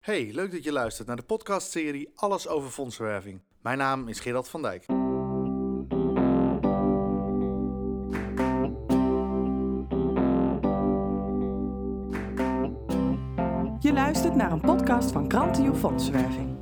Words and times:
Hey, 0.00 0.30
leuk 0.32 0.52
dat 0.52 0.64
je 0.64 0.72
luistert 0.72 1.06
naar 1.08 1.16
de 1.16 1.22
podcastserie 1.22 2.12
Alles 2.14 2.48
over 2.48 2.70
fondsenwerving. 2.70 3.40
Mijn 3.62 3.78
naam 3.78 4.08
is 4.08 4.20
Gerard 4.20 4.48
van 4.48 4.62
Dijk. 4.62 4.86
Je 13.80 13.92
luistert 13.92 14.34
naar 14.34 14.52
een 14.52 14.60
podcast 14.60 15.10
van 15.10 15.28
Krantio 15.28 15.74
Fondsenwerving. 15.74 16.58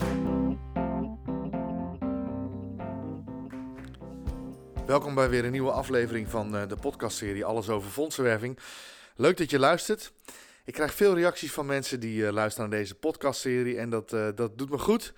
Welkom 4.86 5.14
bij 5.14 5.29
weer 5.29 5.45
een 5.45 5.52
nieuwe 5.52 5.73
aflevering 5.73 6.29
van 6.29 6.57
eh, 6.57 6.68
de 6.68 6.77
podcastserie 6.77 7.45
Alles 7.45 7.68
over 7.68 7.91
fondsenwerving. 7.91 8.59
Leuk 9.16 9.36
dat 9.36 9.50
je 9.50 9.59
luistert. 9.59 10.12
Ik 10.69 10.75
krijg 10.75 10.95
veel 10.95 11.14
reacties 11.14 11.53
van 11.53 11.66
mensen 11.66 12.01
die 12.01 12.23
uh, 12.23 12.30
luisteren 12.30 12.71
naar 12.71 12.79
deze 12.79 12.95
podcastserie 12.95 13.79
en 13.79 13.91
dat, 13.91 14.12
uh, 14.12 14.29
dat 14.34 14.59
doet 14.59 14.71
me 14.71 14.79
goed. 14.79 15.12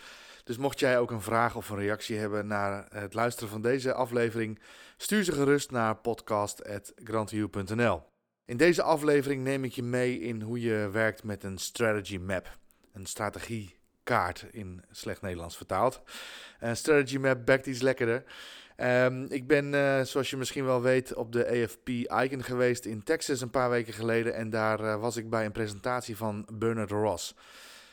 Dus 0.45 0.57
mocht 0.57 0.81
jij 0.81 0.99
ook 0.99 1.11
een 1.11 1.21
vraag 1.21 1.57
of 1.57 1.69
een 1.69 1.79
reactie 1.79 2.19
hebben 2.19 2.47
naar 2.47 2.87
het 2.93 3.15
luisteren 3.15 3.51
van 3.51 3.63
deze 3.63 3.93
aflevering, 3.93 4.59
stuur 4.97 5.25
ze 5.25 5.33
gerust 5.33 5.71
naar 5.71 5.97
podcast.grantview.nl. 5.97 8.03
In 8.45 8.57
deze 8.57 8.83
aflevering 8.83 9.43
neem 9.43 9.65
ik 9.65 9.73
je 9.73 9.83
mee 9.83 10.21
in 10.21 10.43
hoe 10.43 10.61
je 10.61 10.89
werkt 10.93 11.25
met 11.25 11.45
een 11.45 11.59
strategy 11.59 12.19
map, 12.19 12.59
een 12.93 13.07
strategiekaart 13.07 14.47
in 14.51 14.85
slecht 14.91 15.21
Nederlands 15.21 15.57
vertaald. 15.57 16.03
Een 16.61 16.77
strategy 16.77 17.17
map 17.17 17.47
bekt 17.47 17.67
iets 17.67 17.81
lekkerder. 17.81 18.25
Um, 18.83 19.27
ik 19.29 19.47
ben, 19.47 19.73
uh, 19.73 20.01
zoals 20.01 20.31
je 20.31 20.37
misschien 20.37 20.65
wel 20.65 20.83
weet, 20.83 21.15
op 21.15 21.33
de 21.33 21.49
AFP 21.49 21.89
Icon 21.89 22.43
geweest 22.43 22.85
in 22.85 23.03
Texas 23.03 23.41
een 23.41 23.51
paar 23.51 23.71
weken 23.71 23.93
geleden. 23.93 24.35
En 24.35 24.51
daar 24.51 24.81
uh, 24.81 25.01
was 25.01 25.17
ik 25.17 25.31
bij 25.31 25.45
een 25.45 25.53
presentatie 25.53 26.17
van 26.17 26.47
Bernard 26.53 26.91
Ross. 26.91 27.35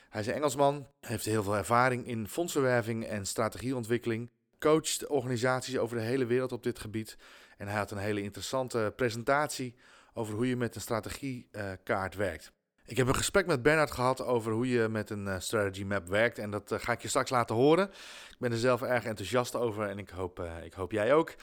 Hij 0.10 0.22
is 0.22 0.28
een 0.28 0.34
Engelsman, 0.34 0.88
heeft 1.02 1.26
heel 1.26 1.44
veel 1.44 1.56
ervaring 1.56 2.08
in 2.08 2.28
fondsenwerving 2.28 3.06
en 3.06 3.26
strategieontwikkeling. 3.26 4.30
Coacht 4.60 5.08
organisaties 5.08 5.78
over 5.78 5.98
de 5.98 6.04
hele 6.04 6.26
wereld 6.26 6.52
op 6.52 6.64
dit 6.64 6.80
gebied. 6.80 7.18
En 7.58 7.68
hij 7.68 7.78
had 7.78 7.92
een 7.92 7.98
hele 7.98 8.22
interessante 8.22 8.94
presentatie 8.96 9.76
over 10.14 10.34
hoe 10.34 10.48
je 10.48 10.56
met 10.56 10.76
een 10.76 10.82
strategiekaart 10.82 12.16
werkt. 12.16 12.52
Ik 12.88 12.98
heb 12.98 13.08
een 13.08 13.16
gesprek 13.16 13.46
met 13.46 13.62
Bernard 13.62 13.92
gehad 13.92 14.24
over 14.24 14.52
hoe 14.52 14.70
je 14.70 14.88
met 14.88 15.10
een 15.10 15.26
uh, 15.26 15.36
strategy 15.40 15.84
map 15.84 16.08
werkt. 16.08 16.38
En 16.38 16.52
dat 16.52 16.72
uh, 16.72 16.80
ga 16.80 16.92
ik 16.92 17.02
je 17.02 17.08
straks 17.08 17.30
laten 17.30 17.56
horen. 17.56 17.88
Ik 18.30 18.36
ben 18.40 18.52
er 18.52 18.58
zelf 18.58 18.82
erg 18.82 19.06
enthousiast 19.06 19.56
over 19.56 19.90
en 19.90 19.98
ik 19.98 20.10
hoop, 20.10 20.40
uh, 20.40 20.64
ik 20.64 20.74
hoop 20.74 20.92
jij 20.92 21.14
ook. 21.14 21.36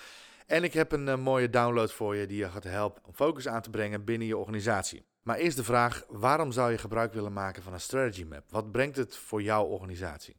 En 0.47 0.65
ik 0.65 0.73
heb 0.73 0.93
een 0.93 1.21
mooie 1.21 1.51
download 1.51 1.93
voor 1.93 2.17
je 2.17 2.27
die 2.27 2.39
je 2.39 2.49
gaat 2.49 2.65
helpen 2.65 3.03
om 3.05 3.15
focus 3.15 3.49
aan 3.49 3.63
te 3.63 3.71
brengen 3.71 4.05
binnen 4.05 4.27
je 4.27 4.37
organisatie. 4.37 5.05
Maar 5.23 5.37
eerst 5.37 5.57
de 5.57 5.65
vraag: 5.65 6.05
waarom 6.09 6.53
zou 6.53 6.71
je 6.71 6.79
gebruik 6.79 7.13
willen 7.13 7.33
maken 7.33 7.63
van 7.63 7.73
een 7.73 7.81
strategy 7.81 8.25
map? 8.25 8.45
Wat 8.51 8.73
brengt 8.73 8.97
het 8.97 9.17
voor 9.17 9.43
jouw 9.43 9.65
organisatie? 9.65 10.37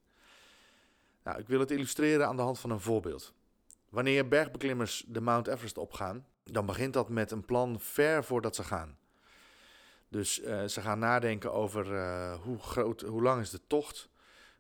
Nou, 1.24 1.40
ik 1.40 1.48
wil 1.48 1.60
het 1.60 1.72
illustreren 1.72 2.28
aan 2.28 2.36
de 2.36 2.42
hand 2.42 2.60
van 2.60 2.70
een 2.70 2.80
voorbeeld. 2.80 3.34
Wanneer 3.90 4.28
bergbeklimmers 4.28 5.06
de 5.08 5.22
Mount 5.22 5.48
Everest 5.48 5.78
opgaan, 5.78 6.26
dan 6.44 6.66
begint 6.66 6.94
dat 6.94 7.10
met 7.10 7.32
een 7.32 7.46
plan 7.46 7.80
ver 7.80 8.24
voordat 8.24 8.56
ze 8.56 8.64
gaan. 8.64 8.98
Dus 10.16 10.42
uh, 10.42 10.66
ze 10.66 10.82
gaan 10.82 11.00
nadenken 11.00 11.54
over 11.54 11.94
uh, 11.94 12.34
hoe, 12.42 12.60
groot, 12.60 13.02
hoe 13.02 13.22
lang 13.22 13.42
is 13.42 13.50
de 13.50 13.68
tocht, 13.68 14.10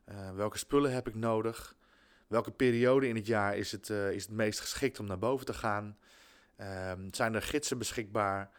uh, 0.10 0.32
welke 0.32 0.58
spullen 0.58 0.94
heb 0.94 1.08
ik 1.08 1.16
nodig, 1.16 1.76
welke 2.28 2.52
periode 2.52 3.08
in 3.08 3.16
het 3.16 3.26
jaar 3.26 3.58
is 3.58 3.72
het, 3.72 3.90
is 3.90 4.24
het 4.24 4.32
meest 4.32 4.60
geschikt 4.60 5.00
om 5.00 5.06
naar 5.06 5.20
boven 5.20 5.46
te 5.46 5.54
gaan, 5.54 5.98
ehm, 6.56 7.08
zijn 7.12 7.34
er 7.34 7.42
gidsen 7.42 7.78
beschikbaar, 7.78 8.50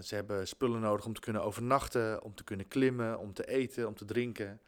ze 0.00 0.14
hebben 0.14 0.48
spullen 0.48 0.80
nodig 0.80 1.04
om 1.04 1.14
te 1.14 1.20
kunnen 1.20 1.42
overnachten, 1.42 2.22
om 2.22 2.34
te 2.34 2.44
kunnen 2.44 2.68
klimmen, 2.68 3.18
om 3.18 3.32
te 3.32 3.48
eten, 3.48 3.86
om 3.86 3.94
te 3.94 4.04
drinken. 4.04 4.60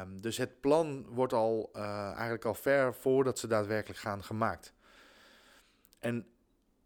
Um, 0.00 0.20
dus 0.20 0.36
het 0.36 0.60
plan 0.60 1.06
wordt 1.08 1.32
al 1.32 1.70
eigenlijk 1.72 2.44
al 2.44 2.54
ver 2.54 2.94
voordat 2.94 3.38
ze 3.38 3.46
daadwerkelijk 3.46 4.00
gaan 4.00 4.24
gemaakt. 4.24 4.72
En 5.98 6.26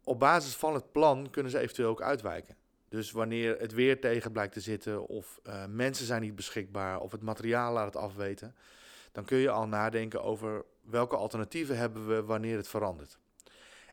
op 0.03 0.19
basis 0.19 0.55
van 0.55 0.73
het 0.73 0.91
plan 0.91 1.29
kunnen 1.29 1.51
ze 1.51 1.59
eventueel 1.59 1.89
ook 1.89 2.01
uitwijken. 2.01 2.59
Dus 2.91 3.11
wanneer 3.11 3.59
het 3.59 3.73
weer 3.73 3.99
tegen 3.99 4.31
blijkt 4.31 4.53
te 4.53 4.59
zitten, 4.59 5.07
of 5.07 5.39
uh, 5.47 5.65
mensen 5.65 6.05
zijn 6.05 6.21
niet 6.21 6.35
beschikbaar, 6.35 6.99
of 6.99 7.11
het 7.11 7.21
materiaal 7.21 7.73
laat 7.73 7.85
het 7.85 7.95
afweten, 7.95 8.55
dan 9.11 9.25
kun 9.25 9.37
je 9.37 9.49
al 9.49 9.67
nadenken 9.67 10.23
over 10.23 10.65
welke 10.81 11.15
alternatieven 11.15 11.77
hebben 11.77 12.07
we 12.07 12.23
wanneer 12.23 12.57
het 12.57 12.67
verandert. 12.67 13.17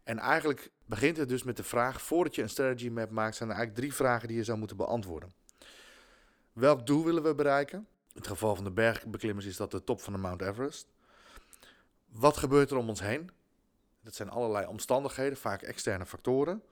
En 0.03 0.19
eigenlijk 0.19 0.71
begint 0.85 1.17
het 1.17 1.29
dus 1.29 1.43
met 1.43 1.57
de 1.57 1.63
vraag, 1.63 2.03
voordat 2.03 2.35
je 2.35 2.43
een 2.43 2.49
strategy 2.49 2.89
map 2.89 3.11
maakt, 3.11 3.37
zijn 3.37 3.49
er 3.49 3.55
eigenlijk 3.55 3.85
drie 3.85 3.97
vragen 3.97 4.29
die 4.29 4.37
je 4.37 4.45
zou 4.45 4.59
moeten 4.59 4.77
beantwoorden. 4.77 5.33
Welk 6.53 6.87
doel 6.87 7.05
willen 7.05 7.23
we 7.23 7.35
bereiken? 7.35 7.79
In 7.79 8.15
het 8.15 8.27
geval 8.27 8.55
van 8.55 8.65
de 8.65 8.71
bergbeklimmers 8.71 9.47
is 9.47 9.57
dat 9.57 9.71
de 9.71 9.85
top 9.85 10.01
van 10.01 10.13
de 10.13 10.19
Mount 10.19 10.43
Everest. 10.43 10.87
Wat 12.09 12.37
gebeurt 12.37 12.71
er 12.71 12.77
om 12.77 12.89
ons 12.89 13.01
heen? 13.01 13.31
Dat 14.03 14.15
zijn 14.15 14.31
allerlei 14.31 14.67
omstandigheden, 14.67 15.39
vaak 15.39 15.63
externe 15.63 16.07
factoren. 16.07 16.63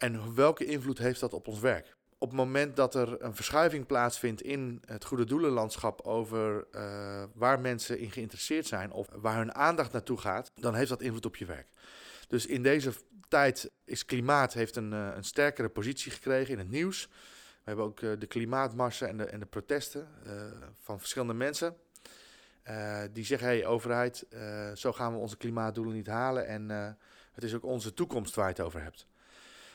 En 0.00 0.34
welke 0.34 0.64
invloed 0.64 0.98
heeft 0.98 1.20
dat 1.20 1.32
op 1.32 1.48
ons 1.48 1.60
werk? 1.60 1.96
Op 2.18 2.28
het 2.28 2.36
moment 2.36 2.76
dat 2.76 2.94
er 2.94 3.22
een 3.22 3.34
verschuiving 3.34 3.86
plaatsvindt 3.86 4.42
in 4.42 4.82
het 4.84 5.04
goede 5.04 5.24
doelenlandschap 5.24 6.00
over 6.00 6.66
uh, 6.72 7.24
waar 7.34 7.60
mensen 7.60 7.98
in 7.98 8.10
geïnteresseerd 8.10 8.66
zijn 8.66 8.92
of 8.92 9.08
waar 9.12 9.36
hun 9.36 9.54
aandacht 9.54 9.92
naartoe 9.92 10.18
gaat, 10.18 10.52
dan 10.54 10.74
heeft 10.74 10.88
dat 10.88 11.00
invloed 11.00 11.26
op 11.26 11.36
je 11.36 11.44
werk. 11.44 11.68
Dus 12.28 12.46
in 12.46 12.62
deze 12.62 12.92
tijd 13.28 13.70
is 13.84 14.04
klimaat 14.04 14.52
heeft 14.52 14.76
een, 14.76 14.92
uh, 14.92 15.08
een 15.14 15.24
sterkere 15.24 15.68
positie 15.68 16.12
gekregen 16.12 16.52
in 16.52 16.58
het 16.58 16.70
nieuws. 16.70 17.06
We 17.06 17.62
hebben 17.64 17.84
ook 17.84 18.00
uh, 18.00 18.12
de 18.18 18.26
klimaatmarsen 18.26 19.08
en 19.08 19.16
de, 19.16 19.24
en 19.24 19.40
de 19.40 19.46
protesten 19.46 20.08
van 20.80 20.98
verschillende 20.98 21.34
mensen. 21.34 21.76
die 23.12 23.24
zeggen, 23.24 23.48
hey 23.48 23.66
overheid, 23.66 24.26
zo 24.74 24.92
gaan 24.92 25.12
we 25.12 25.18
onze 25.18 25.36
klimaatdoelen 25.36 25.94
niet 25.94 26.06
halen 26.06 26.46
en 26.46 26.68
het 27.32 27.44
is 27.44 27.54
ook 27.54 27.64
onze 27.64 27.94
toekomst 27.94 28.34
waar 28.34 28.46
je 28.46 28.52
het 28.52 28.60
over 28.60 28.82
hebt. 28.82 29.08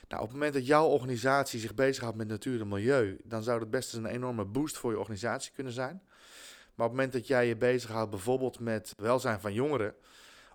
Nou, 0.08 0.22
op 0.22 0.28
het 0.28 0.36
moment 0.36 0.54
dat 0.54 0.66
jouw 0.66 0.86
organisatie 0.86 1.60
zich 1.60 1.74
bezighoudt 1.74 2.16
met 2.16 2.28
natuur 2.28 2.60
en 2.60 2.68
milieu, 2.68 3.18
dan 3.24 3.42
zou 3.42 3.58
dat 3.58 3.70
best 3.70 3.94
eens 3.94 4.04
een 4.04 4.10
enorme 4.10 4.44
boost 4.44 4.76
voor 4.76 4.90
je 4.90 4.98
organisatie 4.98 5.52
kunnen 5.52 5.72
zijn. 5.72 6.02
Maar 6.74 6.86
op 6.86 6.92
het 6.92 7.00
moment 7.00 7.12
dat 7.12 7.26
jij 7.26 7.46
je 7.46 7.56
bezighoudt 7.56 8.10
bijvoorbeeld 8.10 8.60
met 8.60 8.92
welzijn 8.96 9.40
van 9.40 9.52
jongeren 9.52 9.94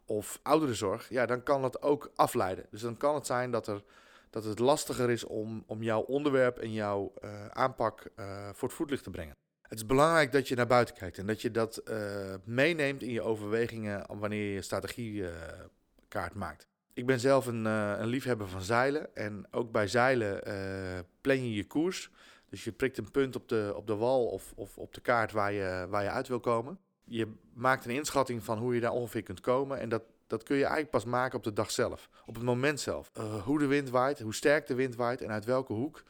of 0.05 0.39
ouderenzorg, 0.43 1.09
ja, 1.09 1.25
dan 1.25 1.43
kan 1.43 1.61
dat 1.61 1.81
ook 1.81 2.11
afleiden. 2.15 2.65
Dus 2.71 2.81
dan 2.81 2.97
kan 2.97 3.15
het 3.15 3.25
zijn 3.25 3.51
dat, 3.51 3.67
er, 3.67 3.83
dat 4.29 4.43
het 4.43 4.59
lastiger 4.59 5.09
is 5.09 5.23
om, 5.23 5.63
om 5.67 5.83
jouw 5.83 6.01
onderwerp 6.01 6.57
en 6.57 6.73
jouw 6.73 7.13
uh, 7.23 7.47
aanpak 7.47 8.09
uh, 8.15 8.49
voor 8.53 8.67
het 8.67 8.77
voetlicht 8.77 9.03
te 9.03 9.09
brengen. 9.09 9.35
Het 9.61 9.79
is 9.79 9.85
belangrijk 9.85 10.31
dat 10.31 10.47
je 10.47 10.55
naar 10.55 10.67
buiten 10.67 10.95
kijkt 10.95 11.17
en 11.17 11.25
dat 11.25 11.41
je 11.41 11.51
dat 11.51 11.81
uh, 11.85 12.35
meeneemt 12.43 13.01
in 13.01 13.11
je 13.11 13.21
overwegingen 13.21 14.05
wanneer 14.07 14.43
je 14.43 14.53
je 14.53 14.61
strategiekaart 14.61 16.33
maakt. 16.33 16.70
Ik 16.93 17.05
ben 17.05 17.19
zelf 17.19 17.45
een, 17.45 17.65
uh, 17.65 17.93
een, 17.97 18.07
liefhebber 18.07 18.47
van 18.47 18.61
zeilen. 18.61 19.15
En 19.15 19.45
ook 19.51 19.71
bij 19.71 19.87
zeilen 19.87 20.47
uh, 20.47 20.99
plan 21.21 21.47
je 21.47 21.53
je 21.53 21.67
koers. 21.67 22.11
Dus 22.49 22.63
je 22.63 22.71
prikt 22.71 22.97
een 22.97 23.11
punt 23.11 23.35
op 23.35 23.47
de, 23.47 23.73
op 23.75 23.87
de 23.87 23.95
wal 23.95 24.25
of, 24.25 24.53
of 24.55 24.77
op 24.77 24.93
de 24.93 25.01
kaart 25.01 25.31
waar 25.31 25.51
je, 25.51 25.87
waar 25.89 26.03
je 26.03 26.09
uit 26.09 26.27
wil 26.27 26.39
komen. 26.39 26.79
Je 27.03 27.27
maakt 27.53 27.85
een 27.85 27.91
inschatting 27.91 28.43
van 28.43 28.57
hoe 28.57 28.75
je 28.75 28.81
daar 28.81 28.91
ongeveer 28.91 29.23
kunt 29.23 29.39
komen. 29.39 29.79
En 29.79 29.89
dat, 29.89 30.03
dat 30.27 30.43
kun 30.43 30.55
je 30.55 30.61
eigenlijk 30.61 30.91
pas 30.91 31.05
maken 31.05 31.37
op 31.37 31.43
de 31.43 31.53
dag 31.53 31.71
zelf. 31.71 32.09
Op 32.25 32.35
het 32.35 32.43
moment 32.43 32.79
zelf. 32.79 33.11
Uh, 33.17 33.43
hoe 33.43 33.59
de 33.59 33.65
wind 33.65 33.89
waait, 33.89 34.19
hoe 34.19 34.33
sterk 34.33 34.67
de 34.67 34.75
wind 34.75 34.95
waait 34.95 35.21
en 35.21 35.31
uit 35.31 35.45
welke 35.45 35.73
hoek. 35.73 36.03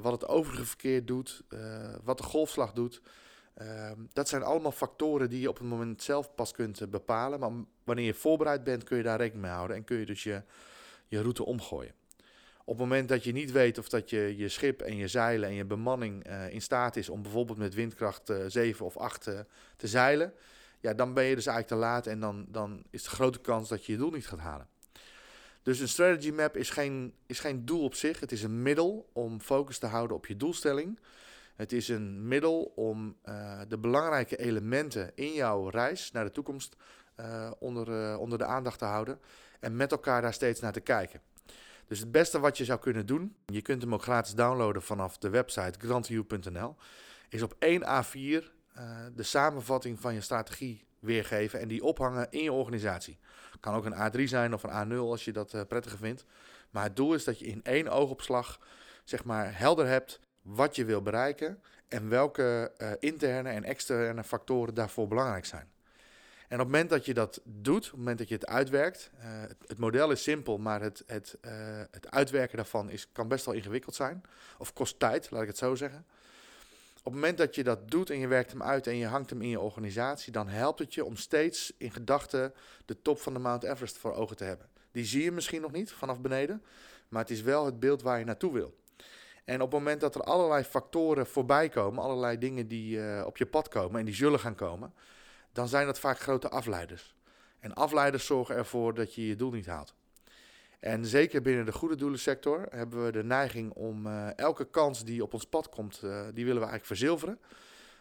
wat 0.00 0.12
het 0.12 0.28
overige 0.28 0.64
verkeer 0.64 1.04
doet, 1.04 1.42
wat 2.02 2.18
de 2.18 2.24
golfslag 2.24 2.72
doet. 2.72 3.00
Uh, 3.58 3.90
dat 4.12 4.28
zijn 4.28 4.42
allemaal 4.42 4.72
factoren 4.72 5.30
die 5.30 5.40
je 5.40 5.48
op 5.48 5.58
het 5.58 5.66
moment 5.66 6.02
zelf 6.02 6.34
pas 6.34 6.52
kunt 6.52 6.80
uh, 6.80 6.88
bepalen. 6.88 7.40
Maar 7.40 7.50
wanneer 7.84 8.04
je 8.04 8.14
voorbereid 8.14 8.64
bent, 8.64 8.84
kun 8.84 8.96
je 8.96 9.02
daar 9.02 9.18
rekening 9.18 9.44
mee 9.44 9.54
houden 9.54 9.76
en 9.76 9.84
kun 9.84 9.96
je 9.96 10.06
dus 10.06 10.22
je, 10.22 10.42
je 11.06 11.20
route 11.20 11.44
omgooien. 11.44 11.94
Op 12.64 12.78
het 12.78 12.88
moment 12.88 13.08
dat 13.08 13.24
je 13.24 13.32
niet 13.32 13.52
weet 13.52 13.78
of 13.78 13.88
dat 13.88 14.10
je, 14.10 14.36
je 14.36 14.48
schip 14.48 14.80
en 14.80 14.96
je 14.96 15.08
zeilen 15.08 15.48
en 15.48 15.54
je 15.54 15.64
bemanning 15.64 16.28
uh, 16.28 16.52
in 16.52 16.62
staat 16.62 16.96
is 16.96 17.08
om 17.08 17.22
bijvoorbeeld 17.22 17.58
met 17.58 17.74
windkracht 17.74 18.32
7 18.46 18.86
of 18.86 18.96
8 18.96 19.22
te 19.76 19.86
zeilen, 19.86 20.32
ja, 20.80 20.94
dan 20.94 21.14
ben 21.14 21.24
je 21.24 21.34
dus 21.34 21.46
eigenlijk 21.46 21.80
te 21.80 21.88
laat 21.88 22.06
en 22.06 22.20
dan, 22.20 22.46
dan 22.48 22.82
is 22.90 23.02
de 23.02 23.10
grote 23.10 23.40
kans 23.40 23.68
dat 23.68 23.86
je 23.86 23.92
je 23.92 23.98
doel 23.98 24.10
niet 24.10 24.26
gaat 24.26 24.38
halen. 24.38 24.68
Dus 25.62 25.80
een 25.80 25.88
strategy 25.88 26.30
map 26.30 26.56
is 26.56 26.70
geen, 26.70 27.14
is 27.26 27.40
geen 27.40 27.64
doel 27.64 27.84
op 27.84 27.94
zich. 27.94 28.20
Het 28.20 28.32
is 28.32 28.42
een 28.42 28.62
middel 28.62 29.08
om 29.12 29.40
focus 29.40 29.78
te 29.78 29.86
houden 29.86 30.16
op 30.16 30.26
je 30.26 30.36
doelstelling. 30.36 30.98
Het 31.60 31.72
is 31.72 31.88
een 31.88 32.28
middel 32.28 32.72
om 32.74 33.16
uh, 33.24 33.60
de 33.68 33.78
belangrijke 33.78 34.36
elementen 34.36 35.12
in 35.14 35.32
jouw 35.32 35.68
reis 35.68 36.12
naar 36.12 36.24
de 36.24 36.30
toekomst 36.30 36.76
uh, 37.16 37.50
onder, 37.58 37.88
uh, 37.88 38.20
onder 38.20 38.38
de 38.38 38.44
aandacht 38.44 38.78
te 38.78 38.84
houden 38.84 39.20
en 39.60 39.76
met 39.76 39.90
elkaar 39.90 40.22
daar 40.22 40.32
steeds 40.32 40.60
naar 40.60 40.72
te 40.72 40.80
kijken. 40.80 41.20
Dus 41.86 41.98
het 41.98 42.12
beste 42.12 42.40
wat 42.40 42.58
je 42.58 42.64
zou 42.64 42.78
kunnen 42.78 43.06
doen, 43.06 43.36
je 43.46 43.62
kunt 43.62 43.82
hem 43.82 43.94
ook 43.94 44.02
gratis 44.02 44.34
downloaden 44.34 44.82
vanaf 44.82 45.18
de 45.18 45.28
website 45.28 45.78
grantview.nl, 45.78 46.76
is 47.28 47.42
op 47.42 47.56
1 47.58 47.82
A4 47.82 48.44
de 49.14 49.22
samenvatting 49.22 50.00
van 50.00 50.14
je 50.14 50.20
strategie 50.20 50.84
weergeven 50.98 51.60
en 51.60 51.68
die 51.68 51.84
ophangen 51.84 52.26
in 52.30 52.42
je 52.42 52.52
organisatie. 52.52 53.18
Kan 53.60 53.74
ook 53.74 53.84
een 53.84 54.20
A3 54.20 54.22
zijn 54.22 54.54
of 54.54 54.62
een 54.62 54.92
A0 54.92 54.96
als 54.96 55.24
je 55.24 55.32
dat 55.32 55.68
prettiger 55.68 55.98
vindt. 55.98 56.24
Maar 56.70 56.84
het 56.84 56.96
doel 56.96 57.14
is 57.14 57.24
dat 57.24 57.38
je 57.38 57.46
in 57.46 57.62
één 57.62 57.88
oogopslag 57.88 58.58
zeg 59.04 59.24
maar 59.24 59.58
helder 59.58 59.86
hebt 59.86 60.20
wat 60.42 60.76
je 60.76 60.84
wil 60.84 61.02
bereiken 61.02 61.62
en 61.88 62.08
welke 62.08 62.72
uh, 62.78 62.90
interne 62.98 63.48
en 63.48 63.64
externe 63.64 64.24
factoren 64.24 64.74
daarvoor 64.74 65.08
belangrijk 65.08 65.44
zijn. 65.44 65.68
En 66.48 66.60
op 66.60 66.64
het 66.64 66.74
moment 66.74 66.90
dat 66.90 67.04
je 67.04 67.14
dat 67.14 67.40
doet, 67.44 67.84
op 67.84 67.90
het 67.90 67.98
moment 67.98 68.18
dat 68.18 68.28
je 68.28 68.34
het 68.34 68.46
uitwerkt, 68.46 69.10
uh, 69.18 69.24
het, 69.66 69.78
model 69.78 70.10
is 70.10 70.22
simpel, 70.22 70.58
maar 70.58 70.80
het, 70.80 71.02
het, 71.06 71.38
uh, 71.42 71.52
het 71.90 72.10
uitwerken 72.10 72.56
daarvan 72.56 72.90
is, 72.90 73.08
kan 73.12 73.28
best 73.28 73.44
wel 73.44 73.54
ingewikkeld 73.54 73.94
zijn. 73.94 74.22
Of 74.58 74.72
kost 74.72 74.98
tijd, 74.98 75.30
laat 75.30 75.42
ik 75.42 75.48
het 75.48 75.58
zo 75.58 75.74
zeggen. 75.74 76.04
Op 76.98 77.04
het 77.04 77.14
moment 77.14 77.38
dat 77.38 77.54
je 77.54 77.64
dat 77.64 77.90
doet 77.90 78.10
en 78.10 78.18
je 78.18 78.26
werkt 78.26 78.50
hem 78.50 78.62
uit 78.62 78.86
en 78.86 78.96
je 78.96 79.06
hangt 79.06 79.30
hem 79.30 79.42
in 79.42 79.48
je 79.48 79.60
organisatie, 79.60 80.32
dan 80.32 80.48
helpt 80.48 80.78
het 80.78 80.94
je 80.94 81.04
om 81.04 81.16
steeds 81.16 81.72
in 81.78 81.90
gedachten 81.90 82.54
de 82.84 83.02
top 83.02 83.20
van 83.20 83.32
de 83.32 83.38
Mount 83.38 83.62
Everest 83.62 83.98
voor 83.98 84.14
ogen 84.14 84.36
te 84.36 84.44
hebben. 84.44 84.68
Die 84.92 85.04
zie 85.04 85.22
je 85.22 85.32
misschien 85.32 85.60
nog 85.60 85.72
niet 85.72 85.92
vanaf 85.92 86.20
beneden, 86.20 86.62
maar 87.08 87.22
het 87.22 87.30
is 87.30 87.42
wel 87.42 87.64
het 87.64 87.80
beeld 87.80 88.02
waar 88.02 88.18
je 88.18 88.24
naartoe 88.24 88.52
wil. 88.52 88.79
En 89.50 89.60
op 89.60 89.72
het 89.72 89.80
moment 89.80 90.00
dat 90.00 90.14
er 90.14 90.20
allerlei 90.20 90.64
factoren 90.64 91.26
voorbij 91.26 91.68
komen, 91.68 92.02
allerlei 92.02 92.38
dingen 92.38 92.68
die 92.68 92.96
uh, 92.96 93.22
op 93.26 93.36
je 93.36 93.46
pad 93.46 93.68
komen 93.68 93.98
en 93.98 94.04
die 94.04 94.14
zullen 94.14 94.40
gaan 94.40 94.54
komen, 94.54 94.94
dan 95.52 95.68
zijn 95.68 95.86
dat 95.86 95.98
vaak 95.98 96.18
grote 96.18 96.48
afleiders. 96.50 97.14
En 97.58 97.74
afleiders 97.74 98.26
zorgen 98.26 98.56
ervoor 98.56 98.94
dat 98.94 99.14
je 99.14 99.26
je 99.26 99.36
doel 99.36 99.50
niet 99.50 99.66
haalt. 99.66 99.94
En 100.80 101.06
zeker 101.06 101.42
binnen 101.42 101.64
de 101.64 101.72
goede 101.72 101.96
doelensector 101.96 102.66
hebben 102.70 103.04
we 103.04 103.12
de 103.12 103.24
neiging 103.24 103.72
om 103.72 104.06
uh, 104.06 104.38
elke 104.38 104.64
kans 104.64 105.04
die 105.04 105.22
op 105.22 105.34
ons 105.34 105.46
pad 105.46 105.68
komt, 105.68 106.00
uh, 106.04 106.10
die 106.10 106.44
willen 106.44 106.62
we 106.62 106.68
eigenlijk 106.68 106.86
verzilveren. 106.86 107.38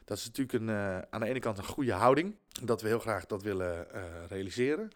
Dat 0.05 0.17
is 0.17 0.25
natuurlijk 0.25 0.59
een, 0.63 0.69
aan 1.09 1.19
de 1.19 1.27
ene 1.27 1.39
kant 1.39 1.57
een 1.57 1.63
goede 1.63 1.93
houding, 1.93 2.35
dat 2.63 2.81
we 2.81 2.87
heel 2.87 2.99
graag 2.99 3.25
dat 3.25 3.43
willen 3.43 3.87
realiseren. 4.27 4.89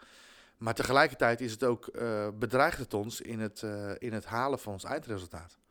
Maar 0.57 0.73
tegelijkertijd 0.73 1.41
is 1.41 1.51
het 1.51 1.63
ook, 1.63 1.91
bedreigt 2.39 2.77
het 2.77 2.93
ons 2.93 3.21
in 3.21 3.39
het, 3.39 3.65
in 3.97 4.13
het 4.13 4.25
halen 4.25 4.59
van 4.59 4.73
ons 4.73 4.83
eindresultaat. 4.83 5.61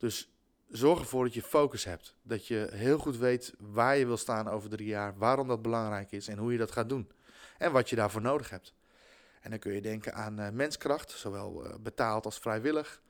Dus 0.00 0.28
zorg 0.68 0.98
ervoor 0.98 1.24
dat 1.24 1.34
je 1.34 1.42
focus 1.42 1.84
hebt. 1.84 2.16
Dat 2.22 2.46
je 2.46 2.68
heel 2.72 2.98
goed 2.98 3.16
weet 3.16 3.54
waar 3.58 3.96
je 3.96 4.06
wil 4.06 4.16
staan 4.16 4.48
over 4.48 4.70
drie 4.70 4.86
jaar, 4.86 5.18
waarom 5.18 5.48
dat 5.48 5.62
belangrijk 5.62 6.12
is 6.12 6.28
en 6.28 6.38
hoe 6.38 6.52
je 6.52 6.58
dat 6.58 6.70
gaat 6.70 6.88
doen. 6.88 7.10
En 7.58 7.72
wat 7.72 7.90
je 7.90 7.96
daarvoor 7.96 8.20
nodig 8.20 8.50
hebt. 8.50 8.74
En 9.40 9.50
dan 9.50 9.58
kun 9.58 9.72
je 9.72 9.80
denken 9.80 10.14
aan 10.14 10.40
uh, 10.40 10.48
menskracht, 10.50 11.10
zowel 11.10 11.66
uh, 11.66 11.74
betaald 11.80 12.24
als 12.24 12.38
vrijwillig. 12.38 13.02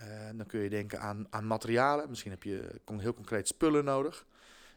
Uh, 0.00 0.06
dan 0.34 0.46
kun 0.46 0.60
je 0.60 0.70
denken 0.70 1.00
aan, 1.00 1.26
aan 1.30 1.46
materialen. 1.46 2.08
Misschien 2.08 2.30
heb 2.30 2.42
je 2.42 2.80
heel 2.86 3.14
concreet 3.14 3.48
spullen 3.48 3.84
nodig. 3.84 4.26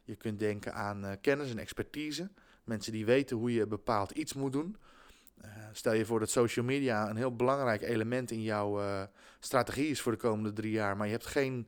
Je 0.03 0.15
kunt 0.15 0.39
denken 0.39 0.73
aan 0.73 1.17
kennis 1.21 1.51
en 1.51 1.59
expertise. 1.59 2.29
Mensen 2.63 2.91
die 2.91 3.05
weten 3.05 3.37
hoe 3.37 3.53
je 3.53 3.67
bepaald 3.67 4.11
iets 4.11 4.33
moet 4.33 4.51
doen. 4.51 4.77
Stel 5.71 5.93
je 5.93 6.05
voor 6.05 6.19
dat 6.19 6.29
social 6.29 6.65
media 6.65 7.09
een 7.09 7.15
heel 7.15 7.35
belangrijk 7.35 7.81
element 7.81 8.31
in 8.31 8.41
jouw 8.41 8.81
strategie 9.39 9.87
is 9.87 10.01
voor 10.01 10.11
de 10.11 10.17
komende 10.17 10.53
drie 10.53 10.71
jaar, 10.71 10.97
maar 10.97 11.05
je 11.05 11.11
hebt 11.11 11.25
geen 11.25 11.67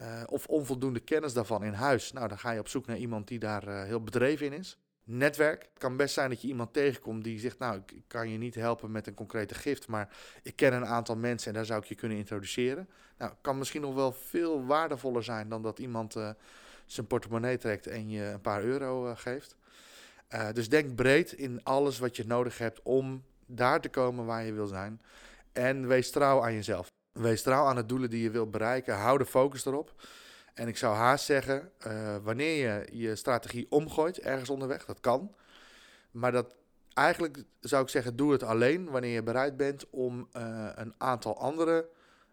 uh, 0.00 0.22
of 0.26 0.46
onvoldoende 0.46 1.00
kennis 1.00 1.32
daarvan 1.32 1.64
in 1.64 1.72
huis. 1.72 2.12
Nou, 2.12 2.28
dan 2.28 2.38
ga 2.38 2.50
je 2.50 2.60
op 2.60 2.68
zoek 2.68 2.86
naar 2.86 2.96
iemand 2.96 3.28
die 3.28 3.38
daar 3.38 3.84
heel 3.84 4.02
bedreven 4.02 4.46
in 4.46 4.52
is. 4.52 4.78
Netwerk. 5.04 5.62
Het 5.62 5.78
kan 5.78 5.96
best 5.96 6.14
zijn 6.14 6.30
dat 6.30 6.42
je 6.42 6.48
iemand 6.48 6.72
tegenkomt 6.72 7.24
die 7.24 7.38
zegt: 7.38 7.58
Nou, 7.58 7.76
ik 7.86 8.02
kan 8.06 8.30
je 8.30 8.38
niet 8.38 8.54
helpen 8.54 8.90
met 8.90 9.06
een 9.06 9.14
concrete 9.14 9.54
gift, 9.54 9.88
maar 9.88 10.16
ik 10.42 10.56
ken 10.56 10.72
een 10.72 10.86
aantal 10.86 11.16
mensen 11.16 11.48
en 11.48 11.54
daar 11.54 11.64
zou 11.64 11.80
ik 11.80 11.88
je 11.88 11.94
kunnen 11.94 12.18
introduceren. 12.18 12.88
Nou, 13.18 13.32
kan 13.40 13.58
misschien 13.58 13.80
nog 13.80 13.94
wel 13.94 14.12
veel 14.12 14.66
waardevoller 14.66 15.24
zijn 15.24 15.48
dan 15.48 15.62
dat 15.62 15.78
iemand 15.78 16.16
zijn 16.86 17.06
portemonnee 17.06 17.56
trekt 17.56 17.86
en 17.86 18.10
je 18.10 18.24
een 18.24 18.40
paar 18.40 18.62
euro 18.62 19.14
geeft. 19.14 19.56
Dus 20.52 20.68
denk 20.68 20.94
breed 20.94 21.32
in 21.32 21.64
alles 21.64 21.98
wat 21.98 22.16
je 22.16 22.26
nodig 22.26 22.58
hebt 22.58 22.82
om 22.82 23.24
daar 23.46 23.80
te 23.80 23.88
komen 23.88 24.26
waar 24.26 24.44
je 24.44 24.52
wil 24.52 24.66
zijn. 24.66 25.00
En 25.52 25.86
wees 25.86 26.10
trouw 26.10 26.42
aan 26.42 26.54
jezelf. 26.54 26.88
Wees 27.12 27.42
trouw 27.42 27.64
aan 27.64 27.76
de 27.76 27.86
doelen 27.86 28.10
die 28.10 28.22
je 28.22 28.30
wilt 28.30 28.50
bereiken. 28.50 28.94
Hou 28.94 29.18
de 29.18 29.26
focus 29.26 29.64
erop. 29.64 29.94
En 30.54 30.68
ik 30.68 30.76
zou 30.76 30.94
haast 30.94 31.24
zeggen, 31.24 31.70
uh, 31.86 32.16
wanneer 32.22 32.56
je 32.56 32.98
je 32.98 33.16
strategie 33.16 33.66
omgooit 33.70 34.18
ergens 34.18 34.50
onderweg, 34.50 34.84
dat 34.84 35.00
kan. 35.00 35.34
Maar 36.10 36.32
dat 36.32 36.54
eigenlijk 36.94 37.44
zou 37.60 37.82
ik 37.82 37.88
zeggen, 37.88 38.16
doe 38.16 38.32
het 38.32 38.42
alleen 38.42 38.90
wanneer 38.90 39.12
je 39.12 39.22
bereid 39.22 39.56
bent 39.56 39.90
om 39.90 40.28
uh, 40.36 40.68
een 40.74 40.94
aantal 40.98 41.38
andere 41.38 41.88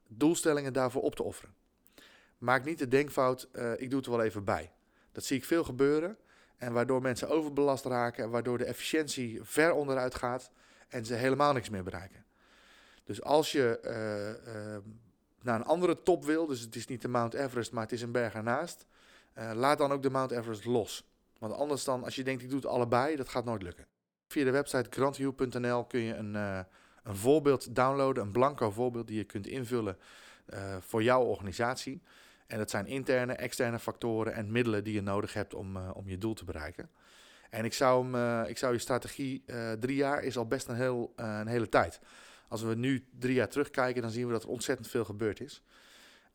doelstellingen 0.08 0.74
daarvoor 0.74 1.02
op 1.02 1.16
te 1.16 1.24
offeren. 1.24 1.54
Maak 2.38 2.66
niet 2.66 2.80
de 2.80 2.88
denkfout, 2.88 3.50
ik 3.78 3.90
doe 3.90 4.00
het 4.00 4.06
er 4.06 4.16
wel 4.16 4.24
even 4.24 4.44
bij. 4.44 4.72
Dat 5.12 5.24
zie 5.24 5.38
ik 5.38 5.46
veel 5.46 5.64
gebeuren. 5.64 6.18
En 6.58 6.74
waardoor 6.74 7.02
mensen 7.02 7.30
overbelast 7.30 7.86
raken 7.86 8.24
en 8.24 8.30
waardoor 8.30 8.58
de 8.58 8.66
efficiëntie 8.66 9.40
ver 9.44 9.74
onderuit 9.74 10.16
gaat 10.16 10.52
en 10.88 11.06
ze 11.06 11.14
helemaal 11.14 11.54
niks 11.54 11.70
meer 11.70 11.84
bereiken. 11.84 12.26
Dus 13.04 13.22
als 13.22 13.52
je 13.52 13.80
uh, 13.84 14.54
uh, 14.54 14.78
naar 15.42 15.56
een 15.56 15.66
andere 15.66 16.04
top 16.04 16.26
wil, 16.26 16.46
dus 16.46 16.60
het 16.60 16.76
is 16.76 16.88
niet 16.88 17.02
de 17.02 17.08
Mount 17.08 17.34
Everest, 17.34 17.72
maar 17.72 17.84
het 17.84 17.92
is 17.92 18.02
een 18.02 18.12
berg 18.12 18.34
ernaast, 18.34 18.86
uh, 19.38 19.52
laat 19.54 19.78
dan 19.78 19.92
ook 19.92 20.02
de 20.02 20.10
Mount 20.10 20.32
Everest 20.32 20.66
los. 20.66 21.08
Want 21.40 21.54
anders 21.54 21.84
dan, 21.84 22.04
als 22.04 22.16
je 22.16 22.24
denkt 22.24 22.44
ik 22.44 22.50
doe 22.50 22.60
het 22.60 22.68
allebei, 22.68 23.16
dat 23.16 23.30
gaat 23.30 23.46
nooit 23.46 23.62
lukken. 23.62 23.88
Via 24.28 24.44
de 24.44 24.52
website 24.52 24.90
grantview.nl 24.90 25.86
kun 25.86 26.00
je 26.00 26.14
een, 26.14 26.34
een 26.34 27.16
voorbeeld 27.16 27.76
downloaden, 27.76 28.24
een 28.24 28.32
blanco 28.32 28.72
voorbeeld 28.72 29.08
die 29.08 29.18
je 29.18 29.24
kunt 29.24 29.48
invullen 29.48 29.98
voor 30.80 31.04
jouw 31.04 31.24
organisatie. 31.24 32.02
En 32.48 32.58
dat 32.58 32.70
zijn 32.70 32.86
interne, 32.86 33.34
externe 33.34 33.80
factoren 33.80 34.34
en 34.34 34.52
middelen 34.52 34.84
die 34.84 34.94
je 34.94 35.02
nodig 35.02 35.34
hebt 35.34 35.54
om, 35.54 35.78
om 35.78 36.10
je 36.10 36.18
doel 36.18 36.34
te 36.34 36.46
bereiken. 36.46 36.90
En 37.50 37.66
ik 37.66 37.74
zou, 37.74 38.12
hem, 38.12 38.46
ik 38.46 38.58
zou 38.58 38.74
je 38.74 38.80
strategie, 38.80 39.44
drie 39.80 39.96
jaar 39.96 40.24
is 40.24 40.38
al 40.38 40.48
best 40.48 40.68
een, 40.68 40.76
heel, 40.76 41.14
een 41.16 41.48
hele 41.48 41.70
tijd. 41.70 42.00
Als 42.48 42.62
we 42.62 42.76
nu 42.76 43.08
drie 43.20 43.34
jaar 43.34 43.50
terugkijken, 43.50 44.02
dan 44.02 44.12
zien 44.12 44.26
we 44.26 44.32
dat 44.32 44.44
er 44.44 44.50
ontzettend 44.50 44.88
veel 44.88 45.06
gebeurd 45.06 45.40
is. 45.40 45.64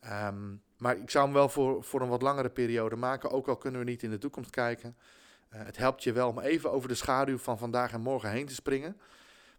Um, 0.05 0.61
maar 0.77 0.97
ik 0.97 1.09
zou 1.09 1.25
hem 1.25 1.33
wel 1.33 1.49
voor, 1.49 1.83
voor 1.83 2.01
een 2.01 2.09
wat 2.09 2.21
langere 2.21 2.49
periode 2.49 2.95
maken, 2.95 3.31
ook 3.31 3.47
al 3.47 3.57
kunnen 3.57 3.79
we 3.79 3.85
niet 3.85 4.03
in 4.03 4.09
de 4.09 4.17
toekomst 4.17 4.49
kijken. 4.49 4.95
Het 5.49 5.77
helpt 5.77 6.03
je 6.03 6.11
wel 6.11 6.29
om 6.29 6.39
even 6.39 6.71
over 6.71 6.87
de 6.87 6.95
schaduw 6.95 7.37
van 7.37 7.57
vandaag 7.57 7.93
en 7.93 8.01
morgen 8.01 8.29
heen 8.29 8.45
te 8.45 8.53
springen. 8.53 8.97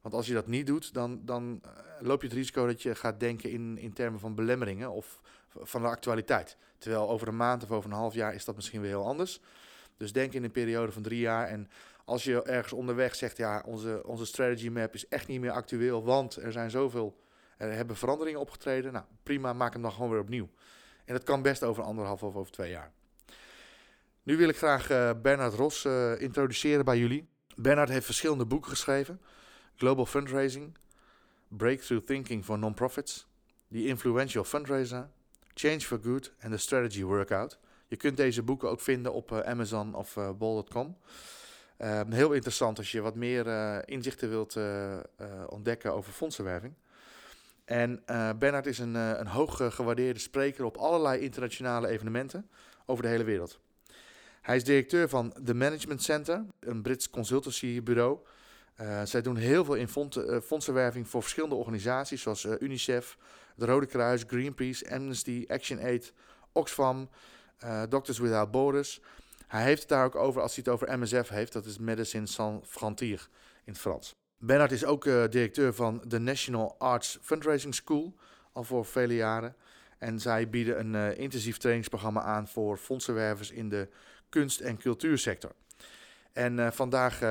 Want 0.00 0.14
als 0.14 0.26
je 0.26 0.34
dat 0.34 0.46
niet 0.46 0.66
doet, 0.66 0.94
dan, 0.94 1.20
dan 1.24 1.60
loop 2.00 2.20
je 2.20 2.26
het 2.26 2.36
risico 2.36 2.66
dat 2.66 2.82
je 2.82 2.94
gaat 2.94 3.20
denken 3.20 3.50
in, 3.50 3.78
in 3.78 3.92
termen 3.92 4.20
van 4.20 4.34
belemmeringen 4.34 4.90
of 4.90 5.20
van 5.60 5.82
de 5.82 5.88
actualiteit. 5.88 6.56
Terwijl 6.78 7.10
over 7.10 7.28
een 7.28 7.36
maand 7.36 7.62
of 7.62 7.70
over 7.70 7.90
een 7.90 7.96
half 7.96 8.14
jaar 8.14 8.34
is 8.34 8.44
dat 8.44 8.54
misschien 8.54 8.80
weer 8.80 8.90
heel 8.90 9.06
anders. 9.06 9.40
Dus 9.96 10.12
denk 10.12 10.32
in 10.32 10.44
een 10.44 10.50
periode 10.50 10.92
van 10.92 11.02
drie 11.02 11.20
jaar. 11.20 11.48
En 11.48 11.68
als 12.04 12.24
je 12.24 12.42
ergens 12.42 12.72
onderweg 12.72 13.14
zegt, 13.14 13.36
ja, 13.36 13.62
onze, 13.66 14.02
onze 14.06 14.26
strategy 14.26 14.68
map 14.68 14.94
is 14.94 15.08
echt 15.08 15.28
niet 15.28 15.40
meer 15.40 15.50
actueel, 15.50 16.04
want 16.04 16.36
er 16.36 16.52
zijn 16.52 16.70
zoveel, 16.70 17.20
er 17.56 17.72
hebben 17.72 17.96
veranderingen 17.96 18.40
opgetreden. 18.40 18.92
Nou, 18.92 19.04
prima, 19.22 19.52
maak 19.52 19.72
hem 19.72 19.82
dan 19.82 19.92
gewoon 19.92 20.10
weer 20.10 20.20
opnieuw. 20.20 20.48
En 21.04 21.14
dat 21.14 21.22
kan 21.22 21.42
best 21.42 21.62
over 21.62 21.82
anderhalf 21.82 22.22
of 22.22 22.34
over 22.34 22.52
twee 22.52 22.70
jaar. 22.70 22.92
Nu 24.22 24.36
wil 24.36 24.48
ik 24.48 24.56
graag 24.56 24.90
uh, 24.90 25.10
Bernard 25.22 25.54
Ros 25.54 25.84
uh, 25.84 26.20
introduceren 26.20 26.84
bij 26.84 26.98
jullie. 26.98 27.28
Bernard 27.56 27.88
heeft 27.88 28.04
verschillende 28.04 28.46
boeken 28.46 28.70
geschreven. 28.70 29.20
Global 29.76 30.06
Fundraising, 30.06 30.76
Breakthrough 31.48 32.06
Thinking 32.06 32.44
for 32.44 32.58
Non-Profits, 32.58 33.26
The 33.70 33.86
Influential 33.86 34.44
Fundraiser, 34.44 35.10
Change 35.54 35.80
for 35.80 35.98
Good 36.02 36.32
en 36.38 36.50
The 36.50 36.56
Strategy 36.56 37.02
Workout. 37.02 37.58
Je 37.88 37.96
kunt 37.96 38.16
deze 38.16 38.42
boeken 38.42 38.70
ook 38.70 38.80
vinden 38.80 39.12
op 39.12 39.30
uh, 39.30 39.38
Amazon 39.38 39.94
of 39.94 40.18
bol.com. 40.38 40.96
Um, 41.78 42.12
heel 42.12 42.32
interessant 42.32 42.78
als 42.78 42.92
je 42.92 43.00
wat 43.00 43.14
meer 43.14 43.46
uh, 43.46 43.78
inzichten 43.84 44.28
wilt 44.28 44.56
ontdekken 45.48 45.94
over 45.94 46.12
fondsenwerving. 46.12 46.74
En 47.64 48.02
Bernard 48.38 48.66
is 48.66 48.78
een, 48.78 48.94
een 48.94 49.26
hoog 49.26 49.74
gewaardeerde 49.74 50.20
spreker 50.20 50.64
op 50.64 50.76
allerlei 50.76 51.20
internationale 51.20 51.88
evenementen 51.88 52.50
over 52.86 53.02
de 53.02 53.08
hele 53.08 53.24
wereld. 53.24 53.58
Hij 54.40 54.56
is 54.56 54.64
directeur 54.64 55.08
van 55.08 55.34
The 55.44 55.54
Management 55.54 56.02
Center, 56.02 56.44
een 56.60 56.82
Brits 56.82 57.10
consultancybureau. 57.10 58.18
zij 59.04 59.22
doen 59.22 59.36
heel 59.36 59.64
veel 59.64 59.74
in 59.74 59.88
fondsenwerving 60.42 61.08
voor 61.08 61.22
verschillende 61.22 61.54
organisaties 61.54 62.22
zoals 62.22 62.44
UNICEF, 62.44 63.16
het 63.54 63.68
Rode 63.68 63.86
Kruis, 63.86 64.24
Greenpeace, 64.26 64.90
Amnesty, 64.90 65.44
ActionAid, 65.48 66.12
Oxfam, 66.52 67.08
Doctors 67.88 68.18
Without 68.18 68.50
Borders. 68.50 69.00
Hij 69.46 69.62
heeft 69.62 69.80
het 69.80 69.88
daar 69.88 70.04
ook 70.04 70.14
over 70.14 70.42
als 70.42 70.54
hij 70.54 70.64
het 70.66 70.74
over 70.74 70.98
MSF 70.98 71.28
heeft. 71.28 71.52
Dat 71.52 71.64
is 71.64 71.78
Medicine 71.78 72.26
Sans 72.26 72.68
Frontières 72.68 73.28
in 73.64 73.72
het 73.72 73.80
Frans. 73.80 74.14
Bernard 74.38 74.72
is 74.72 74.84
ook 74.84 75.04
uh, 75.04 75.24
directeur 75.28 75.74
van 75.74 76.02
de 76.06 76.18
National 76.18 76.74
Arts 76.78 77.18
Fundraising 77.22 77.74
School, 77.74 78.14
al 78.52 78.64
voor 78.64 78.84
vele 78.84 79.14
jaren. 79.14 79.56
En 79.98 80.20
zij 80.20 80.48
bieden 80.48 80.78
een 80.80 80.94
uh, 80.94 81.18
intensief 81.18 81.56
trainingsprogramma 81.56 82.22
aan 82.22 82.48
voor 82.48 82.76
fondsenwervers 82.76 83.50
in 83.50 83.68
de 83.68 83.88
kunst- 84.28 84.60
en 84.60 84.76
cultuursector. 84.78 85.52
En 86.32 86.72
vandaag 86.72 87.22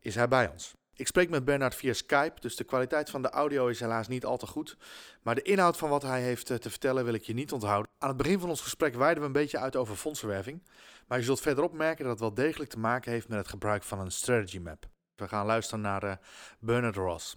is 0.00 0.14
hij 0.14 0.28
bij 0.28 0.48
ons. 0.48 0.74
Ik 0.96 1.06
spreek 1.06 1.30
met 1.30 1.44
Bernard 1.44 1.74
via 1.74 1.92
Skype, 1.92 2.40
dus 2.40 2.56
de 2.56 2.64
kwaliteit 2.64 3.10
van 3.10 3.22
de 3.22 3.30
audio 3.30 3.66
is 3.66 3.80
helaas 3.80 4.08
niet 4.08 4.24
al 4.24 4.36
te 4.36 4.46
goed. 4.46 4.76
Maar 5.22 5.34
de 5.34 5.42
inhoud 5.42 5.76
van 5.76 5.88
wat 5.88 6.02
hij 6.02 6.22
heeft 6.22 6.46
te 6.46 6.70
vertellen 6.70 7.04
wil 7.04 7.14
ik 7.14 7.22
je 7.22 7.34
niet 7.34 7.52
onthouden. 7.52 7.90
Aan 7.98 8.08
het 8.08 8.16
begin 8.16 8.38
van 8.40 8.48
ons 8.48 8.60
gesprek 8.60 8.94
wijden 8.94 9.20
we 9.20 9.26
een 9.26 9.32
beetje 9.32 9.58
uit 9.58 9.76
over 9.76 9.96
fondsenwerving. 9.96 10.62
Maar 11.06 11.18
je 11.18 11.24
zult 11.24 11.40
verderop 11.40 11.72
merken 11.72 12.04
dat 12.04 12.12
het 12.12 12.20
wel 12.20 12.34
degelijk 12.34 12.70
te 12.70 12.78
maken 12.78 13.12
heeft 13.12 13.28
met 13.28 13.38
het 13.38 13.48
gebruik 13.48 13.82
van 13.82 14.00
een 14.00 14.10
strategy 14.10 14.58
map. 14.58 14.86
We 15.14 15.28
gaan 15.28 15.46
luisteren 15.46 15.80
naar 15.80 16.04
uh, 16.04 16.12
Bernard 16.58 16.96
Ross. 16.96 17.34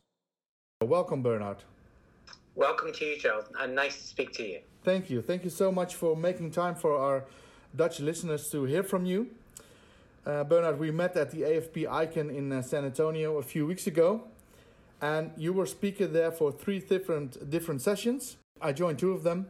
Welcome 0.78 1.22
Bernard. 1.22 1.66
Welcome 2.54 2.92
to 2.92 3.06
you, 3.06 3.20
Joe, 3.20 3.44
and 3.52 3.74
nice 3.74 3.98
to 3.98 4.06
speak 4.06 4.32
to 4.32 4.44
you. 4.44 4.62
Thank 4.82 5.06
you. 5.06 5.24
Thank 5.24 5.42
you 5.42 5.54
so 5.54 5.72
much 5.72 5.94
for 5.94 6.18
making 6.18 6.54
time 6.54 6.76
for 6.76 6.98
our 6.98 7.24
Dutch 7.72 8.00
listeners 8.00 8.50
to 8.50 8.64
hear 8.66 8.84
from 8.84 9.06
you. 9.06 9.28
Uh, 10.26 10.44
Bernard, 10.44 10.80
we 10.80 10.90
met 10.90 11.16
at 11.16 11.30
the 11.30 11.44
AFP 11.44 11.88
Icon 11.88 12.32
in 12.32 12.52
uh, 12.52 12.60
San 12.64 12.84
Antonio 12.84 13.38
a 13.38 13.44
few 13.44 13.68
weeks 13.68 13.86
ago, 13.86 14.24
and 15.00 15.30
you 15.38 15.54
were 15.54 15.68
speaker 15.68 16.08
there 16.08 16.32
for 16.32 16.52
three 16.52 16.80
different 16.80 17.52
different 17.52 17.84
sessions. 17.84 18.38
I 18.60 18.74
joined 18.74 18.98
two 18.98 19.12
of 19.12 19.22
them, 19.22 19.46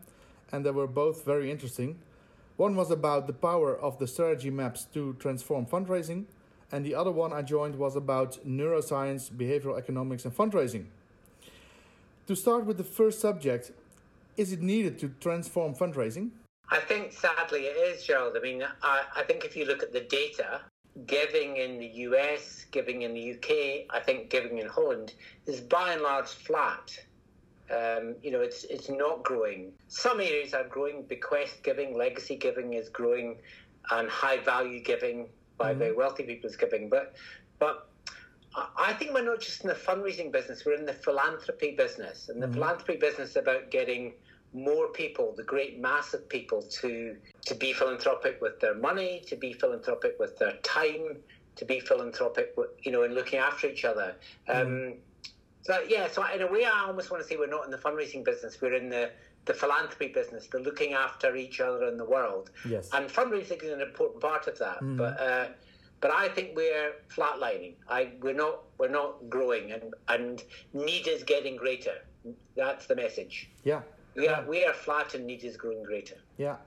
and 0.52 0.66
they 0.66 0.72
were 0.72 0.88
both 0.88 1.24
very 1.24 1.50
interesting. 1.50 2.00
One 2.58 2.76
was 2.76 2.92
about 2.92 3.26
the 3.26 3.32
power 3.32 3.74
of 3.74 4.00
the 4.00 4.08
strategy 4.08 4.50
maps 4.50 4.84
to 4.94 5.14
transform 5.14 5.66
fundraising, 5.66 6.26
and 6.74 6.86
the 6.86 6.94
other 6.94 7.12
one 7.12 7.32
I 7.32 7.42
joined 7.42 7.78
was 7.78 7.96
about 7.96 8.46
neuroscience, 8.46 9.32
behavioral 9.32 9.78
economics, 9.78 10.26
and 10.26 10.36
fundraising. 10.36 10.88
To 12.28 12.36
start 12.36 12.66
with 12.66 12.76
the 12.76 12.84
first 12.84 13.22
subject, 13.22 13.72
is 14.36 14.52
it 14.52 14.62
needed 14.62 15.00
to 15.00 15.14
transform 15.22 15.74
fundraising? 15.74 16.32
I 16.70 16.80
think 16.80 17.14
sadly 17.14 17.62
it 17.62 17.78
is, 17.78 18.04
Gerald. 18.04 18.36
I 18.38 18.42
mean, 18.42 18.64
I, 18.82 19.04
I 19.16 19.24
think 19.24 19.46
if 19.46 19.56
you 19.56 19.66
look 19.66 19.84
at 19.84 19.94
the 19.94 20.02
data, 20.02 20.62
giving 21.06 21.58
in 21.58 21.78
the 21.78 21.88
US, 22.08 22.66
giving 22.72 23.04
in 23.04 23.14
the 23.14 23.34
UK, 23.34 23.86
I 23.90 24.00
think 24.00 24.30
giving 24.30 24.60
in 24.60 24.68
Holland 24.68 25.14
is 25.46 25.62
by 25.62 25.94
and 25.94 26.02
large 26.02 26.28
flat. 26.28 26.98
Um, 27.70 28.16
you 28.22 28.32
know, 28.32 28.42
it's 28.42 28.64
it's 28.66 28.90
not 28.90 29.24
growing. 29.24 29.74
Some 29.88 30.20
areas 30.20 30.54
are 30.54 30.64
growing. 30.64 31.04
Bequest 31.04 31.64
giving, 31.64 31.98
legacy 31.98 32.36
giving 32.36 32.74
is 32.74 32.90
growing, 32.90 33.38
and 33.92 34.08
high 34.10 34.38
value 34.38 34.82
giving 34.82 35.30
by 35.58 35.72
mm-hmm. 35.72 35.80
very 35.80 35.94
wealthy 35.94 36.24
people 36.24 36.50
is 36.50 36.56
giving. 36.56 36.90
But 36.90 37.16
but 37.60 37.90
I 38.78 38.94
think 38.94 39.14
we're 39.14 39.26
not 39.26 39.42
just 39.42 39.62
in 39.62 39.68
the 39.68 39.76
fundraising 39.76 40.32
business; 40.32 40.64
we're 40.66 40.76
in 40.76 40.86
the 40.86 40.94
philanthropy 40.94 41.76
business, 41.76 42.30
and 42.30 42.42
the 42.42 42.46
mm-hmm. 42.46 42.54
philanthropy 42.54 42.98
business 42.98 43.32
is 43.32 43.36
about 43.36 43.72
getting 43.72 44.14
more 44.56 44.88
people, 44.88 45.34
the 45.36 45.44
great 45.44 45.80
mass 45.80 46.14
of 46.14 46.28
people, 46.30 46.62
to 46.82 47.16
to 47.46 47.56
be 47.56 47.74
philanthropic 47.74 48.42
with 48.42 48.60
their 48.60 48.74
money, 48.74 49.22
to 49.28 49.36
be 49.36 49.54
philanthropic 49.54 50.16
with 50.20 50.38
their 50.40 50.54
time, 50.64 51.18
to 51.58 51.66
be 51.66 51.80
philanthropic, 51.80 52.54
with, 52.58 52.70
you 52.82 52.92
know, 52.92 53.04
in 53.04 53.14
looking 53.14 53.38
after 53.38 53.68
each 53.68 53.86
other. 53.86 54.16
Mm. 54.50 54.62
Um, 54.62 54.94
so 55.62 55.84
yeah, 55.88 56.08
so 56.08 56.26
in 56.34 56.42
a 56.42 56.52
way, 56.52 56.64
I 56.64 56.86
almost 56.88 57.12
want 57.12 57.22
to 57.22 57.28
say 57.28 57.36
we're 57.36 57.48
not 57.48 57.66
in 57.66 57.72
the 57.72 57.78
fundraising 57.78 58.24
business; 58.24 58.62
we're 58.62 58.76
in 58.76 58.90
the 58.90 59.12
the 59.44 59.54
philanthropy 59.54 60.08
business, 60.08 60.48
the 60.48 60.60
looking 60.60 60.94
after 60.94 61.36
each 61.36 61.60
other 61.60 61.86
in 61.86 61.98
the 61.98 62.06
world. 62.06 62.50
Yes. 62.68 62.90
And 62.94 63.08
fundraising 63.08 63.62
is 63.64 63.72
an 63.72 63.82
important 63.82 64.22
part 64.22 64.48
of 64.48 64.58
that, 64.60 64.82
mm. 64.82 64.98
but. 64.98 65.20
Uh, 65.20 65.48
but 66.02 66.12
I 66.12 66.28
think 66.28 66.56
we're 66.56 66.92
flatlining. 67.10 67.76
I, 67.90 68.12
we're 68.22 68.34
not 68.34 68.64
we're 68.78 68.90
not 68.90 69.30
growing, 69.30 69.72
and 69.72 69.96
and 70.10 70.44
need 70.74 71.08
is 71.08 71.24
getting 71.24 71.56
greater. 71.56 71.96
That's 72.56 72.86
the 72.86 72.96
message. 72.96 73.50
Yeah, 73.64 73.82
we 74.16 74.28
are, 74.28 74.44
we 74.48 74.66
are 74.66 74.74
flat 74.74 75.14
and 75.14 75.26
need 75.26 75.44
is 75.44 75.58
growing 75.58 75.84
greater. 75.84 76.16
Yeah. 76.38 76.58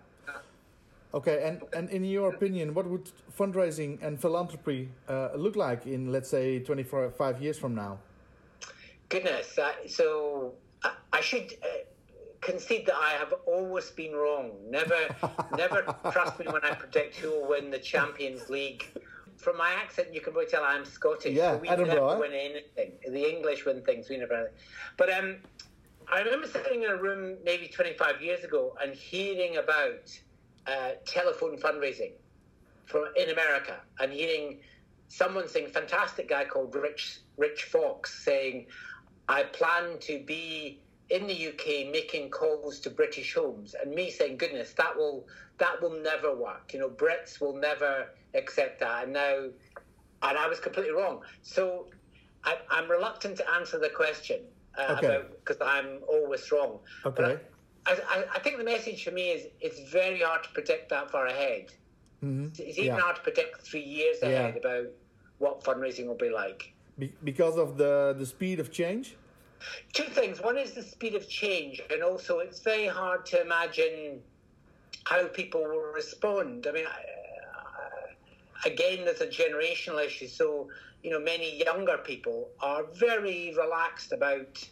Okay, 1.14 1.42
and, 1.42 1.62
and 1.72 1.88
in 1.88 2.04
your 2.04 2.34
opinion, 2.34 2.74
what 2.74 2.86
would 2.86 3.10
fundraising 3.36 3.98
and 4.02 4.20
philanthropy 4.20 4.90
uh, 5.08 5.30
look 5.34 5.56
like 5.56 5.86
in, 5.86 6.12
let's 6.12 6.28
say, 6.28 6.58
25 6.58 7.40
years 7.40 7.58
from 7.58 7.74
now? 7.74 7.98
Goodness, 9.08 9.58
uh, 9.58 9.72
so 9.86 10.52
I, 10.84 10.92
I 11.14 11.20
should 11.22 11.54
uh, 11.62 11.66
concede 12.42 12.84
that 12.86 12.96
I 12.96 13.12
have 13.12 13.32
always 13.46 13.90
been 13.90 14.12
wrong. 14.12 14.50
Never, 14.68 14.98
never 15.56 15.82
trust 16.12 16.38
me 16.38 16.46
when 16.46 16.62
I 16.62 16.74
predict 16.74 17.16
who 17.16 17.30
will 17.30 17.48
win 17.48 17.70
the 17.70 17.78
Champions 17.78 18.50
League. 18.50 18.84
From 19.38 19.56
my 19.56 19.72
accent, 19.72 20.12
you 20.12 20.20
can 20.20 20.34
probably 20.34 20.50
tell 20.50 20.64
I'm 20.64 20.84
Scottish. 20.84 21.32
Yeah, 21.32 21.52
so 21.52 21.58
we 21.58 21.68
Edinburgh. 21.68 21.94
never 21.94 22.20
win 22.20 22.32
anything. 22.32 22.92
The 23.08 23.34
English 23.34 23.64
win 23.64 23.80
things, 23.82 24.10
we 24.10 24.18
never. 24.18 24.50
But 24.98 25.10
um, 25.10 25.36
I 26.10 26.20
remember 26.20 26.46
sitting 26.46 26.84
in 26.84 26.90
a 26.90 26.96
room 26.96 27.36
maybe 27.44 27.68
25 27.68 28.22
years 28.22 28.42
ago 28.42 28.74
and 28.82 28.94
hearing 28.94 29.58
about 29.58 30.18
uh, 30.66 30.92
telephone 31.04 31.58
fundraising 31.58 32.12
for 32.86 33.08
in 33.14 33.28
America 33.28 33.76
and 34.00 34.10
hearing 34.10 34.60
someone 35.08 35.48
saying, 35.48 35.68
fantastic 35.68 36.28
guy 36.28 36.46
called 36.46 36.74
Rich 36.74 37.20
Rich 37.36 37.64
Fox 37.64 38.24
saying, 38.24 38.66
I 39.28 39.42
plan 39.42 39.98
to 40.00 40.20
be 40.24 40.80
in 41.10 41.26
the 41.26 41.48
UK 41.48 41.92
making 41.92 42.30
calls 42.30 42.80
to 42.80 42.90
British 42.90 43.34
homes, 43.34 43.74
and 43.74 43.94
me 43.94 44.10
saying, 44.10 44.38
goodness, 44.38 44.72
that 44.74 44.96
will 44.96 45.26
that 45.58 45.82
will 45.82 46.00
never 46.00 46.34
work. 46.34 46.72
You 46.72 46.80
know, 46.80 46.88
Brits 46.88 47.38
will 47.38 47.56
never 47.56 48.08
accept 48.34 48.80
that. 48.80 49.04
And 49.04 49.12
now, 49.12 49.48
and 50.22 50.38
I 50.38 50.46
was 50.48 50.58
completely 50.58 50.92
wrong. 50.92 51.20
So 51.42 51.86
I, 52.44 52.56
I'm 52.70 52.90
reluctant 52.90 53.36
to 53.38 53.50
answer 53.52 53.78
the 53.78 53.90
question 53.90 54.40
uh, 54.78 54.96
okay. 54.96 55.22
because 55.44 55.60
I'm 55.60 56.00
always 56.08 56.50
wrong. 56.52 56.78
Okay. 57.04 57.38
I, 57.86 57.92
I, 57.92 58.24
I, 58.34 58.38
think 58.40 58.58
the 58.58 58.64
message 58.64 59.04
for 59.04 59.10
me 59.10 59.30
is 59.30 59.46
it's 59.60 59.90
very 59.90 60.20
hard 60.20 60.42
to 60.44 60.50
predict 60.50 60.90
that 60.90 61.10
far 61.10 61.26
ahead. 61.26 61.72
Mm-hmm. 62.24 62.46
It's 62.62 62.78
even 62.78 62.96
yeah. 62.96 63.00
hard 63.00 63.16
to 63.16 63.22
predict 63.22 63.62
three 63.62 63.82
years 63.82 64.22
ahead 64.22 64.54
yeah. 64.54 64.60
about 64.70 64.86
what 65.38 65.62
fundraising 65.62 66.06
will 66.06 66.16
be 66.16 66.30
like. 66.30 66.72
Be- 66.98 67.14
because 67.24 67.56
of 67.56 67.76
the, 67.76 68.14
the 68.18 68.26
speed 68.26 68.60
of 68.60 68.70
change? 68.70 69.16
Two 69.92 70.04
things. 70.04 70.40
One 70.40 70.58
is 70.58 70.72
the 70.72 70.82
speed 70.82 71.14
of 71.14 71.28
change, 71.28 71.80
and 71.90 72.02
also 72.02 72.38
it's 72.38 72.60
very 72.60 72.86
hard 72.86 73.26
to 73.26 73.40
imagine 73.40 74.20
how 75.04 75.26
people 75.26 75.62
will 75.62 75.92
respond. 75.94 76.66
I 76.68 76.72
mean, 76.72 76.84
again, 78.64 79.04
there's 79.04 79.20
a 79.20 79.26
generational 79.26 80.04
issue. 80.04 80.26
So 80.26 80.68
you 81.02 81.10
know, 81.10 81.20
many 81.20 81.62
younger 81.62 81.98
people 81.98 82.48
are 82.60 82.84
very 82.92 83.54
relaxed 83.56 84.12
about 84.12 84.68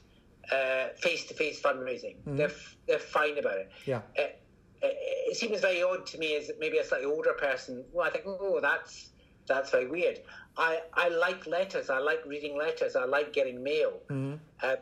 face 0.97 1.25
to 1.27 1.35
face 1.35 1.61
fundraising. 1.61 2.17
Mm-hmm. 2.17 2.37
They're, 2.37 2.53
they're 2.87 2.99
fine 2.99 3.39
about 3.39 3.59
it. 3.59 3.71
Yeah. 3.85 4.01
Uh, 4.19 4.23
uh, 4.23 4.89
it 5.29 5.37
seems 5.37 5.61
very 5.61 5.83
odd 5.83 6.07
to 6.07 6.19
me 6.19 6.37
as 6.37 6.51
maybe 6.59 6.79
a 6.79 6.85
slightly 6.85 7.07
older 7.07 7.33
person. 7.33 7.85
Well, 7.93 8.07
I 8.07 8.11
think, 8.11 8.25
oh, 8.27 8.61
that's 8.61 9.11
that's 9.47 9.71
very 9.71 9.87
weird. 9.87 10.21
I, 10.57 10.81
I 10.95 11.09
like 11.09 11.47
letters. 11.47 11.91
I 11.91 11.99
like 11.99 12.25
reading 12.27 12.57
letters. 12.59 12.97
I 12.97 13.05
like 13.05 13.33
getting 13.33 13.63
mail. 13.63 14.01
Mm-hmm. 14.09 14.35
Uh, 14.63 14.77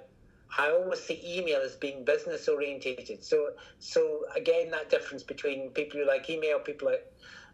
I 0.57 0.71
always 0.71 1.01
see 1.01 1.21
email 1.25 1.61
as 1.61 1.77
being 1.77 2.05
business 2.05 2.49
orientated. 2.49 3.23
So 3.23 3.51
so 3.79 4.25
again, 4.35 4.71
that 4.71 4.89
difference 4.89 5.23
between 5.23 5.71
people 5.71 6.01
who 6.01 6.07
like 6.07 6.29
email, 6.31 6.59
people 6.59 6.89
like. 6.89 7.11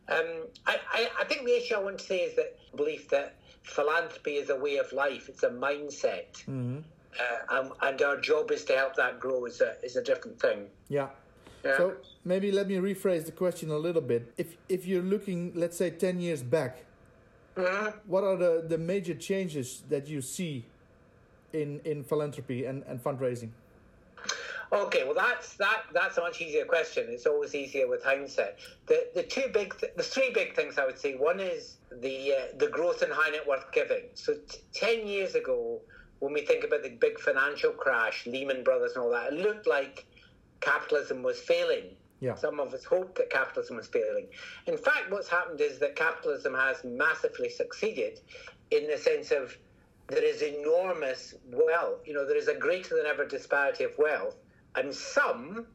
Um, 0.09 0.47
I, 0.66 0.78
I, 0.92 1.09
I 1.21 1.25
think 1.25 1.45
the 1.45 1.57
issue 1.57 1.75
I 1.75 1.78
want 1.78 1.99
to 1.99 2.04
say 2.04 2.19
is 2.19 2.37
that 2.37 2.59
belief 2.76 3.09
that 3.11 3.37
philanthropy 3.62 4.33
is 4.33 4.50
a 4.50 4.57
way 4.57 4.76
of 4.78 4.92
life. 4.92 5.28
It's 5.28 5.42
a 5.42 5.50
mindset. 5.50 6.33
Mm-hmm. 6.49 6.78
Uh, 7.19 7.61
and, 7.61 7.73
and, 7.83 8.02
our 8.02 8.21
job 8.21 8.52
is 8.52 8.64
to 8.64 8.73
help 8.76 8.95
that 8.95 9.19
grow 9.19 9.45
is 9.45 9.61
a, 9.61 9.75
is 9.83 9.97
a 9.97 10.02
different 10.02 10.40
thing. 10.40 10.66
Yeah. 10.88 11.09
yeah. 11.64 11.76
So 11.76 11.97
maybe 12.25 12.52
let 12.52 12.69
me 12.69 12.76
rephrase 12.76 13.26
the 13.26 13.33
question 13.33 13.71
a 13.71 13.76
little 13.76 14.02
bit. 14.02 14.33
If 14.38 14.57
if 14.69 14.87
you're 14.87 15.02
looking, 15.02 15.52
let's 15.57 15.76
say, 15.76 15.90
ten 15.90 16.21
years 16.21 16.40
back, 16.40 16.85
mm-hmm. 17.57 17.99
what 18.07 18.23
are 18.23 18.37
the, 18.37 18.64
the 18.66 18.78
major 18.78 19.14
changes 19.14 19.83
that 19.88 20.07
you 20.07 20.23
see 20.23 20.64
in 21.52 21.80
in 21.85 22.04
philanthropy 22.04 22.64
and, 22.64 22.85
and 22.87 23.02
fundraising? 23.02 23.50
Okay, 24.72 25.02
well 25.04 25.14
that's 25.14 25.56
that 25.56 25.82
that's 25.92 26.16
a 26.16 26.20
much 26.20 26.40
easier 26.40 26.64
question. 26.64 27.06
It's 27.08 27.26
always 27.26 27.54
easier 27.56 27.88
with 27.88 28.04
hindsight. 28.04 28.54
The 28.86 29.08
the 29.14 29.24
two 29.24 29.48
big 29.52 29.76
th- 29.76 29.94
the 29.96 30.02
three 30.02 30.30
big 30.32 30.54
things 30.54 30.78
I 30.78 30.86
would 30.86 30.98
say. 30.98 31.14
One 31.14 31.40
is 31.40 31.78
the 31.90 32.32
uh, 32.32 32.56
the 32.56 32.68
growth 32.68 33.02
in 33.02 33.10
high 33.10 33.30
net 33.30 33.46
worth 33.46 33.72
giving. 33.72 34.10
So 34.14 34.34
t- 34.34 34.58
ten 34.72 35.08
years 35.08 35.34
ago, 35.34 35.80
when 36.20 36.32
we 36.32 36.42
think 36.42 36.62
about 36.62 36.84
the 36.84 36.90
big 36.90 37.18
financial 37.18 37.72
crash, 37.72 38.26
Lehman 38.26 38.62
Brothers 38.62 38.92
and 38.92 39.02
all 39.02 39.10
that, 39.10 39.32
it 39.32 39.40
looked 39.40 39.66
like 39.66 40.06
capitalism 40.60 41.24
was 41.24 41.40
failing. 41.40 41.96
Yeah. 42.20 42.36
Some 42.36 42.60
of 42.60 42.72
us 42.72 42.84
hoped 42.84 43.16
that 43.16 43.30
capitalism 43.30 43.76
was 43.76 43.88
failing. 43.88 44.28
In 44.66 44.76
fact, 44.76 45.10
what's 45.10 45.28
happened 45.28 45.60
is 45.60 45.80
that 45.80 45.96
capitalism 45.96 46.54
has 46.54 46.84
massively 46.84 47.48
succeeded 47.48 48.20
in 48.70 48.86
the 48.86 48.98
sense 48.98 49.32
of 49.32 49.56
there 50.08 50.22
is 50.22 50.42
enormous 50.42 51.34
wealth. 51.50 52.06
You 52.06 52.14
know, 52.14 52.26
there 52.26 52.36
is 52.36 52.48
a 52.48 52.54
greater 52.54 52.96
than 52.96 53.06
ever 53.06 53.24
disparity 53.24 53.84
of 53.84 53.96
wealth 53.98 54.36
and 54.76 54.94
some, 54.94 55.66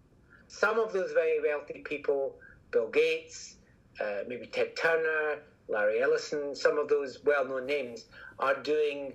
some 0.47 0.79
of 0.79 0.93
those 0.93 1.11
very 1.11 1.41
wealthy 1.41 1.81
people, 1.83 2.35
Bill 2.71 2.89
Gates, 2.89 3.55
uh, 4.01 4.19
maybe 4.27 4.47
Ted 4.47 4.75
Turner, 4.75 5.39
Larry 5.67 6.01
Ellison, 6.01 6.55
some 6.55 6.77
of 6.77 6.87
those 6.87 7.23
well-known 7.23 7.65
names 7.65 8.05
are 8.39 8.55
doing 8.61 9.13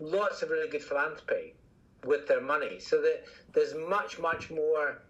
lots 0.00 0.42
of 0.42 0.50
really 0.50 0.68
good 0.68 0.82
philanthropy 0.82 1.54
with 2.04 2.26
their 2.26 2.40
money. 2.40 2.80
So 2.80 3.00
that 3.02 3.24
there's 3.52 3.74
much, 3.74 4.18
much 4.18 4.50
more 4.50 5.02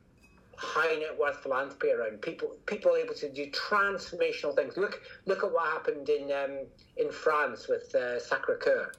high 0.56 0.96
net 0.96 1.18
worth 1.18 1.42
philanthropy 1.42 1.90
around. 1.90 2.20
People, 2.20 2.56
people 2.66 2.96
able 2.96 3.14
to 3.14 3.28
do 3.28 3.50
transformational 3.50 4.54
things. 4.54 4.76
Look, 4.76 5.02
look 5.26 5.42
at 5.42 5.52
what 5.52 5.66
happened 5.66 6.08
in 6.08 6.30
um, 6.30 6.66
in 6.96 7.10
France 7.10 7.66
with 7.68 7.94
uh, 7.94 8.20
Sacre 8.20 8.58
Coeur. 8.62 8.92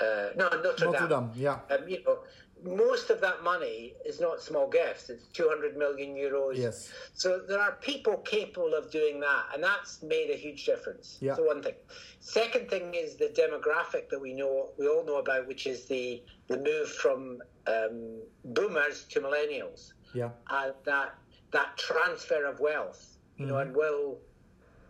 Uh, 0.00 0.30
no, 0.36 0.48
Notre, 0.62 0.84
Notre 0.86 1.08
Dame. 1.08 1.08
Dame. 1.08 1.30
Yeah. 1.34 1.58
Um, 1.70 1.88
you 1.88 2.02
know, 2.04 2.18
most 2.66 3.10
of 3.10 3.20
that 3.20 3.42
money 3.42 3.94
is 4.04 4.20
not 4.20 4.40
small 4.40 4.68
gifts. 4.68 5.08
It's 5.10 5.26
200 5.28 5.76
million 5.76 6.14
euros. 6.14 6.56
Yes. 6.56 6.92
So 7.14 7.40
there 7.48 7.60
are 7.60 7.72
people 7.72 8.18
capable 8.18 8.74
of 8.74 8.90
doing 8.90 9.20
that, 9.20 9.44
and 9.54 9.62
that's 9.62 10.02
made 10.02 10.30
a 10.30 10.36
huge 10.36 10.66
difference. 10.66 11.18
Yeah. 11.20 11.36
So 11.36 11.44
one 11.44 11.62
thing. 11.62 11.74
Second 12.20 12.68
thing 12.68 12.94
is 12.94 13.16
the 13.16 13.28
demographic 13.28 14.08
that 14.10 14.20
we 14.20 14.32
know, 14.34 14.70
we 14.78 14.88
all 14.88 15.04
know 15.04 15.18
about, 15.18 15.46
which 15.46 15.66
is 15.66 15.86
the 15.86 16.22
the 16.48 16.58
move 16.58 16.88
from 16.88 17.38
um, 17.66 18.20
boomers 18.44 19.04
to 19.10 19.20
millennials. 19.20 19.92
Yeah. 20.14 20.30
uh, 20.48 20.70
that 20.84 21.14
that 21.52 21.76
transfer 21.76 22.44
of 22.46 22.60
wealth, 22.60 23.18
you 23.36 23.46
know, 23.46 23.58
and 23.58 23.74
will. 23.74 24.18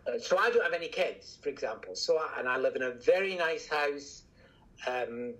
Uh, 0.07 0.17
so 0.19 0.37
I 0.37 0.49
don't 0.49 0.63
have 0.63 0.73
any 0.73 0.87
kids, 0.87 1.37
for 1.41 1.49
example. 1.49 1.95
So 1.95 2.17
I, 2.17 2.39
and 2.39 2.47
I 2.47 2.57
live 2.57 2.75
in 2.75 2.83
a 2.83 2.91
very 2.91 3.35
nice 3.35 3.67
house. 3.67 4.23
Um, 4.87 5.33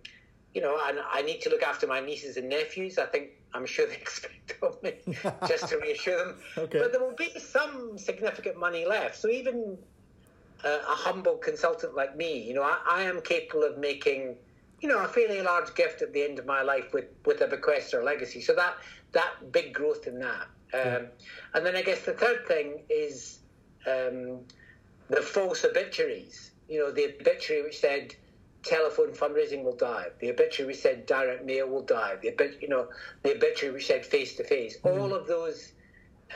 you 0.54 0.62
know, 0.62 0.80
and 0.88 1.00
I 1.12 1.22
need 1.22 1.42
to 1.42 1.50
look 1.50 1.64
after 1.64 1.88
my 1.88 2.00
nieces 2.00 2.38
and 2.38 2.50
nephews. 2.50 2.98
I 2.98 3.06
think 3.06 3.30
I'm 3.54 3.66
sure 3.66 3.88
they 3.88 3.96
expect 4.08 4.56
of 4.62 4.82
me 4.82 4.94
just 5.48 5.70
to 5.70 5.78
reassure 5.78 6.18
them. 6.18 6.36
Okay. 6.58 6.80
But 6.80 6.92
there 6.92 7.02
will 7.02 7.16
be 7.16 7.32
some 7.40 7.98
significant 7.98 8.58
money 8.58 8.86
left. 8.86 9.18
So 9.18 9.30
even 9.30 9.78
uh, 10.64 10.70
a 10.70 10.96
humble 10.96 11.38
consultant 11.38 11.96
like 11.96 12.16
me, 12.16 12.42
you 12.42 12.54
know, 12.54 12.64
I, 12.64 12.80
I 12.90 13.02
am 13.04 13.22
capable 13.22 13.64
of 13.64 13.78
making, 13.78 14.36
you 14.82 14.90
know, 14.90 15.04
a 15.04 15.08
fairly 15.08 15.42
large 15.42 15.74
gift 15.76 16.02
at 16.02 16.14
the 16.14 16.24
end 16.24 16.40
of 16.40 16.46
my 16.46 16.62
life 16.62 16.94
with, 16.94 17.06
with 17.26 17.42
a 17.42 17.48
bequest 17.48 17.94
or 17.94 18.02
a 18.02 18.04
legacy. 18.04 18.42
So 18.42 18.56
that 18.56 18.76
that 19.14 19.52
big 19.52 19.74
growth 19.74 20.08
in 20.08 20.20
that. 20.20 20.48
Um, 20.74 21.08
And 21.54 21.66
then 21.66 21.76
I 21.76 21.82
guess 21.82 22.04
the 22.04 22.14
third 22.14 22.46
thing 22.46 22.84
is 22.90 23.40
um, 23.86 24.40
the 25.10 25.22
false 25.22 25.64
obituaries. 25.64 26.52
You 26.68 26.80
know, 26.80 26.92
the 26.92 27.16
obituary 27.20 27.64
which 27.64 27.80
said 27.80 28.16
telephone 28.68 29.12
fundraising 29.14 29.64
will 29.64 29.76
die. 29.76 30.08
The 30.20 30.30
obituary 30.30 30.68
which 30.68 30.82
said 30.82 31.06
direct 31.06 31.46
mail 31.46 31.68
will 31.68 31.84
die. 31.84 32.16
The 32.22 32.30
obit- 32.34 32.62
you 32.62 32.68
know, 32.70 32.88
the 33.24 33.36
obituary 33.36 33.74
which 33.76 33.88
said 33.88 34.06
face 34.06 34.36
to 34.38 34.44
face. 34.44 34.78
All 34.84 35.14
of 35.14 35.28
those 35.28 35.72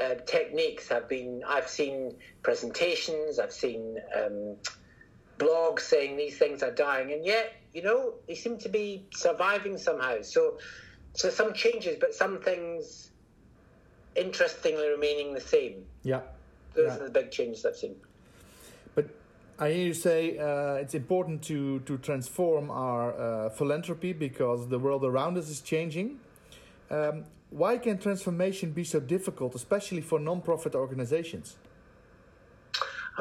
uh, 0.02 0.16
techniques 0.26 0.88
have 0.88 1.08
been. 1.10 1.44
I've 1.48 1.68
seen 1.68 2.16
presentations. 2.44 3.40
I've 3.40 3.52
seen 3.52 3.98
um, 4.16 4.56
blogs 5.38 5.82
saying 5.82 6.18
these 6.18 6.38
things 6.38 6.64
are 6.64 6.72
dying, 6.72 7.12
and 7.12 7.26
yet 7.26 7.54
you 7.74 7.82
know 7.84 8.14
they 8.28 8.36
seem 8.36 8.58
to 8.60 8.70
be 8.70 9.06
surviving 9.14 9.78
somehow. 9.78 10.22
So, 10.22 10.58
so 11.14 11.30
some 11.30 11.54
changes, 11.54 11.98
but 12.00 12.14
some 12.16 12.40
things 12.42 13.12
interestingly 14.16 14.88
remaining 14.90 15.34
the 15.34 15.42
same. 15.42 15.86
Yeah. 16.04 16.22
Those 16.74 16.88
Yeah. 16.88 16.96
are 16.96 17.04
the 17.06 17.10
big 17.12 17.32
changes 17.32 17.66
I've 17.66 17.76
seen. 17.78 17.96
I 19.62 19.72
hear 19.72 19.86
you 19.86 19.94
say 19.94 20.39
uh, 20.39 20.82
it's 20.82 20.96
important 20.96 21.44
to, 21.44 21.82
to 21.82 22.00
transform 22.00 22.72
our 22.72 23.13
uh, 23.13 23.50
philanthropy 23.51 24.12
because 24.12 24.68
the 24.68 24.80
world 24.80 25.06
around 25.06 25.38
us 25.38 25.50
is 25.50 25.62
changing. 25.62 26.20
Um, 26.89 27.25
why 27.51 27.77
can 27.77 28.00
transformation 28.00 28.72
be 28.72 28.84
so 28.84 29.00
difficult, 29.00 29.53
especially 29.53 30.01
for 30.01 30.20
non-profit 30.20 30.74
organizations? 30.74 31.58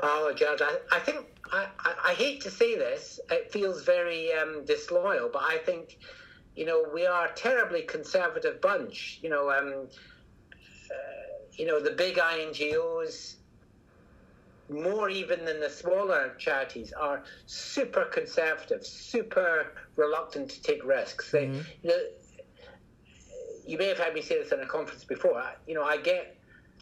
Oh, 0.02 0.32
Gerald, 0.34 0.62
I, 0.62 0.78
I 0.90 1.00
think 1.00 1.26
I, 1.52 1.66
I, 1.78 1.94
I 2.06 2.14
hate 2.14 2.40
to 2.42 2.50
say 2.50 2.74
this. 2.74 3.20
It 3.30 3.52
feels 3.52 3.84
very 3.84 4.32
um, 4.32 4.64
disloyal, 4.64 5.28
but 5.30 5.42
I 5.42 5.58
think 5.58 5.98
you 6.56 6.64
know 6.64 6.86
we 6.94 7.04
are 7.04 7.26
a 7.26 7.32
terribly 7.34 7.82
conservative 7.82 8.62
bunch. 8.62 9.18
You 9.22 9.28
know, 9.28 9.50
um, 9.50 9.88
uh, 10.54 10.96
you 11.52 11.66
know 11.66 11.80
the 11.80 11.90
big 11.90 12.16
INGOs, 12.16 13.34
more 14.70 15.08
even 15.08 15.44
than 15.44 15.60
the 15.60 15.70
smaller 15.70 16.34
charities, 16.38 16.92
are 16.92 17.22
super 17.46 18.04
conservative, 18.04 18.86
super 18.86 19.72
reluctant 19.96 20.50
to 20.50 20.62
take 20.62 20.84
risks. 20.84 21.30
They, 21.30 21.46
mm-hmm. 21.46 21.60
you 21.82 21.90
know, 21.90 22.00
you 23.66 23.78
may 23.78 23.86
have 23.86 23.98
heard 23.98 24.14
me 24.14 24.22
say 24.22 24.38
this 24.38 24.52
in 24.52 24.60
a 24.60 24.66
conference 24.66 25.04
before. 25.04 25.42
You 25.66 25.74
know, 25.74 25.84
I 25.84 25.96
get 25.98 26.36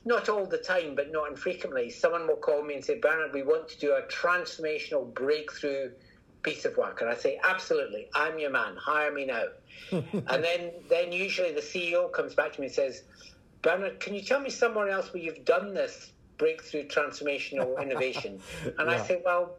not 0.04 0.28
all 0.28 0.46
the 0.46 0.58
time, 0.58 0.94
but 0.94 1.12
not 1.12 1.28
infrequently. 1.28 1.90
Someone 1.90 2.26
will 2.26 2.36
call 2.36 2.62
me 2.62 2.74
and 2.74 2.84
say, 2.84 2.98
Bernard, 2.98 3.32
we 3.32 3.42
want 3.42 3.68
to 3.68 3.78
do 3.78 3.92
a 3.92 4.02
transformational 4.02 5.12
breakthrough 5.12 5.90
piece 6.42 6.64
of 6.64 6.76
work. 6.76 7.00
And 7.00 7.10
I 7.10 7.14
say, 7.14 7.40
absolutely, 7.44 8.08
I'm 8.14 8.38
your 8.38 8.50
man. 8.50 8.76
Hire 8.76 9.12
me 9.12 9.26
now. 9.26 9.44
and 9.90 10.44
then, 10.44 10.70
then 10.88 11.12
usually 11.12 11.52
the 11.52 11.60
CEO 11.60 12.10
comes 12.12 12.34
back 12.34 12.52
to 12.54 12.60
me 12.60 12.68
and 12.68 12.74
says, 12.74 13.02
Bernard, 13.60 14.00
can 14.00 14.14
you 14.14 14.22
tell 14.22 14.40
me 14.40 14.50
somewhere 14.50 14.88
else 14.88 15.12
where 15.12 15.22
you've 15.22 15.44
done 15.44 15.74
this 15.74 16.12
breakthrough 16.38 16.86
transformational 16.86 17.80
innovation? 17.82 18.40
And 18.78 18.88
I 18.90 18.96
Yeah. 18.96 19.04
say, 19.04 19.22
well, 19.24 19.56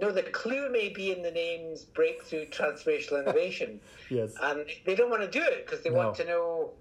no, 0.00 0.10
the 0.12 0.22
clue 0.22 0.70
may 0.70 0.88
be 0.88 1.12
in 1.12 1.22
the 1.22 1.30
names 1.30 1.84
breakthrough 1.84 2.46
transformational 2.46 3.22
innovation. 3.22 3.80
Yes. 4.10 4.34
And 4.42 4.66
they 4.86 4.94
don't 4.94 5.10
want 5.10 5.22
to 5.22 5.30
do 5.40 5.42
it 5.42 5.64
because 5.66 5.82
they 5.82 5.90
No. 5.90 5.96
want 5.96 6.14
to 6.16 6.24
know, 6.24 6.72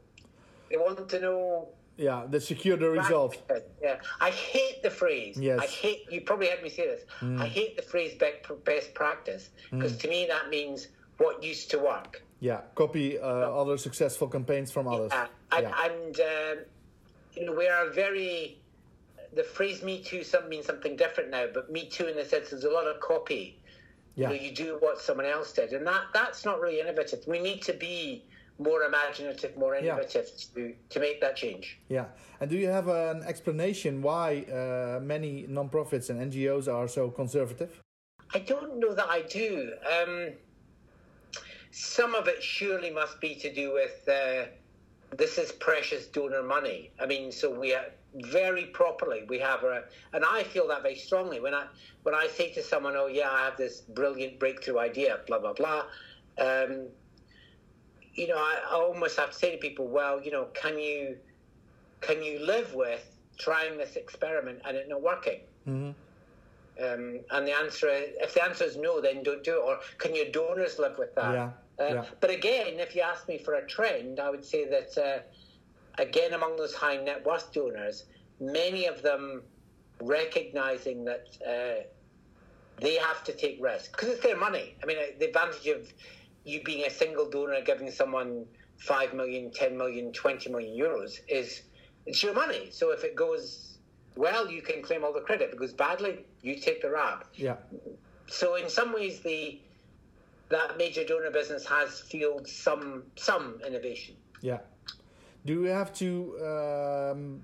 they 0.70 0.78
want 0.78 1.10
to 1.10 1.20
know 1.20 1.70
Yeah, 1.96 2.26
the 2.34 2.42
secure 2.42 2.76
the 2.76 2.90
result. 2.90 3.34
yeah, 3.82 3.98
I 4.20 4.32
hate 4.32 4.82
the 4.84 4.90
phrase. 4.90 5.38
Yes. 5.40 5.60
Mm. 5.60 5.64
I 5.64 5.68
hate. 5.68 6.02
You 6.14 6.22
probably 6.22 6.48
heard 6.52 6.64
me 6.64 6.70
say 6.70 6.86
this. 6.94 7.04
I 7.46 7.48
hate 7.60 7.74
the 7.80 7.84
phrase 7.92 8.12
"best 8.24 8.40
best 8.66 8.90
practice" 9.02 9.44
because 9.72 9.96
to 10.04 10.08
me 10.14 10.20
that 10.34 10.50
means 10.50 10.88
what 11.22 11.44
used 11.44 11.70
to 11.74 11.78
work. 11.78 12.12
Yeah, 12.40 12.62
copy 12.76 13.20
uh, 13.20 13.62
other 13.62 13.78
successful 13.78 14.28
campaigns 14.28 14.70
from 14.72 14.86
others. 14.88 15.12
Uh, 15.14 15.28
and 15.56 15.64
yeah. 15.68 15.86
and 15.86 16.16
um, 16.34 16.58
you 17.38 17.46
know 17.46 17.54
we 17.62 17.68
are 17.68 17.86
very. 18.04 18.58
The 19.36 19.44
phrase 19.44 19.82
"Me 19.84 20.02
Too" 20.02 20.24
some 20.24 20.50
means 20.50 20.66
something 20.66 20.96
different 20.96 21.30
now, 21.30 21.48
but 21.54 21.72
"Me 21.72 21.88
Too" 21.90 22.08
in 22.08 22.16
the 22.16 22.26
sense 22.26 22.50
there's 22.52 22.64
a 22.66 22.70
lot 22.72 22.88
of 22.88 23.00
copy. 23.00 23.60
Yeah. 24.16 24.30
You, 24.30 24.36
know, 24.36 24.42
you 24.44 24.52
do 24.52 24.78
what 24.80 25.02
someone 25.02 25.26
else 25.26 25.54
did, 25.54 25.74
and 25.74 25.86
that 25.88 26.04
that's 26.14 26.46
not 26.46 26.62
really 26.62 26.80
innovative. 26.80 27.24
We 27.28 27.40
need 27.40 27.62
to 27.64 27.74
be 27.74 28.26
more 28.60 28.84
imaginative, 28.84 29.58
more 29.58 29.74
Yeah. 29.76 29.82
innovative 29.82 30.30
to 30.54 30.76
to 30.90 31.00
make 31.00 31.20
that 31.22 31.36
change. 31.36 31.80
Yeah, 31.90 32.06
and 32.40 32.50
do 32.50 32.58
you 32.58 32.68
have 32.68 32.88
an 32.88 33.24
explanation 33.24 34.02
why 34.04 34.44
uh, 34.44 35.00
many 35.02 35.46
non-profits 35.50 36.10
and 36.10 36.20
NGOs 36.32 36.68
are 36.72 36.88
so 36.88 37.10
conservative? 37.10 37.82
I 38.36 38.40
don't 38.40 38.78
know 38.80 38.94
that 38.94 39.10
I 39.10 39.22
do. 39.24 39.74
Um, 39.96 40.34
some 41.72 42.14
of 42.14 42.28
it 42.28 42.42
surely 42.44 42.92
must 42.92 43.20
be 43.20 43.34
to 43.36 43.52
do 43.54 43.74
with 43.74 44.08
uh, 44.08 44.46
this 45.18 45.38
is 45.38 45.52
precious 45.52 46.08
donor 46.08 46.44
money. 46.44 46.92
I 47.02 47.06
mean, 47.08 47.32
so 47.32 47.50
we 47.60 47.74
are 47.74 47.86
very 48.16 48.66
properly 48.68 49.24
we 49.28 49.40
have 49.40 49.64
a, 49.64 49.84
and 50.14 50.24
I 50.24 50.44
feel 50.44 50.68
that 50.68 50.84
very 50.84 50.96
strongly 50.96 51.40
when 51.40 51.54
I 51.54 51.66
when 52.04 52.14
I 52.16 52.28
say 52.28 52.52
to 52.54 52.64
someone, 52.64 52.96
"Oh 52.96 53.08
yeah, 53.08 53.30
I 53.32 53.46
have 53.46 53.58
this 53.58 53.82
brilliant 53.82 54.40
breakthrough 54.40 54.80
idea," 54.80 55.20
blah 55.28 55.40
blah 55.40 55.54
blah. 55.54 55.86
Um, 56.38 56.88
you 58.14 58.28
know, 58.28 58.38
I, 58.38 58.60
I 58.70 58.76
almost 58.76 59.18
have 59.18 59.32
to 59.32 59.36
say 59.38 59.52
to 59.52 59.58
people, 59.58 59.88
"Well, 59.88 60.22
you 60.24 60.32
know, 60.32 60.46
can 60.54 60.78
you 60.78 61.18
can 62.02 62.22
you 62.22 62.40
live 62.46 62.74
with 62.74 63.04
trying 63.40 63.78
this 63.78 63.96
experiment 63.96 64.62
and 64.66 64.78
it 64.78 64.88
not 64.88 65.02
working?" 65.02 65.40
Um, 66.82 67.20
and 67.30 67.48
the 67.48 67.54
answer, 67.56 67.88
is, 67.88 68.16
if 68.20 68.34
the 68.34 68.44
answer 68.44 68.64
is 68.64 68.78
no, 68.78 69.00
then 69.00 69.22
don't 69.24 69.44
do 69.44 69.58
it. 69.58 69.62
Or 69.64 69.80
can 70.00 70.16
your 70.16 70.26
donors 70.32 70.80
live 70.80 70.98
with 70.98 71.14
that? 71.16 71.34
Yeah, 71.34 71.52
Uh, 71.80 71.94
yeah. 71.94 72.06
But 72.20 72.32
again, 72.32 72.80
if 72.80 72.96
you 72.96 73.02
ask 73.02 73.28
me 73.28 73.38
for 73.38 73.54
a 73.56 73.68
trend, 73.68 74.20
I 74.20 74.30
would 74.32 74.44
say 74.44 74.66
that 74.68 74.98
uh, 74.98 75.20
again, 75.98 76.34
among 76.34 76.58
those 76.58 76.74
high 76.74 76.98
net 76.98 77.26
worth 77.26 77.52
donors, 77.54 78.06
many 78.40 78.86
of 78.88 79.02
them 79.02 79.42
recognizing 80.02 81.06
that 81.06 81.28
uh, 81.48 81.84
they 82.80 82.96
have 82.96 83.24
to 83.24 83.34
take 83.34 83.60
risks 83.62 83.90
because 83.90 84.10
it's 84.10 84.24
their 84.24 84.38
money. 84.38 84.76
I 84.82 84.86
mean, 84.86 84.98
the 85.20 85.28
advantage 85.28 85.68
of 85.68 85.92
you 86.44 86.62
being 86.64 86.86
a 86.86 86.90
single 86.90 87.30
donor 87.30 87.62
giving 87.62 87.90
someone 87.92 88.46
5 88.78 89.14
million, 89.14 89.52
10 89.52 89.78
million, 89.78 90.12
20 90.12 90.50
million 90.50 90.78
euros 90.78 91.20
is 91.28 91.62
it's 92.06 92.22
your 92.22 92.34
money. 92.34 92.70
So 92.72 92.92
if 92.92 93.04
it 93.04 93.16
goes 93.16 93.78
well, 94.16 94.50
you 94.50 94.62
can 94.62 94.82
claim 94.82 95.04
all 95.04 95.14
the 95.14 95.22
credit. 95.22 95.48
If 95.50 95.54
it 95.54 95.60
goes 95.60 95.74
badly, 95.74 96.26
you 96.42 96.60
take 96.60 96.82
the 96.82 96.90
rap. 96.92 97.26
Yeah, 97.36 97.56
So 98.28 98.56
in 98.56 98.70
some 98.70 98.94
ways, 98.94 99.22
the 99.22 99.60
that 100.50 100.78
major 100.78 101.04
donor 101.04 101.32
business 101.32 101.66
has 101.66 102.02
fueled 102.02 102.48
some 102.48 103.04
some 103.16 103.60
innovation. 103.66 104.16
yeah. 104.42 104.60
Do 105.46 105.62
we 105.62 105.70
have 105.70 105.92
to 105.96 106.36
um, 106.42 107.42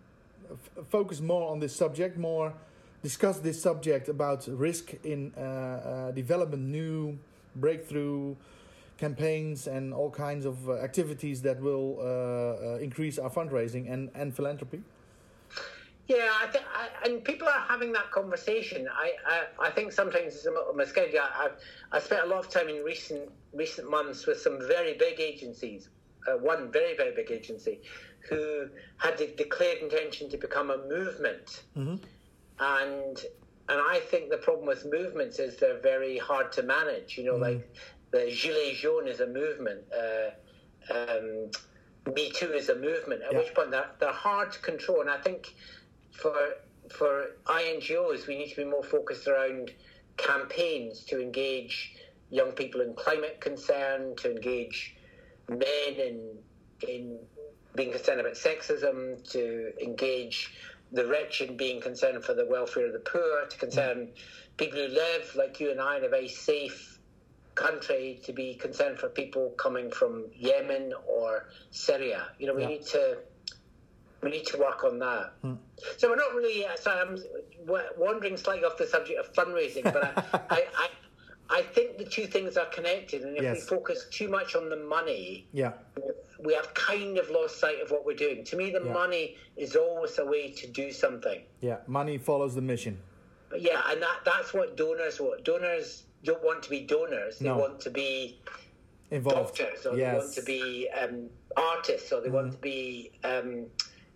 focus 0.90 1.20
more 1.20 1.52
on 1.52 1.60
this 1.60 1.76
subject, 1.76 2.18
more 2.18 2.54
discuss 3.04 3.40
this 3.40 3.62
subject 3.62 4.10
about 4.10 4.48
risk 4.48 4.94
in 5.04 5.34
uh, 5.38 5.42
uh, 5.42 6.12
development, 6.12 6.64
new 6.64 7.18
breakthrough 7.56 8.36
campaigns, 8.98 9.68
and 9.68 9.94
all 9.94 10.10
kinds 10.10 10.46
of 10.46 10.70
uh, 10.70 10.74
activities 10.76 11.42
that 11.42 11.60
will 11.62 11.98
uh, 12.00 12.04
uh, 12.04 12.78
increase 12.78 13.18
our 13.18 13.30
fundraising 13.30 13.92
and, 13.92 14.10
and 14.16 14.36
philanthropy? 14.36 14.82
Yeah, 16.08 16.30
I 16.32 16.48
I, 16.74 16.90
and 17.06 17.24
people 17.24 17.48
are 17.48 17.66
having 17.68 17.92
that 17.94 18.12
conversation. 18.12 18.88
I, 18.92 19.12
I, 19.28 19.68
I 19.68 19.70
think 19.70 19.92
sometimes 19.92 20.34
it's 20.36 20.46
a 20.46 20.74
misguided. 20.76 21.16
I, 21.18 21.46
I've, 21.46 21.52
I 21.92 22.00
spent 22.00 22.24
a 22.24 22.28
lot 22.28 22.40
of 22.40 22.50
time 22.50 22.68
in 22.68 22.84
recent 22.84 23.30
recent 23.54 23.90
months 23.90 24.26
with 24.26 24.40
some 24.40 24.60
very 24.68 24.96
big 24.98 25.20
agencies. 25.20 25.90
Uh, 26.28 26.38
one 26.38 26.72
very 26.72 26.96
very 26.96 27.12
big 27.16 27.32
agency, 27.32 27.82
who 28.30 28.68
had 28.98 29.16
de- 29.16 29.34
declared 29.36 29.78
intention 29.80 30.30
to 30.30 30.38
become 30.38 30.70
a 30.70 30.78
movement, 30.78 31.64
and 32.60 33.18
and 33.70 33.82
I 33.82 34.00
think 34.00 34.30
the 34.30 34.38
problem 34.38 34.68
with 34.68 34.86
movements 34.86 35.40
is 35.40 35.56
they're 35.58 35.80
very 35.80 36.18
hard 36.18 36.52
to 36.54 36.64
manage. 36.64 37.18
You 37.18 37.24
know, 37.26 37.36
like 37.38 37.70
the 38.12 38.20
Gilets 38.32 38.76
jaunes 38.82 39.10
is 39.10 39.20
a 39.22 39.28
movement. 39.28 39.82
Uh, 39.94 40.32
um, 40.94 41.52
Me 42.16 42.32
Too 42.32 42.54
is 42.54 42.70
a 42.70 42.76
movement. 42.76 43.22
At 43.22 43.32
Yeah. 43.34 43.40
which 43.40 43.54
point 43.54 43.72
they're, 43.72 43.90
they're 44.00 44.12
hard 44.12 44.52
to 44.52 44.60
control, 44.60 45.02
and 45.02 45.10
I 45.10 45.18
think 45.18 45.54
for 46.12 46.56
for 46.92 47.36
INGOs, 47.46 48.28
we 48.28 48.36
need 48.36 48.50
to 48.50 48.56
be 48.58 48.66
more 48.66 48.84
focused 48.84 49.28
around 49.28 49.72
campaigns 50.18 51.06
to 51.06 51.22
engage 51.22 51.96
young 52.30 52.52
people 52.52 52.82
in 52.82 52.94
climate 52.96 53.40
concern, 53.40 54.16
to 54.18 54.32
engage 54.32 54.96
men 55.50 55.96
in 56.00 56.38
in 56.88 57.20
being 57.76 57.92
concerned 57.92 58.20
about 58.20 58.34
sexism, 58.34 59.22
to 59.32 59.72
engage 59.82 60.52
the 60.92 61.06
rich 61.06 61.42
in 61.42 61.56
being 61.58 61.80
concerned 61.82 62.24
for 62.24 62.34
the 62.34 62.46
welfare 62.46 62.88
of 62.88 62.94
the 62.94 63.00
poor, 63.00 63.46
to 63.46 63.58
concern 63.58 64.10
people 64.58 64.80
who 64.80 64.88
live 64.88 65.36
like 65.36 65.60
you 65.60 65.72
and 65.72 65.80
I 65.82 65.98
in 65.98 66.04
a 66.06 66.10
very 66.10 66.28
safe 66.30 67.00
country, 67.56 68.20
to 68.24 68.34
be 68.34 68.56
concerned 68.56 68.98
for 69.00 69.10
people 69.10 69.52
coming 69.58 69.92
from 69.92 70.28
Yemen 70.34 70.94
or 71.08 71.48
Syria. 71.72 72.30
You 72.40 72.48
know, 72.48 72.54
we 72.56 72.64
Yeah. 72.64 72.68
need 72.70 72.86
to 72.88 73.18
we 74.22 74.30
need 74.32 74.46
to 74.48 74.58
work 74.58 74.84
on 74.84 75.00
that. 75.00 75.34
So 75.98 76.10
we're 76.10 76.16
not 76.18 76.34
really. 76.36 76.66
uh, 76.66 76.76
Sorry, 76.76 77.00
I'm 77.00 77.18
wandering 77.98 78.36
slightly 78.38 78.66
off 78.66 78.78
the 78.78 78.88
subject 78.88 79.20
of 79.20 79.32
fundraising, 79.34 79.84
but 79.94 80.04
I, 80.04 80.14
I, 80.50 80.66
I, 80.78 80.90
I 81.52 81.64
think 81.64 81.98
the 81.98 82.04
two 82.06 82.28
things 82.28 82.58
are 82.58 82.68
connected, 82.68 83.24
and 83.24 83.36
if 83.38 83.54
we 83.54 83.60
focus 83.62 84.06
too 84.12 84.28
much 84.30 84.56
on 84.56 84.70
the 84.70 84.76
money, 84.76 85.48
Yeah. 85.52 85.74
we 86.40 86.54
have 86.54 86.74
kind 86.76 87.18
of 87.18 87.30
lost 87.32 87.58
sight 87.60 87.82
of 87.82 87.90
what 87.92 88.06
we're 88.06 88.16
doing. 88.16 88.44
To 88.46 88.56
me, 88.56 88.70
the 88.72 88.84
Yeah. 88.84 88.94
money 88.94 89.36
is 89.58 89.76
always 89.76 90.18
a 90.20 90.26
way 90.26 90.52
to 90.52 90.68
do 90.68 90.92
something. 90.92 91.44
Yeah. 91.62 91.78
Money 91.88 92.18
follows 92.20 92.54
the 92.54 92.62
mission. 92.62 93.02
But 93.50 93.62
yeah, 93.62 93.82
and 93.90 94.00
that, 94.02 94.20
that's 94.26 94.54
what 94.54 94.78
donors 94.78 95.20
want. 95.20 95.44
Donors 95.44 96.04
don't 96.24 96.44
want 96.44 96.62
to 96.64 96.70
be 96.70 96.82
donors. 96.82 97.40
They 97.40 97.46
No. 97.48 97.58
want 97.58 97.80
to 97.82 97.90
be 97.90 98.40
Involved. 99.10 99.58
doctors, 99.58 99.88
or 99.88 99.98
yes. 99.98 100.12
they 100.12 100.18
want 100.20 100.34
to 100.36 100.42
be 100.44 100.90
um, 100.90 101.30
artists, 101.58 102.12
or 102.12 102.22
they 102.22 102.30
want 102.30 102.52
to 102.52 102.58
be 102.60 103.12
um, 103.24 103.66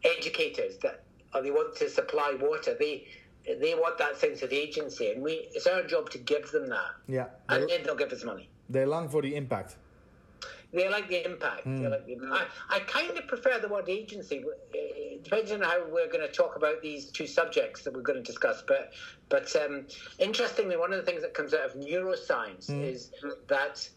educators, 0.04 0.78
that, 0.80 1.04
or 1.34 1.42
they 1.42 1.50
want 1.50 1.76
to 1.78 1.90
supply 1.90 2.36
water. 2.40 2.76
They 2.80 3.08
they 3.46 3.76
want 3.76 3.98
that 3.98 4.18
sense 4.18 4.42
of 4.42 4.52
agency, 4.54 5.12
and 5.12 5.22
we 5.22 5.48
it's 5.54 5.68
our 5.68 5.84
job 5.84 6.10
to 6.12 6.18
give 6.18 6.52
them 6.52 6.68
that, 6.70 6.92
Yeah. 7.08 7.28
and 7.50 7.70
then 7.70 7.84
they'll 7.84 7.96
give 7.96 8.12
us 8.12 8.24
money. 8.24 8.50
they 8.70 8.86
long 8.86 9.10
for 9.10 9.22
the 9.22 9.36
impact. 9.36 9.76
They 10.74 10.90
like 10.90 11.08
the 11.08 11.24
impact. 11.24 11.66
They 11.66 11.70
hmm. 11.70 11.88
like 11.88 12.06
the, 12.08 12.18
I, 12.32 12.48
I 12.70 12.80
kind 12.80 13.16
of 13.16 13.28
prefer 13.28 13.60
the 13.60 13.68
word 13.68 13.88
agency. 13.90 14.44
It 14.74 15.20
eh, 15.22 15.24
depends 15.24 15.52
on 15.52 15.62
how 15.62 15.86
we're 15.88 16.08
going 16.08 16.26
to 16.26 16.32
talk 16.32 16.56
about 16.56 16.82
these 16.82 17.12
two 17.12 17.28
subjects 17.28 17.84
that 17.84 17.94
we're 17.94 18.02
going 18.02 18.18
to 18.18 18.24
discuss. 18.24 18.64
But, 18.68 18.92
but 19.30 19.56
um, 19.56 19.86
interestingly, 20.18 20.76
one 20.76 20.92
of 20.92 20.98
the 20.98 21.06
things 21.06 21.22
that 21.22 21.36
comes 21.36 21.54
out 21.54 21.64
of 21.64 21.74
neuroscience 21.76 22.72
hmm. 22.72 22.82
is 22.82 23.12
that 23.48 23.88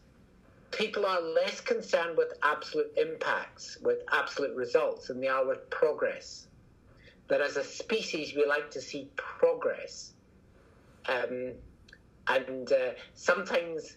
people 0.70 1.06
are 1.06 1.20
less 1.20 1.62
concerned 1.62 2.18
with 2.18 2.34
absolute 2.42 2.92
impacts, 2.98 3.78
with 3.80 4.00
absolute 4.12 4.54
results, 4.54 5.08
than 5.08 5.20
they 5.20 5.28
are 5.28 5.46
with 5.46 5.68
progress. 5.70 6.45
That 7.28 7.40
as 7.40 7.56
a 7.56 7.64
species, 7.64 8.34
we 8.36 8.46
like 8.46 8.70
to 8.72 8.80
see 8.80 9.08
progress. 9.16 10.12
Um, 11.08 11.52
and 12.28 12.72
uh, 12.72 12.90
sometimes 13.14 13.96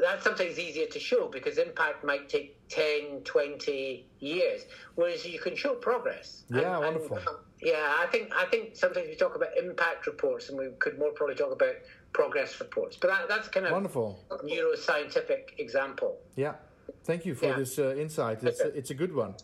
that's 0.00 0.22
sometimes 0.22 0.58
easier 0.58 0.86
to 0.86 1.00
show 1.00 1.28
because 1.28 1.58
impact 1.58 2.04
might 2.04 2.28
take 2.28 2.56
10, 2.68 3.22
20 3.24 4.06
years, 4.20 4.62
whereas 4.94 5.24
you 5.26 5.38
can 5.38 5.56
show 5.56 5.74
progress. 5.74 6.44
Yeah, 6.50 6.78
wonderful. 6.78 7.18
yeah, 7.60 7.94
I 7.98 8.06
think 8.12 8.32
I 8.34 8.44
think 8.46 8.76
sometimes 8.76 9.08
we 9.08 9.16
talk 9.16 9.34
about 9.36 9.56
impact 9.56 10.06
reports, 10.06 10.48
and 10.48 10.58
we 10.58 10.68
could 10.78 10.98
more 10.98 11.10
probably 11.10 11.34
talk 11.34 11.52
about 11.52 11.74
progress 12.12 12.60
reports. 12.60 12.96
But 13.00 13.08
that, 13.08 13.28
that's 13.28 13.48
kind 13.48 13.66
of 13.66 13.72
Wonderful. 13.72 14.20
neuroscientific 14.44 15.58
example. 15.58 16.18
Yeah. 16.36 16.54
Thank 17.04 17.24
you 17.26 17.34
for 17.34 17.46
Yeah. 17.46 17.56
this 17.56 17.78
uh, 17.78 17.94
insight. 17.96 18.42
It's 18.42 18.60
a, 18.60 18.68
it's 18.76 18.90
a 18.90 18.94
good 18.94 19.14
one. 19.14 19.34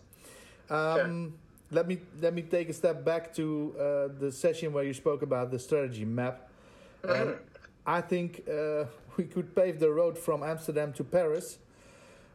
Um, 0.69 1.35
Let 1.73 1.87
me 1.87 1.99
let 2.21 2.35
me 2.35 2.43
take 2.43 2.69
a 2.69 2.73
step 2.73 3.05
back 3.05 3.33
to 3.35 3.75
uh, 3.79 4.09
the 4.19 4.33
session 4.33 4.73
where 4.73 4.85
you 4.85 4.93
spoke 4.93 5.23
about 5.23 5.51
the 5.51 5.59
strategy 5.59 6.05
map. 6.05 6.49
And 7.05 7.37
I 7.87 8.01
think 8.01 8.43
uh, 8.49 8.87
we 9.17 9.25
could 9.25 9.55
pave 9.55 9.79
the 9.79 9.91
road 9.91 10.19
from 10.19 10.43
Amsterdam 10.43 10.93
to 10.95 11.05
Paris 11.05 11.59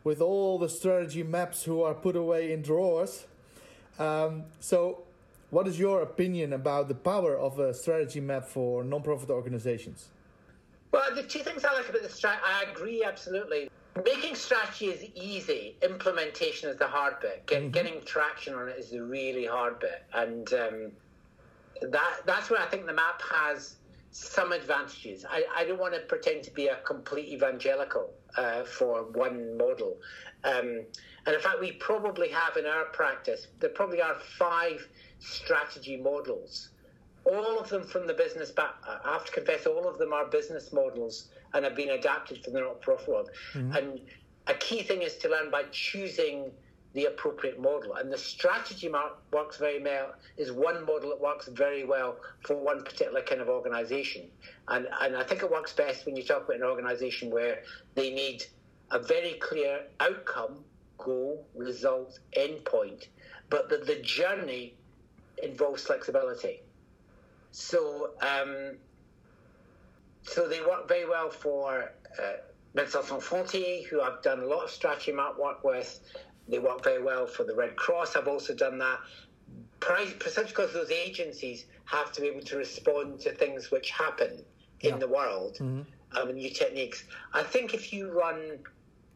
with 0.05 0.21
all 0.21 0.57
the 0.57 0.69
strategy 0.69 1.23
maps 1.23 1.63
who 1.63 1.81
are 1.81 1.93
put 1.93 2.15
away 2.15 2.53
in 2.53 2.61
drawers. 2.61 3.25
Um, 3.99 4.43
so, 4.59 5.03
what 5.49 5.67
is 5.67 5.77
your 5.79 6.01
opinion 6.01 6.53
about 6.53 6.87
the 6.87 6.95
power 6.95 7.37
of 7.37 7.59
a 7.59 7.73
strategy 7.73 8.21
map 8.21 8.45
for 8.47 8.83
non-profit 8.83 9.29
organizations? 9.29 10.09
Well, 10.91 11.13
the 11.13 11.23
two 11.23 11.39
things 11.39 11.65
I 11.65 11.73
like 11.73 11.89
about 11.89 12.03
the 12.03 12.09
strategy, 12.09 12.43
I 12.45 12.71
agree 12.71 13.03
absolutely. 13.03 13.69
Making 14.03 14.35
strategy 14.35 14.87
is 14.87 15.05
easy. 15.15 15.77
Implementation 15.81 16.69
is 16.69 16.75
the 16.75 16.87
hard 16.87 17.19
bit. 17.21 17.45
Get, 17.47 17.71
Getting 17.71 18.01
traction 18.03 18.53
on 18.53 18.67
it 18.67 18.77
is 18.77 18.89
the 18.89 19.01
really 19.01 19.45
hard 19.45 19.79
bit, 19.79 20.03
and 20.13 20.51
um, 20.53 20.91
that 21.81 22.21
that's 22.25 22.49
where 22.49 22.61
I 22.61 22.65
think 22.65 22.87
the 22.87 22.93
map 22.93 23.21
has 23.31 23.75
some 24.11 24.51
advantages. 24.51 25.25
I, 25.29 25.45
I 25.55 25.63
don't 25.65 25.79
want 25.79 25.93
to 25.93 26.01
pretend 26.01 26.43
to 26.43 26.51
be 26.51 26.67
a 26.67 26.77
complete 26.85 27.27
evangelical 27.29 28.13
uh, 28.37 28.63
for 28.63 29.03
one 29.13 29.57
model. 29.57 29.97
Um, 30.43 30.83
and 31.25 31.35
in 31.35 31.39
fact, 31.41 31.59
we 31.59 31.73
probably 31.73 32.29
have 32.29 32.57
in 32.57 32.65
our 32.65 32.85
practice, 32.85 33.47
there 33.59 33.69
probably 33.69 34.01
are 34.01 34.15
five 34.37 34.87
strategy 35.19 35.97
models 35.97 36.69
all 37.25 37.59
of 37.59 37.69
them 37.69 37.83
from 37.83 38.05
the 38.07 38.13
business 38.13 38.51
back. 38.51 38.75
I 38.87 39.13
have 39.13 39.25
to 39.25 39.31
confess, 39.31 39.65
all 39.65 39.87
of 39.87 39.97
them 39.97 40.13
are 40.13 40.25
business 40.25 40.71
models 40.71 41.29
and 41.55 41.63
have 41.63 41.75
been 41.75 41.89
adapted 41.89 42.43
from 42.43 42.53
the 42.53 42.59
not-profit 42.59 43.07
world. 43.07 43.29
And 43.53 44.01
a 44.45 44.53
key 44.53 44.83
thing 44.83 45.01
is 45.01 45.15
to 45.17 45.29
learn 45.29 45.49
by 45.49 45.63
choosing 45.71 46.51
the 46.93 47.05
appropriate 47.05 47.59
model. 47.59 47.95
And 47.95 48.11
the 48.11 48.17
strategy 48.17 48.89
map 48.89 49.17
works 49.31 49.57
very 49.57 49.81
well. 49.81 50.13
Is 50.37 50.51
one 50.51 50.85
model 50.85 51.09
that 51.09 51.19
works 51.19 51.47
very 51.47 51.85
well 51.85 52.17
for 52.45 52.55
one 52.55 52.83
particular 52.83 53.21
kind 53.21 53.41
of 53.41 53.49
organisation. 53.49 54.27
And 54.67 54.87
and 55.01 55.15
I 55.15 55.23
think 55.23 55.41
it 55.41 55.49
works 55.49 55.73
best 55.73 56.05
when 56.05 56.15
you 56.15 56.23
talk 56.23 56.43
about 56.45 56.57
an 56.57 56.63
organisation 56.63 57.31
where 57.31 57.63
they 57.95 58.13
need 58.13 58.45
a 58.91 58.99
very 58.99 59.33
clear 59.33 59.81
outcome, 59.99 60.63
goal, 60.97 61.45
result, 61.55 62.19
endpoint, 62.37 63.07
but 63.49 63.69
that 63.69 63.87
the 63.87 63.95
journey 64.01 64.75
involves 65.41 65.83
flexibility. 65.83 66.61
So, 67.51 68.11
um, 68.21 68.77
so 70.25 70.47
they 70.47 70.61
work 70.61 70.87
very 70.87 71.07
well 71.07 71.29
for 71.29 71.91
uh, 72.21 72.23
Médecins 72.75 73.03
Sans 73.05 73.23
Frontières, 73.23 73.85
who 73.87 74.01
I've 74.01 74.21
done 74.21 74.39
a 74.41 74.45
lot 74.45 74.63
of 74.65 74.69
strategy 74.69 75.11
map 75.11 75.37
work 75.39 75.63
with. 75.63 75.99
They 76.47 76.59
work 76.59 76.83
very 76.83 77.01
well 77.01 77.25
for 77.25 77.43
the 77.43 77.55
Red 77.55 77.75
Cross. 77.75 78.15
I've 78.15 78.27
also 78.27 78.53
done 78.53 78.77
that. 78.79 78.99
Precisely 79.79 80.45
because 80.47 80.73
those 80.73 80.91
agencies 80.91 81.65
have 81.85 82.11
to 82.13 82.21
be 82.21 82.27
able 82.27 82.41
to 82.41 82.57
respond 82.57 83.19
to 83.21 83.31
things 83.31 83.69
which 83.71 83.91
happen 83.91 84.43
in 84.81 84.89
Yeah. 84.91 84.97
the 84.97 85.07
world 85.07 85.57
um, 85.61 86.29
and 86.29 86.35
new 86.35 86.49
techniques. 86.49 87.03
I 87.33 87.43
think 87.43 87.73
if 87.73 87.93
you 87.93 88.11
run, 88.11 88.59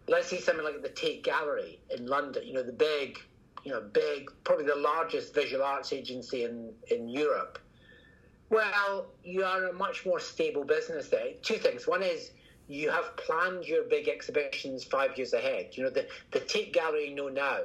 let's 0.08 0.28
say 0.28 0.39
something 0.39 0.63
like 0.63 0.82
the 0.82 0.89
Tate 0.89 1.24
Gallery 1.24 1.80
in 1.89 2.06
London, 2.06 2.45
you 2.45 2.54
know, 2.54 2.63
the 2.63 2.72
big, 2.72 3.17
you 3.63 3.72
know, 3.72 3.82
big, 3.82 4.30
probably 4.43 4.65
the 4.65 4.76
largest 4.76 5.34
visual 5.34 5.63
arts 5.63 5.91
agency 5.91 6.43
in, 6.43 6.72
in 6.91 7.10
Europe. 7.10 7.58
Well, 8.49 9.07
you 9.23 9.43
are 9.43 9.67
a 9.67 9.73
much 9.73 10.05
more 10.05 10.19
stable 10.19 10.63
business 10.63 11.09
there. 11.09 11.33
Two 11.41 11.55
things. 11.57 11.88
One 11.88 12.01
is 12.01 12.31
you 12.67 12.89
have 12.89 13.15
planned 13.17 13.65
your 13.65 13.83
big 13.83 14.07
exhibitions 14.07 14.83
five 14.83 15.17
years 15.17 15.33
ahead. 15.33 15.69
You 15.71 15.83
know, 15.83 15.89
the, 15.89 16.07
the 16.31 16.39
Tate 16.39 16.73
Gallery 16.73 17.09
know 17.12 17.29
now, 17.29 17.62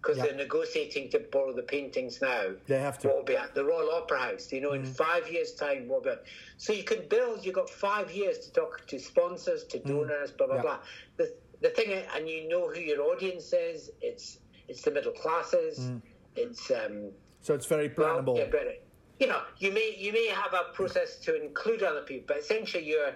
because 0.00 0.18
Yeah. 0.18 0.26
they're 0.26 0.36
negotiating 0.36 1.10
to 1.10 1.20
borrow 1.20 1.52
the 1.52 1.62
paintings 1.62 2.20
now. 2.20 2.52
They 2.66 2.78
have 2.78 2.98
to. 3.00 3.08
What 3.08 3.16
will 3.18 3.24
be 3.24 3.36
at 3.36 3.54
the 3.54 3.64
Royal 3.64 3.90
Opera 3.92 4.18
House? 4.18 4.52
You 4.52 4.60
know, 4.60 4.72
in 4.72 4.82
mm-hmm. 4.82 4.92
five 4.92 5.30
years' 5.30 5.52
time, 5.54 5.88
what 5.88 6.04
will 6.04 6.14
be? 6.16 6.20
So 6.58 6.72
you 6.72 6.84
can 6.84 7.06
build. 7.08 7.44
You've 7.44 7.54
got 7.54 7.70
five 7.70 8.10
years 8.10 8.38
to 8.46 8.52
talk 8.52 8.86
to 8.86 8.98
sponsors, 8.98 9.64
to 9.64 9.78
mm. 9.78 9.86
donors, 9.86 10.32
blah 10.32 10.46
blah 10.46 10.56
Yeah. 10.56 10.62
blah. 10.62 10.78
The 11.16 11.34
the 11.60 11.70
thing, 11.70 12.04
and 12.14 12.28
you 12.28 12.48
know 12.48 12.68
who 12.68 12.80
your 12.80 13.00
audience 13.02 13.52
is. 13.52 13.90
It's 14.00 14.38
it's 14.68 14.82
the 14.82 14.90
middle 14.90 15.12
classes. 15.12 15.78
Mm. 15.78 16.02
It's 16.36 16.70
um, 16.70 17.10
So 17.40 17.54
it's 17.54 17.66
very 17.66 17.92
well, 17.96 18.22
plannable. 18.22 18.38
yeah, 18.38 18.46
but 18.50 18.85
you 19.18 19.26
know, 19.26 19.40
you 19.58 19.72
may 19.72 19.96
you 19.98 20.12
may 20.12 20.26
have 20.28 20.52
a 20.52 20.72
process 20.72 21.16
to 21.20 21.42
include 21.42 21.82
other 21.82 22.02
people, 22.02 22.24
but 22.28 22.38
essentially 22.38 22.84
you're 22.84 23.14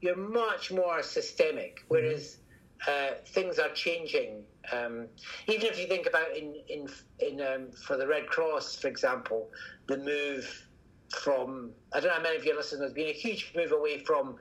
you're 0.00 0.16
much 0.16 0.72
more 0.72 1.02
systemic. 1.02 1.84
Whereas 1.88 2.38
uh, 2.86 3.10
things 3.26 3.58
are 3.58 3.70
changing. 3.70 4.42
Um, 4.72 5.06
even 5.48 5.66
if 5.66 5.78
you 5.78 5.86
think 5.86 6.06
about 6.06 6.36
in 6.36 6.54
in 6.68 6.88
in 7.18 7.40
um, 7.40 7.72
for 7.72 7.96
the 7.96 8.06
Red 8.06 8.26
Cross, 8.26 8.76
for 8.76 8.88
example, 8.88 9.50
the 9.86 9.98
move 9.98 10.66
from 11.10 11.70
I 11.92 12.00
don't 12.00 12.08
know 12.08 12.14
how 12.14 12.22
many 12.22 12.36
of 12.36 12.44
your 12.44 12.56
listeners 12.56 12.80
there's 12.80 12.92
been 12.92 13.08
a 13.08 13.12
huge 13.12 13.52
move 13.56 13.72
away 13.72 13.98
from 13.98 14.36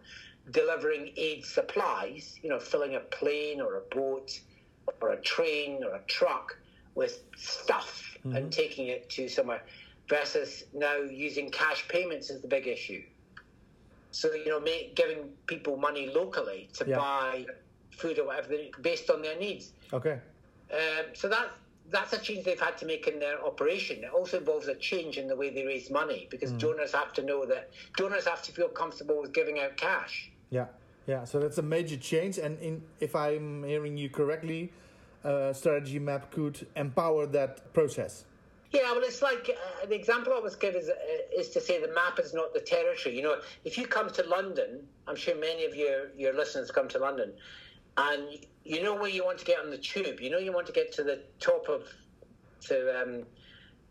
delivering 0.51 1.11
aid 1.17 1.45
supplies, 1.45 2.39
you 2.41 2.49
know, 2.49 2.59
filling 2.59 2.95
a 2.95 2.99
plane 2.99 3.61
or 3.61 3.77
a 3.77 3.95
boat 3.95 4.39
or 5.01 5.09
a 5.09 5.21
train 5.21 5.83
or 5.83 5.95
a 5.95 6.01
truck 6.07 6.57
with 6.95 7.23
stuff 7.35 8.17
and 8.23 8.51
taking 8.51 8.87
it 8.87 9.09
to 9.09 9.29
somewhere 9.29 9.61
versus 10.09 10.63
now 10.73 10.97
using 10.97 11.49
cash 11.51 11.87
payments 11.87 12.29
is 12.29 12.41
the 12.41 12.47
big 12.47 12.67
issue. 12.67 13.03
So, 14.11 14.33
you 14.33 14.47
know, 14.47 14.59
make, 14.59 14.95
giving 14.95 15.29
people 15.45 15.77
money 15.77 16.07
locally 16.13 16.67
to 16.73 16.85
Yeah. 16.85 16.97
buy 16.97 17.45
food 17.91 18.17
or 18.17 18.25
whatever 18.25 18.55
based 18.81 19.09
on 19.09 19.21
their 19.21 19.37
needs. 19.37 19.71
Okay. 19.93 20.19
Um, 20.71 21.05
so 21.13 21.27
that's 21.29 21.51
that's 21.91 22.13
a 22.13 22.19
change 22.19 22.45
they've 22.45 22.59
had 22.59 22.77
to 22.77 22.85
make 22.85 23.07
in 23.07 23.19
their 23.19 23.43
operation. 23.43 24.03
It 24.03 24.11
also 24.11 24.37
involves 24.37 24.67
a 24.67 24.75
change 24.75 25.17
in 25.17 25.27
the 25.27 25.35
way 25.35 25.49
they 25.49 25.65
raise 25.65 25.89
money 25.89 26.27
because 26.29 26.51
donors 26.51 26.93
have 26.93 27.13
to 27.13 27.23
know 27.23 27.47
that 27.47 27.71
donors 27.97 28.25
have 28.25 28.43
to 28.43 28.51
feel 28.51 28.67
comfortable 28.67 29.19
with 29.19 29.33
giving 29.33 29.59
out 29.59 29.75
cash. 29.75 30.29
Yeah, 30.51 30.67
yeah. 31.07 31.23
So 31.23 31.39
that's 31.39 31.57
a 31.57 31.63
major 31.63 31.97
change, 31.97 32.37
and 32.37 32.59
in, 32.59 32.83
if 32.99 33.15
I'm 33.15 33.63
hearing 33.63 33.97
you 33.97 34.07
correctly, 34.09 34.71
uh, 35.23 35.51
strategy 35.51 35.97
map 35.97 36.31
could 36.31 36.67
empower 36.75 37.25
that 37.25 37.73
process. 37.73 38.25
Yeah, 38.71 38.91
well, 38.91 39.01
it's 39.03 39.23
like 39.23 39.49
uh, 39.49 39.85
the 39.87 39.95
example 39.95 40.31
I 40.31 40.35
always 40.35 40.55
give 40.55 40.75
is, 40.75 40.89
uh, 40.89 40.93
is 41.35 41.49
to 41.49 41.61
say 41.61 41.81
the 41.81 41.91
map 41.93 42.19
is 42.19 42.33
not 42.35 42.53
the 42.53 42.59
territory. 42.59 43.15
You 43.15 43.23
know, 43.23 43.37
if 43.65 43.77
you 43.77 43.87
come 43.87 44.11
to 44.11 44.23
London, 44.23 44.87
I'm 45.07 45.15
sure 45.15 45.35
many 45.35 45.65
of 45.65 45.75
your, 45.75 46.11
your 46.15 46.33
listeners 46.33 46.69
come 46.69 46.87
to 46.89 46.99
London, 46.99 47.33
and 47.97 48.27
you 48.63 48.83
know 48.83 48.93
where 48.93 49.09
you 49.09 49.25
want 49.25 49.39
to 49.39 49.45
get 49.45 49.59
on 49.59 49.71
the 49.71 49.77
tube. 49.77 50.19
You 50.19 50.29
know 50.29 50.37
you 50.37 50.53
want 50.53 50.67
to 50.67 50.73
get 50.73 50.91
to 50.93 51.03
the 51.03 51.23
top 51.39 51.67
of 51.67 51.83
to 52.67 53.01
um, 53.01 53.23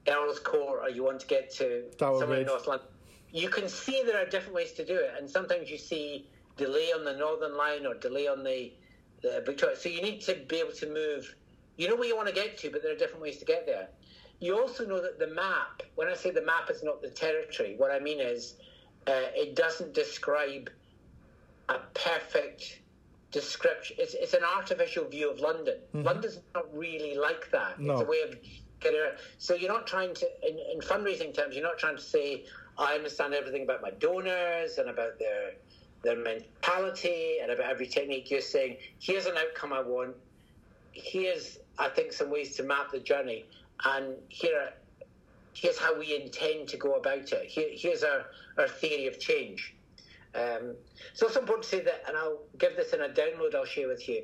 Earl's 0.07 0.39
Court, 0.39 0.81
or 0.83 0.91
you 0.91 1.03
want 1.03 1.21
to 1.21 1.27
get 1.27 1.53
to 1.55 1.83
Tower 1.99 2.21
somewhere 2.21 2.41
in 2.41 2.47
North 2.47 2.69
London. 2.69 2.87
You 3.33 3.49
can 3.49 3.69
see 3.69 4.03
there 4.07 4.23
are 4.23 4.27
different 4.27 4.55
ways 4.55 4.73
to 4.75 4.85
do 4.85 4.95
it, 4.95 5.13
and 5.19 5.29
sometimes 5.29 5.71
you 5.71 5.79
see 5.79 6.27
delay 6.57 6.93
on 6.93 7.05
the 7.05 7.15
Northern 7.15 7.57
Line 7.57 7.85
or 7.85 7.95
delay 7.95 8.29
on 8.29 8.45
the, 8.45 8.73
the 9.23 9.43
Victoria. 9.45 9.77
So 9.77 9.89
you 9.89 10.03
need 10.03 10.21
to 10.23 10.35
be 10.35 10.57
able 10.57 10.73
to 10.73 10.87
move. 10.87 11.35
You 11.77 11.89
know 11.89 11.97
where 11.97 12.09
you 12.09 12.17
want 12.17 12.29
to 12.29 12.35
get 12.35 12.59
to, 12.59 12.71
but 12.71 12.83
there 12.83 12.93
are 12.93 12.97
different 12.97 13.23
ways 13.23 13.39
to 13.39 13.45
get 13.45 13.67
there. 13.67 13.89
You 14.41 14.59
also 14.59 14.87
know 14.87 15.01
that 15.03 15.19
the 15.19 15.27
map, 15.27 15.83
when 15.97 16.09
I 16.09 16.15
say 16.15 16.31
the 16.31 16.45
map 16.45 16.71
is 16.71 16.83
not 16.83 17.03
the 17.03 17.11
territory, 17.11 17.75
what 17.77 17.91
I 17.91 17.99
mean 17.99 18.21
is 18.21 18.55
uh, 19.07 19.13
it 19.35 19.57
doesn't 19.57 19.95
describe 19.95 20.71
a 21.69 21.79
perfect 21.95 22.81
description. 23.33 23.97
It's, 23.99 24.15
it's 24.15 24.35
an 24.35 24.45
artificial 24.45 25.05
view 25.07 25.31
of 25.31 25.41
London. 25.41 25.79
London's 25.93 26.39
not 26.55 26.67
really 26.77 27.17
like 27.17 27.51
that. 27.51 27.81
No. 27.81 27.95
It's 27.95 28.03
a 28.03 28.05
way 28.05 28.21
of 28.23 28.37
getting 28.81 29.01
around. 29.01 29.17
So 29.39 29.55
you're 29.55 29.73
not 29.73 29.87
trying 29.87 30.15
to, 30.15 30.29
in, 30.49 30.59
in 30.73 30.81
fundraising 30.81 31.35
terms, 31.35 31.55
you're 31.55 31.65
not 31.65 31.79
trying 31.79 31.97
to 31.97 32.03
say, 32.03 32.45
I 32.79 32.95
understand 32.95 33.35
everything 33.35 33.65
about 33.65 33.83
my 33.83 33.91
donors 33.91 34.79
and 34.79 34.89
about 34.89 35.19
their 35.19 35.53
their 36.05 36.17
mentality 36.17 37.39
and 37.43 37.51
about 37.51 37.71
every 37.71 37.89
technique. 37.89 38.31
You're 38.31 38.41
saying, 38.41 38.77
here's 39.01 39.27
an 39.27 39.37
outcome 39.37 39.73
I 39.73 39.81
want. 39.81 40.15
Here's, 40.93 41.59
I 41.77 41.89
think, 41.89 42.13
some 42.13 42.31
ways 42.31 42.55
to 42.57 42.63
map 42.63 42.93
the 42.93 43.01
journey, 43.01 43.47
and 43.85 44.15
here, 44.29 44.57
are, 44.59 44.73
here's 45.55 45.79
how 45.79 45.99
we 45.99 46.15
intend 46.21 46.69
to 46.69 46.77
go 46.77 46.95
about 46.95 47.33
it. 47.33 47.45
Here, 47.47 47.69
here's 47.73 48.03
our, 48.03 48.27
our 48.57 48.69
theory 48.69 49.07
of 49.07 49.19
change. 49.19 49.75
Um, 50.35 50.75
so 51.15 51.27
it's 51.27 51.37
important 51.37 51.65
to 51.65 51.69
say 51.71 51.81
that, 51.81 52.05
and 52.07 52.17
I'll 52.17 52.41
give 52.59 52.77
this 52.77 52.93
in 52.93 53.01
a 53.01 53.09
download 53.09 53.55
I'll 53.55 53.65
share 53.65 53.89
with 53.89 54.09
you. 54.09 54.23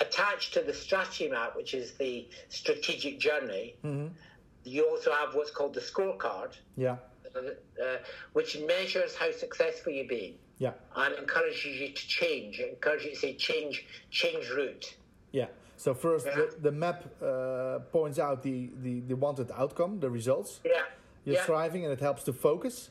Attached 0.00 0.52
to 0.54 0.60
the 0.60 0.74
strategy 0.74 1.28
map, 1.28 1.56
which 1.56 1.72
is 1.72 1.92
the 1.94 2.28
strategic 2.50 3.18
journey, 3.18 3.76
you 4.64 4.88
also 4.88 5.12
have 5.12 5.34
what's 5.34 5.50
called 5.50 5.72
the 5.74 5.80
scorecard, 5.80 6.52
Yeah, 6.76 6.96
uh, 7.34 7.96
which 8.34 8.58
measures 8.58 9.14
how 9.14 9.30
successful 9.32 9.92
you're 9.92 10.08
being 10.08 10.34
yeah, 10.58 10.72
and 10.96 11.14
encourages 11.14 11.64
you 11.64 11.88
to 11.88 12.08
change. 12.08 12.58
It 12.60 12.70
encourages 12.70 13.06
you 13.06 13.10
to 13.12 13.16
say 13.18 13.34
change, 13.36 13.86
change 14.10 14.50
route. 14.50 14.94
yeah. 15.32 15.46
So 15.76 15.94
first, 15.94 16.26
Yeah. 16.26 16.36
the, 16.36 16.56
the 16.62 16.72
map 16.72 17.04
uh, 17.22 17.80
points 17.92 18.18
out 18.18 18.42
the, 18.42 18.70
the, 18.82 19.00
the 19.00 19.14
wanted 19.16 19.50
outcome, 19.54 20.00
the 20.00 20.10
results. 20.10 20.60
Yeah, 20.64 20.82
You're 21.24 21.36
yeah, 21.36 21.42
striving, 21.42 21.84
and 21.84 21.92
it 21.92 22.00
helps 22.00 22.22
to 22.24 22.32
focus. 22.32 22.90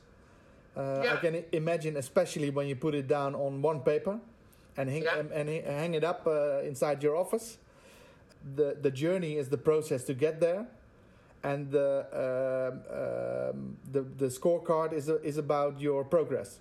Uh, 0.78 1.00
I 1.14 1.16
can 1.18 1.44
imagine, 1.52 1.98
especially 1.98 2.50
when 2.50 2.68
you 2.68 2.76
put 2.76 2.94
it 2.96 3.08
down 3.08 3.34
on 3.34 3.62
one 3.62 3.80
paper 3.80 4.20
and 4.78 4.90
hang, 4.90 5.04
Yeah. 5.04 5.18
and, 5.20 5.32
and 5.32 5.50
hang 5.50 5.94
it 5.96 6.04
up 6.04 6.28
uh, 6.28 6.60
inside 6.64 7.02
your 7.02 7.16
office. 7.16 7.58
The 8.56 8.78
the 8.80 8.92
journey 8.92 9.38
is 9.38 9.50
the 9.50 9.58
process 9.58 10.04
to 10.04 10.14
get 10.14 10.40
there, 10.40 10.68
and 11.44 11.72
the 11.72 11.90
um, 12.14 12.76
um, 13.58 13.78
the 13.92 14.02
the 14.02 14.28
scorecard 14.28 14.94
is 14.94 15.10
is 15.24 15.38
about 15.38 15.80
your 15.82 16.04
progress. 16.04 16.60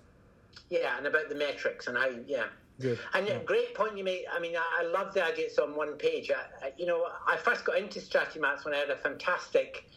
yeah, 0.71 0.97
and 0.97 1.05
about 1.05 1.27
the 1.29 1.35
metrics 1.35 1.85
and 1.87 1.95
how, 1.97 2.09
yeah. 2.25 2.45
Good. 2.79 2.99
And 3.13 3.27
Yeah. 3.27 3.35
a 3.35 3.43
great 3.43 3.73
point 3.73 3.97
you 3.97 4.03
made. 4.03 4.25
I 4.31 4.39
mean, 4.39 4.55
I, 4.55 4.81
I 4.81 4.83
love 4.83 5.13
the 5.13 5.23
idea 5.23 5.45
it's 5.45 5.57
on 5.59 5.75
one 5.75 5.93
page. 5.93 6.31
I, 6.31 6.65
I, 6.65 6.73
you 6.77 6.85
know, 6.85 7.07
I 7.27 7.37
first 7.37 7.63
got 7.65 7.77
into 7.77 8.01
strategy 8.01 8.39
maps 8.39 8.65
when 8.65 8.73
I 8.73 8.77
had 8.77 8.89
a 8.89 8.97
fantastic 8.97 9.89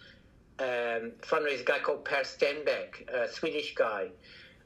um, 0.61 1.13
fundraiser 1.23 1.65
guy 1.65 1.79
called 1.81 2.05
Per 2.05 2.23
Stenbeck, 2.23 3.09
a 3.13 3.29
Swedish 3.33 3.75
guy, 3.75 4.09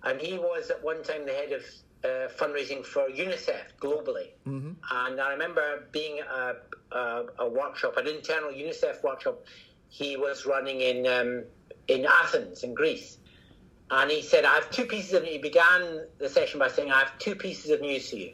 and 0.04 0.20
he 0.20 0.38
was 0.38 0.70
at 0.70 0.82
one 0.82 1.02
time 1.02 1.24
the 1.26 1.32
head 1.32 1.52
of 1.52 1.62
uh, 2.04 2.28
fundraising 2.36 2.84
for 2.84 3.08
UNICEF 3.08 3.62
globally. 3.80 4.30
Mm-hmm. 4.46 4.72
And 4.90 5.20
I 5.20 5.30
remember 5.32 5.84
being 5.92 6.18
at 6.18 6.26
a, 6.26 6.56
a, 6.96 7.26
a 7.40 7.48
workshop, 7.48 7.96
an 7.96 8.08
internal 8.08 8.50
UNICEF 8.50 9.02
workshop. 9.02 9.44
He 9.88 10.16
was 10.16 10.46
running 10.46 10.80
in 10.80 11.06
um, 11.06 11.44
in 11.88 12.06
Athens, 12.06 12.62
in 12.62 12.74
Greece. 12.74 13.18
And 13.94 14.10
he 14.10 14.22
said, 14.22 14.46
I 14.46 14.54
have 14.54 14.70
two 14.70 14.86
pieces 14.86 15.12
of 15.12 15.22
news. 15.22 15.32
He 15.32 15.38
began 15.38 16.06
the 16.16 16.28
session 16.28 16.58
by 16.58 16.68
saying, 16.68 16.90
I 16.90 17.00
have 17.00 17.18
two 17.18 17.34
pieces 17.34 17.70
of 17.70 17.82
news 17.82 18.08
for 18.08 18.16
you. 18.16 18.32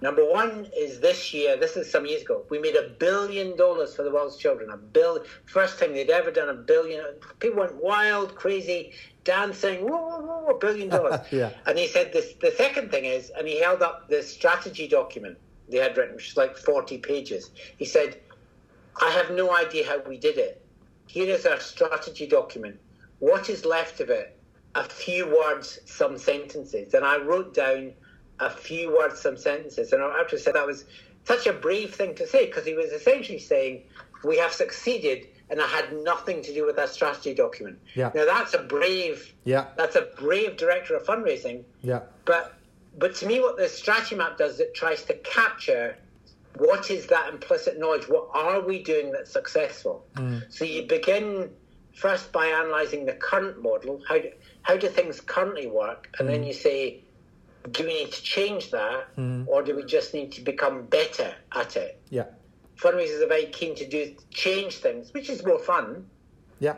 Number 0.00 0.24
one 0.24 0.66
is 0.74 0.98
this 0.98 1.34
year, 1.34 1.58
this 1.58 1.76
is 1.76 1.90
some 1.90 2.06
years 2.06 2.22
ago, 2.22 2.42
we 2.48 2.58
made 2.58 2.74
a 2.74 2.88
billion 2.98 3.54
dollars 3.54 3.94
for 3.94 4.02
the 4.02 4.10
world's 4.10 4.38
children. 4.38 4.70
A 4.70 4.78
bill, 4.78 5.24
first 5.44 5.78
time 5.78 5.92
they'd 5.92 6.08
ever 6.08 6.30
done 6.30 6.48
a 6.48 6.54
billion. 6.54 7.04
People 7.38 7.60
went 7.60 7.74
wild, 7.74 8.34
crazy, 8.34 8.94
dancing, 9.24 9.82
whoa, 9.82 10.20
whoa, 10.20 10.22
whoa, 10.22 10.46
a 10.46 10.58
billion 10.58 10.88
dollars. 10.96 11.20
Yeah. 11.30 11.50
And 11.66 11.78
he 11.78 11.86
said, 11.86 12.10
this, 12.14 12.32
the 12.40 12.52
second 12.52 12.90
thing 12.90 13.04
is, 13.04 13.30
and 13.38 13.46
he 13.46 13.60
held 13.60 13.82
up 13.82 14.08
the 14.08 14.22
strategy 14.22 14.88
document 14.88 15.36
they 15.68 15.78
had 15.78 15.98
written, 15.98 16.16
which 16.16 16.30
is 16.30 16.36
like 16.38 16.56
40 16.56 16.96
pages. 16.98 17.50
He 17.76 17.84
said, 17.84 18.18
I 19.00 19.10
have 19.10 19.30
no 19.32 19.54
idea 19.54 19.86
how 19.86 20.00
we 20.00 20.16
did 20.16 20.38
it. 20.38 20.64
Here 21.08 21.28
is 21.28 21.44
our 21.44 21.60
strategy 21.60 22.26
document. 22.26 22.80
What 23.18 23.50
is 23.50 23.66
left 23.66 24.00
of 24.00 24.08
it? 24.08 24.38
A 24.74 24.84
few 24.84 25.26
words, 25.26 25.80
some 25.84 26.16
sentences. 26.18 26.94
And 26.94 27.04
I 27.04 27.18
wrote 27.18 27.54
down 27.54 27.92
a 28.40 28.50
few 28.50 28.94
words, 28.96 29.20
some 29.20 29.36
sentences. 29.36 29.92
And 29.92 30.02
I 30.02 30.20
actually 30.20 30.38
said 30.38 30.54
that 30.54 30.66
was 30.66 30.84
such 31.24 31.46
a 31.46 31.52
brave 31.52 31.94
thing 31.94 32.14
to 32.16 32.26
say 32.26 32.46
because 32.46 32.64
he 32.64 32.74
was 32.74 32.90
essentially 32.90 33.38
saying, 33.38 33.84
We 34.24 34.38
have 34.38 34.52
succeeded, 34.52 35.28
and 35.50 35.60
I 35.60 35.66
had 35.66 35.92
nothing 36.02 36.42
to 36.42 36.54
do 36.54 36.64
with 36.64 36.76
that 36.76 36.88
strategy 36.88 37.34
document. 37.34 37.78
Yeah. 37.94 38.10
Now 38.14 38.24
that's 38.24 38.54
a 38.54 38.62
brave 38.62 39.32
Yeah, 39.44 39.66
that's 39.76 39.96
a 39.96 40.08
brave 40.18 40.56
director 40.56 40.96
of 40.96 41.04
fundraising. 41.04 41.64
yeah, 41.82 42.00
But 42.24 42.54
but 42.98 43.14
to 43.16 43.26
me, 43.26 43.40
what 43.40 43.56
the 43.56 43.68
strategy 43.68 44.16
map 44.16 44.36
does, 44.38 44.54
is 44.54 44.60
it 44.60 44.74
tries 44.74 45.02
to 45.04 45.14
capture 45.14 45.96
what 46.58 46.90
is 46.90 47.06
that 47.06 47.32
implicit 47.32 47.78
knowledge. 47.78 48.08
What 48.08 48.28
are 48.34 48.60
we 48.60 48.82
doing 48.82 49.10
that's 49.12 49.30
successful? 49.32 50.04
Mm. 50.16 50.52
So 50.52 50.64
you 50.66 50.82
begin 50.82 51.50
first 51.94 52.32
by 52.32 52.46
analysing 52.48 53.06
the 53.06 53.14
current 53.14 53.62
model. 53.62 54.02
How 54.06 54.18
do, 54.18 54.30
how 54.62 54.76
do 54.76 54.88
things 54.88 55.20
currently 55.20 55.66
work? 55.66 56.14
And 56.18 56.28
then 56.28 56.42
mm. 56.42 56.48
you 56.48 56.52
say, 56.52 57.00
do 57.70 57.84
we 57.84 57.94
need 57.94 58.12
to 58.12 58.22
change 58.22 58.70
that, 58.70 59.14
mm. 59.16 59.46
or 59.46 59.62
do 59.62 59.76
we 59.76 59.84
just 59.84 60.14
need 60.14 60.32
to 60.32 60.40
become 60.40 60.82
better 60.86 61.34
at 61.54 61.76
it? 61.76 62.00
yeah, 62.10 62.24
Fundraisers 62.76 63.22
are 63.22 63.28
very 63.28 63.46
keen 63.46 63.74
to 63.76 63.86
do 63.86 64.14
change 64.30 64.78
things, 64.78 65.12
which 65.14 65.30
is 65.30 65.44
more 65.44 65.58
fun 65.58 66.04
yeah, 66.58 66.74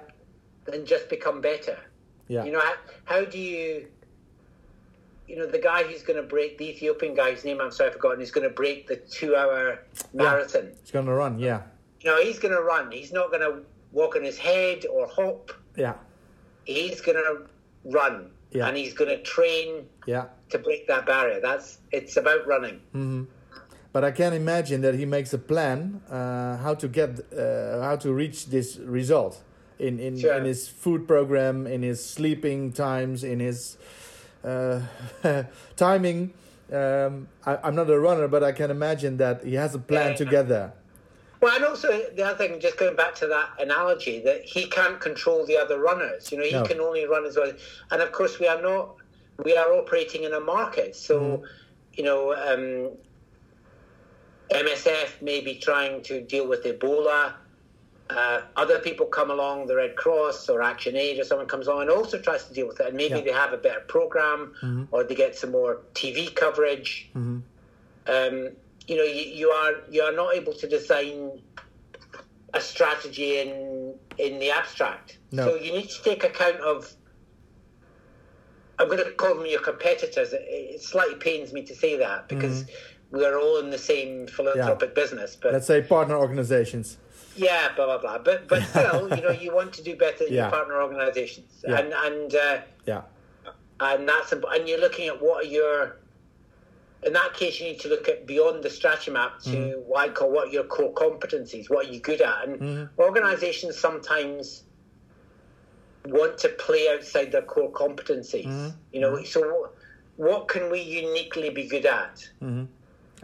than 0.67 0.85
just 0.85 1.09
become 1.09 1.41
better. 1.41 1.79
yeah. 2.29 2.45
You 2.45 2.53
know, 2.53 2.61
how, 2.61 2.75
how 3.05 3.25
do 3.25 3.39
you, 3.39 3.87
you 5.27 5.37
know, 5.37 5.47
the 5.47 5.59
guy 5.59 5.83
who's 5.85 6.03
going 6.03 6.21
to 6.21 6.29
break, 6.29 6.59
the 6.59 6.69
Ethiopian 6.69 7.15
guy, 7.15 7.31
whose 7.31 7.45
name 7.45 7.61
I'm 7.61 7.71
sorry, 7.71 7.89
I've 7.89 7.95
forgotten, 7.97 8.21
is 8.21 8.31
going 8.31 8.47
to 8.47 8.55
break 8.55 8.87
the 8.87 8.97
two 8.97 9.35
hour 9.35 9.79
ah, 9.81 10.07
marathon. 10.13 10.73
He's 10.83 10.91
gonna 10.91 11.15
run. 11.15 11.39
Yeah, 11.39 11.63
You 12.01 12.11
know, 12.11 12.23
he's 12.23 12.39
going 12.39 12.55
to 12.55 12.63
run. 12.63 12.91
He's 12.93 13.13
not 13.13 13.31
going 13.31 13.41
to 13.41 13.63
walk 13.93 14.17
on 14.17 14.23
his 14.23 14.37
head 14.37 14.85
or 14.93 15.07
hop. 15.07 15.53
yeah, 15.77 15.95
He's 16.67 17.01
going 17.01 17.17
to 17.17 17.47
run. 17.85 18.31
Yeah. 18.51 18.69
And 18.69 18.77
he's 18.77 18.95
going 18.95 19.11
to 19.11 19.21
train 19.23 19.87
yeah. 20.07 20.27
to 20.51 20.59
break 20.59 20.87
that 20.87 21.07
barrier. 21.07 21.41
That's, 21.41 21.79
it's 21.91 22.17
about 22.17 22.47
running. 22.47 22.81
But 23.93 24.05
I 24.05 24.11
can 24.11 24.33
imagine 24.33 24.81
that 24.83 24.95
he 24.95 25.05
makes 25.07 25.33
a 25.33 25.39
plan 25.39 26.01
uh, 26.11 26.57
how 26.59 26.75
to 26.75 26.89
get 26.89 27.21
uh, 27.33 27.81
how 27.81 27.97
to 27.97 28.13
reach 28.13 28.47
this 28.47 28.77
result 28.79 29.41
in 29.79 30.01
in, 30.01 30.19
Sure. 30.19 30.35
in 30.35 30.45
his 30.45 30.67
food 30.69 31.07
program, 31.07 31.67
in 31.67 31.83
his 31.83 32.05
sleeping 32.05 32.73
times, 32.73 33.23
in 33.23 33.39
his 33.39 33.77
uh, 34.43 34.81
timing. 35.77 36.33
Um, 36.73 37.29
I, 37.47 37.59
I'm 37.63 37.77
not 37.77 37.89
a 37.89 37.99
runner, 38.01 38.27
but 38.27 38.43
I 38.43 38.51
can 38.53 38.71
imagine 38.71 39.17
that 39.19 39.45
he 39.45 39.55
has 39.55 39.75
a 39.75 39.79
plan 39.79 40.11
Yeah. 40.11 40.17
to 40.17 40.25
get 40.25 40.49
there. 40.49 40.73
Well, 41.45 41.55
and 41.57 41.65
also 41.67 41.89
the 42.17 42.23
other 42.25 42.39
thing, 42.39 42.59
just 42.59 42.79
going 42.79 42.97
back 42.97 43.15
to 43.17 43.27
that 43.27 43.51
analogy, 43.61 44.19
that 44.21 44.41
he 44.45 44.65
can't 44.67 44.99
control 44.99 45.45
the 45.45 45.59
other 45.59 45.79
runners. 45.79 46.33
You 46.33 46.39
know, 46.39 46.45
he 46.45 46.53
No. 46.53 46.63
can 46.65 46.81
only 46.81 47.05
run 47.07 47.27
as 47.27 47.37
well. 47.37 47.53
And 47.91 48.01
of 48.01 48.13
course, 48.13 48.39
we 48.41 48.47
are 48.49 48.63
not. 48.63 48.95
We 49.45 49.55
are 49.55 49.71
operating 49.75 50.23
in 50.25 50.33
a 50.33 50.41
market, 50.41 50.97
so 50.97 51.15
Mm-hmm. 51.21 51.45
you 51.99 52.05
know, 52.05 52.33
um, 52.33 52.93
MSF 54.51 55.21
may 55.21 55.43
be 55.43 55.57
trying 55.57 56.03
to 56.05 56.23
deal 56.23 56.47
with 56.49 56.65
Ebola. 56.65 57.35
Uh, 58.09 58.41
other 58.57 58.79
people 58.79 59.05
come 59.05 59.31
along, 59.31 59.67
the 59.67 59.77
Red 59.77 59.97
Cross 59.97 60.49
or 60.49 60.63
Action 60.63 60.97
Aid 60.97 61.19
or 61.21 61.25
someone 61.25 61.47
comes 61.47 61.67
along 61.67 61.83
and 61.83 61.91
also 61.91 62.19
tries 62.19 62.45
to 62.49 62.55
deal 62.55 62.67
with 62.67 62.81
it. 62.81 62.87
And 62.89 62.97
maybe 62.97 63.17
Yeah. 63.17 63.21
they 63.29 63.33
have 63.33 63.53
a 63.53 63.57
better 63.59 63.81
program 63.81 64.89
or 64.93 65.05
they 65.05 65.15
get 65.15 65.37
some 65.37 65.51
more 65.51 65.83
TV 65.95 66.35
coverage. 66.35 67.11
Um, 67.15 68.53
you 68.87 68.97
know, 68.97 69.03
you, 69.05 69.23
you 69.23 69.49
are 69.51 69.73
you 69.91 70.03
are 70.03 70.13
not 70.13 70.35
able 70.35 70.53
to 70.55 70.69
design 70.69 71.41
a 72.53 72.61
strategy 72.61 73.39
in 73.41 73.95
in 74.19 74.39
the 74.39 74.51
abstract. 74.51 75.19
No. 75.33 75.47
So 75.47 75.55
you 75.57 75.73
need 75.73 75.89
to 75.91 76.03
take 76.03 76.25
account 76.25 76.57
of. 76.61 76.93
I'm 78.79 78.89
going 78.89 79.05
to 79.05 79.13
call 79.13 79.37
them 79.37 79.47
your 79.47 79.61
competitors. 79.61 80.33
It, 80.33 80.43
it 80.49 80.83
slightly 80.83 81.15
pains 81.15 81.53
me 81.53 81.63
to 81.65 81.75
say 81.77 81.97
that 81.99 82.29
because 82.29 82.65
we're 83.13 83.39
all 83.39 83.59
in 83.59 83.71
the 83.71 83.79
same 83.79 84.27
philanthropic 84.27 84.95
business. 84.97 85.37
But 85.41 85.53
Let's 85.53 85.67
say 85.69 85.81
partner 85.83 86.17
organizations. 86.17 86.99
yeah, 87.37 87.69
blah 87.77 87.87
blah 87.87 87.99
blah. 87.99 88.19
But 88.19 88.49
but 88.49 88.63
still, 88.65 89.09
you 89.17 89.23
know, 89.23 89.31
you 89.31 89.55
want 89.55 89.73
to 89.75 89.83
do 89.83 89.95
better 89.97 90.25
than 90.25 90.33
Yeah. 90.35 90.43
your 90.43 90.51
partner 90.51 90.83
organisations, 90.83 91.65
Yeah. 91.67 91.79
and 91.79 91.93
and 91.93 92.35
uh, 92.35 92.59
Yeah. 92.87 93.03
and 93.81 94.09
that's 94.09 94.33
and 94.33 94.69
you're 94.69 94.81
looking 94.81 95.09
at 95.09 95.23
what 95.23 95.45
are 95.45 95.49
your. 95.49 95.97
In 97.05 97.13
that 97.13 97.35
case, 97.35 97.61
you 97.61 97.67
need 97.67 97.81
to 97.81 97.89
look 97.89 98.09
at 98.09 98.27
beyond 98.27 98.63
the 98.63 98.71
strategy 98.71 99.11
map 99.11 99.39
to 99.41 99.51
Mm-hmm. 99.51 99.81
what 99.81 100.09
I 100.09 100.13
call 100.13 100.31
what 100.33 100.49
are 100.49 100.51
your 100.53 100.65
core 100.65 100.93
competencies, 100.95 101.69
what 101.69 101.87
are 101.87 101.93
you 101.93 102.01
good 102.01 102.21
at, 102.23 102.49
and 102.49 102.59
Mm-hmm. 102.61 103.01
organisations 103.01 103.79
sometimes 103.79 104.65
want 106.07 106.39
to 106.39 106.49
play 106.51 106.89
outside 106.93 107.33
their 107.33 107.43
core 107.43 107.71
competencies. 107.73 108.47
Mm-hmm. 108.47 108.69
You 108.93 109.01
know, 109.01 109.23
so 109.25 109.41
what, 109.41 109.75
what 110.17 110.49
can 110.49 110.71
we 110.71 110.81
uniquely 110.81 111.51
be 111.51 111.67
good 111.69 111.87
at? 111.87 112.27
And 112.41 112.69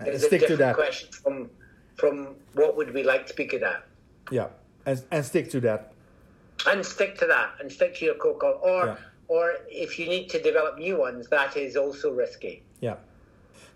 Is 0.07 0.23
a 0.25 0.27
stick 0.27 0.41
to 0.43 0.47
different 0.49 0.59
that. 0.61 0.75
question 0.77 1.09
from 1.13 1.51
from 1.97 2.35
what 2.55 2.77
would 2.79 2.95
we 2.95 3.03
like 3.03 3.27
to 3.27 3.35
be 3.35 3.45
good 3.45 3.63
at, 3.63 3.85
Yeah. 4.31 4.49
And, 4.87 5.03
and 5.11 5.23
stick 5.25 5.51
to 5.51 5.61
that. 5.61 5.93
and 6.67 6.85
stick 6.85 7.19
to 7.19 7.27
that, 7.27 7.51
and 7.61 7.71
stick 7.71 7.97
to 7.97 8.05
your 8.07 8.15
core. 8.15 8.43
Or 8.43 8.87
Yeah. 8.87 8.97
or 9.29 9.55
if 9.69 9.99
you 9.99 10.07
need 10.09 10.29
to 10.31 10.41
develop 10.43 10.79
new 10.79 10.97
ones, 10.99 11.29
that 11.29 11.57
is 11.59 11.77
also 11.77 12.11
risky. 12.13 12.63
Yeah. 12.81 12.97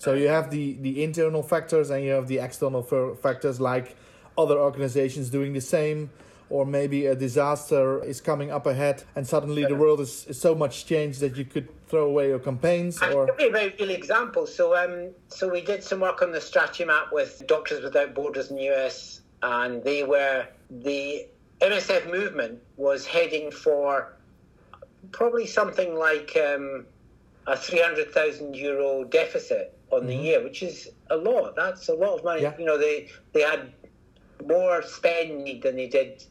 So 0.05 0.13
you 0.13 0.29
have 0.29 0.51
the, 0.51 0.75
the 0.81 1.03
internal 1.03 1.43
factors 1.43 1.89
and 1.89 2.05
you 2.05 2.11
have 2.11 2.29
the 2.29 2.39
external 2.39 2.83
fa- 2.83 3.17
factors 3.17 3.59
like 3.59 3.97
other 4.37 4.59
organizations 4.59 5.31
doing 5.31 5.55
the 5.55 5.63
same, 5.63 6.11
or 6.51 6.67
maybe 6.67 7.07
a 7.07 7.15
disaster 7.15 8.05
is 8.05 8.21
coming 8.21 8.51
up 8.51 8.67
ahead 8.67 9.03
and 9.17 9.27
suddenly 9.27 9.65
the 9.65 9.75
world 9.75 10.01
is, 10.01 10.27
is 10.27 10.39
so 10.39 10.55
much 10.55 10.85
changed 10.85 11.21
that 11.21 11.37
you 11.39 11.45
could 11.47 11.69
throw 11.89 12.05
away 12.05 12.29
your 12.29 12.39
campaigns 12.39 13.01
I'll 13.01 13.17
or 13.17 13.27
give 13.27 13.49
a 13.49 13.51
very 13.51 13.75
real 13.81 13.91
example. 13.91 14.47
So, 14.47 14.77
um, 14.77 15.15
so 15.29 15.49
we 15.49 15.63
did 15.63 15.83
some 15.83 16.01
work 16.01 16.21
on 16.21 16.33
the 16.33 16.41
strategy 16.41 16.85
map 16.85 17.07
with 17.11 17.43
Doctors 17.47 17.83
Without 17.83 18.15
Borders 18.15 18.51
in 18.51 18.57
the 18.57 18.71
US, 18.75 19.23
and 19.43 19.83
they 19.83 20.03
were 20.03 20.47
the 20.71 21.27
MSF 21.61 22.11
movement 22.13 22.61
was 22.77 23.07
heading 23.07 23.51
for 23.51 24.17
probably 25.13 25.47
something 25.47 25.95
like 25.97 26.37
um, 26.37 26.85
a 27.47 27.57
three 27.57 27.81
hundred 27.81 28.13
thousand 28.13 28.55
euro 28.55 29.05
deficit 29.05 29.79
on 29.91 30.07
the 30.07 30.15
year, 30.15 30.43
which 30.43 30.63
is 30.63 30.91
a 31.11 31.17
lot. 31.17 31.55
That's 31.57 31.89
a 31.89 31.95
lot 31.95 32.19
of 32.19 32.25
money. 32.25 32.43
Yeah. 32.43 32.55
You 32.59 32.65
know, 32.65 32.79
they 32.79 33.09
they 33.33 33.43
had 33.43 33.73
more 34.47 34.83
spend 34.83 35.63
than 35.63 35.77
they 35.77 35.87
did 35.89 36.25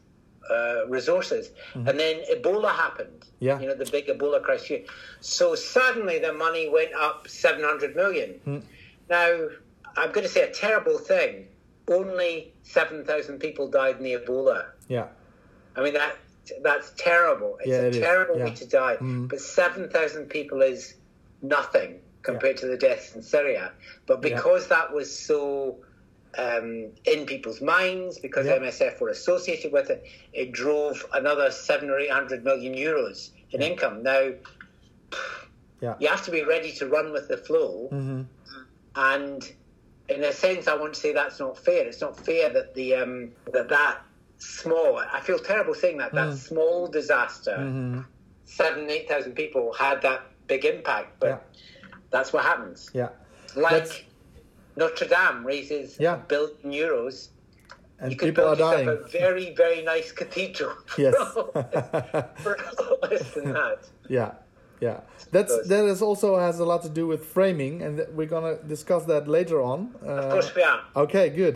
uh, 0.50 0.86
resources. 0.88 1.50
And 1.74 1.98
then 1.98 2.22
Ebola 2.32 2.70
happened. 2.70 3.24
Yeah. 3.40 3.58
You 3.60 3.68
know, 3.68 3.74
the 3.74 3.86
big 3.86 4.06
Ebola 4.08 4.42
crisis. 4.42 4.88
So 5.20 5.54
suddenly 5.54 6.18
the 6.18 6.32
money 6.32 6.68
went 6.68 6.92
up 6.94 7.26
700 7.28 7.96
million. 7.96 8.62
Now, 9.08 9.48
I'm 9.96 10.12
going 10.12 10.26
to 10.26 10.32
say 10.32 10.42
a 10.42 10.52
terrible 10.52 10.98
thing. 10.98 11.46
Only 11.88 12.52
7,000 12.62 13.38
people 13.38 13.68
died 13.68 13.96
in 13.98 14.04
the 14.04 14.14
Ebola. 14.14 14.66
yeah. 14.88 15.06
I 15.76 15.82
mean, 15.82 15.94
that 15.94 16.16
that's 16.62 16.92
terrible. 16.96 17.56
It's 17.60 17.68
Yeah, 17.68 17.80
a 17.80 17.86
it 17.86 17.94
terrible 17.94 18.38
Yeah. 18.38 18.44
way 18.44 18.54
to 18.54 18.66
die. 18.66 18.96
Mm. 19.00 19.28
But 19.28 19.40
7,000 19.40 20.26
people 20.28 20.62
is 20.62 20.94
nothing 21.42 21.98
compared 22.24 22.56
to 22.56 22.66
the 22.66 22.76
deaths 22.76 23.14
in 23.14 23.22
Syria. 23.22 23.72
But 24.06 24.16
Yeah. 24.24 24.34
because 24.34 24.66
that 24.68 24.92
was 24.92 25.14
so 25.16 25.78
um, 26.36 26.90
in 27.04 27.26
people's 27.26 27.60
minds, 27.60 28.18
because 28.18 28.46
Yeah. 28.46 28.56
MSF 28.56 29.00
were 29.00 29.10
associated 29.10 29.70
with 29.70 29.88
it, 29.88 30.02
it 30.32 30.50
drove 30.50 31.06
another 31.12 31.48
seven 31.52 31.88
or 31.90 32.00
800 32.00 32.42
million 32.42 32.74
euros 32.74 33.30
in 33.52 33.62
income. 33.62 34.02
Now, 34.02 34.32
Yeah. 35.80 35.94
you 36.00 36.08
have 36.08 36.24
to 36.24 36.32
be 36.32 36.42
ready 36.42 36.72
to 36.72 36.88
run 36.88 37.12
with 37.12 37.28
the 37.28 37.36
flow. 37.36 37.86
hmm 37.90 38.22
And 38.96 39.48
in 40.08 40.24
a 40.24 40.32
sense, 40.32 40.66
I 40.66 40.74
want 40.74 40.94
to 40.94 41.00
say 41.00 41.12
that's 41.12 41.38
not 41.38 41.56
fair. 41.56 41.86
It's 41.86 42.00
not 42.00 42.16
fair 42.18 42.48
that 42.50 42.74
the 42.74 42.94
um, 42.96 43.30
that 43.52 43.68
that 43.68 44.02
small. 44.38 44.98
I 44.98 45.20
feel 45.20 45.38
terrible 45.38 45.74
saying 45.74 45.98
that 45.98 46.14
that 46.14 46.32
small 46.32 46.88
disaster, 46.88 47.56
hmm 47.56 48.00
seven 48.44 48.90
eight 48.90 49.08
thousand 49.08 49.34
people 49.34 49.72
had 49.72 50.02
that 50.02 50.22
big 50.48 50.64
impact. 50.64 51.18
But 51.20 51.26
Yeah. 51.28 51.38
That's 52.14 52.32
what 52.32 52.42
happens. 52.44 52.78
Yeah. 53.00 53.08
Like 53.56 53.72
That's- 53.72 54.02
Notre 54.76 55.08
Dame 55.14 55.44
raises 55.52 55.88
Yeah. 55.98 56.14
a 56.14 56.18
billion 56.32 56.70
euros. 56.84 57.16
And 58.00 58.10
you 58.12 58.18
people 58.18 58.44
are 58.52 58.56
dying. 58.56 58.88
a 58.88 58.96
very 59.22 59.46
very 59.62 59.80
nice 59.92 60.08
cathedral. 60.20 60.74
Yes. 61.04 61.14
for 62.44 62.54
less 63.02 63.26
than 63.36 63.52
that. 63.60 63.80
Yeah, 64.18 64.30
yeah. 64.86 64.98
That's 65.34 65.54
that 65.72 65.84
is 65.94 66.00
also 66.08 66.28
has 66.46 66.56
a 66.64 66.66
lot 66.72 66.80
to 66.88 66.88
do 67.00 67.04
with 67.12 67.22
framing, 67.36 67.74
and 67.84 67.92
we're 68.16 68.32
gonna 68.36 68.56
discuss 68.74 69.02
that 69.12 69.24
later 69.38 69.58
on. 69.72 69.78
Uh, 70.02 70.08
Of 70.22 70.26
course 70.34 70.50
we 70.58 70.62
are. 70.72 70.80
Okay, 71.04 71.26
good. 71.42 71.54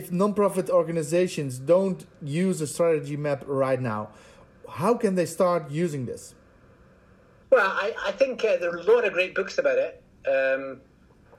If 0.00 0.04
non-profit 0.10 0.66
organizations 0.80 1.52
don't 1.74 2.00
use 2.44 2.56
a 2.66 2.66
strategy 2.76 3.16
map 3.26 3.40
right 3.46 3.80
now, 3.94 4.02
how 4.80 4.92
can 5.02 5.12
they 5.18 5.26
start 5.26 5.62
using 5.84 6.02
this? 6.06 6.22
Well, 7.52 7.70
I, 7.70 7.92
I 8.06 8.12
think 8.12 8.42
uh, 8.46 8.56
there 8.56 8.70
are 8.72 8.78
a 8.78 8.82
lot 8.82 9.04
of 9.04 9.12
great 9.12 9.34
books 9.34 9.58
about 9.58 9.76
it. 9.76 10.02
Um, 10.26 10.80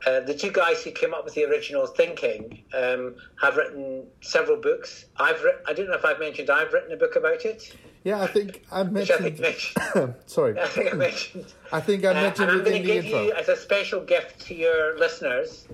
uh, 0.05 0.19
the 0.19 0.35
two 0.35 0.51
guys 0.51 0.83
who 0.83 0.91
came 0.91 1.11
up 1.11 1.25
with 1.25 1.33
the 1.33 1.43
original 1.45 1.87
thinking 1.87 2.63
um, 2.77 3.15
have 3.41 3.55
written 3.57 4.05
several 4.21 4.57
books. 4.61 5.05
I've 5.17 5.41
writ- 5.43 5.63
I 5.67 5.73
don't 5.73 5.87
know 5.87 5.95
if 5.95 6.05
I've 6.05 6.19
mentioned 6.19 6.51
I've 6.51 6.71
written 6.71 6.91
a 6.91 6.97
book 6.97 7.15
about 7.15 7.45
it, 7.45 7.75
Yeah, 8.03 8.21
I 8.21 8.27
think 8.27 8.61
I 8.71 8.83
which 8.83 9.09
I 9.09 9.17
think 9.17 9.39
mentioned. 9.39 9.75
mentioned. 9.95 10.15
sorry, 10.27 10.59
I 10.59 10.67
think 10.67 10.93
I 10.93 10.95
mentioned. 10.97 11.45
I 11.71 11.79
think 11.79 12.05
I 12.05 12.09
Uh, 12.09 12.13
mentioned 12.13 12.49
and 12.51 12.59
I'm 12.59 12.63
going 12.65 12.79
to 12.83 12.87
give 12.87 13.05
intro. 13.05 13.23
you, 13.23 13.31
as 13.31 13.49
a 13.49 13.55
special 13.57 14.01
gift 14.01 14.39
to 14.47 14.53
your 14.53 14.95
listeners, 14.99 15.67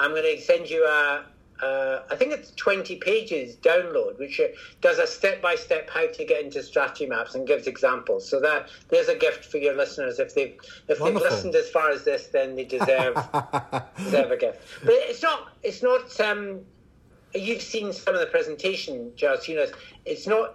I'm 0.00 0.10
going 0.10 0.24
to 0.36 0.42
send 0.42 0.68
you 0.68 0.84
a, 0.84 1.24
uh, 1.62 2.02
I 2.10 2.16
think 2.16 2.32
it's 2.32 2.52
20 2.52 2.96
pages 2.96 3.56
download, 3.56 4.18
which 4.18 4.38
uh, 4.40 4.44
does 4.80 4.98
a 4.98 5.06
step 5.06 5.42
by 5.42 5.54
step 5.56 5.90
how 5.90 6.06
to 6.06 6.24
get 6.24 6.42
into 6.44 6.62
strategy 6.62 7.06
maps 7.06 7.34
and 7.34 7.46
gives 7.46 7.66
examples. 7.66 8.28
So 8.28 8.40
that 8.40 8.68
there's 8.90 9.08
a 9.08 9.16
gift 9.16 9.44
for 9.44 9.58
your 9.58 9.74
listeners. 9.74 10.18
If 10.18 10.34
they've 10.34 10.54
if 10.88 11.00
Wonderful. 11.00 11.24
they've 11.24 11.32
listened 11.32 11.54
as 11.56 11.68
far 11.70 11.90
as 11.90 12.04
this, 12.04 12.28
then 12.28 12.54
they 12.56 12.64
deserve 12.64 13.14
deserve 13.96 14.30
a 14.30 14.36
gift. 14.36 14.60
But 14.84 14.94
it's 14.94 15.22
not 15.22 15.48
it's 15.62 15.82
not. 15.82 16.20
Um, 16.20 16.60
you've 17.34 17.62
seen 17.62 17.92
some 17.92 18.14
of 18.14 18.20
the 18.20 18.26
presentation, 18.26 19.12
Giles. 19.16 19.48
You 19.48 19.56
know, 19.56 19.66
it's 20.06 20.26
not 20.26 20.54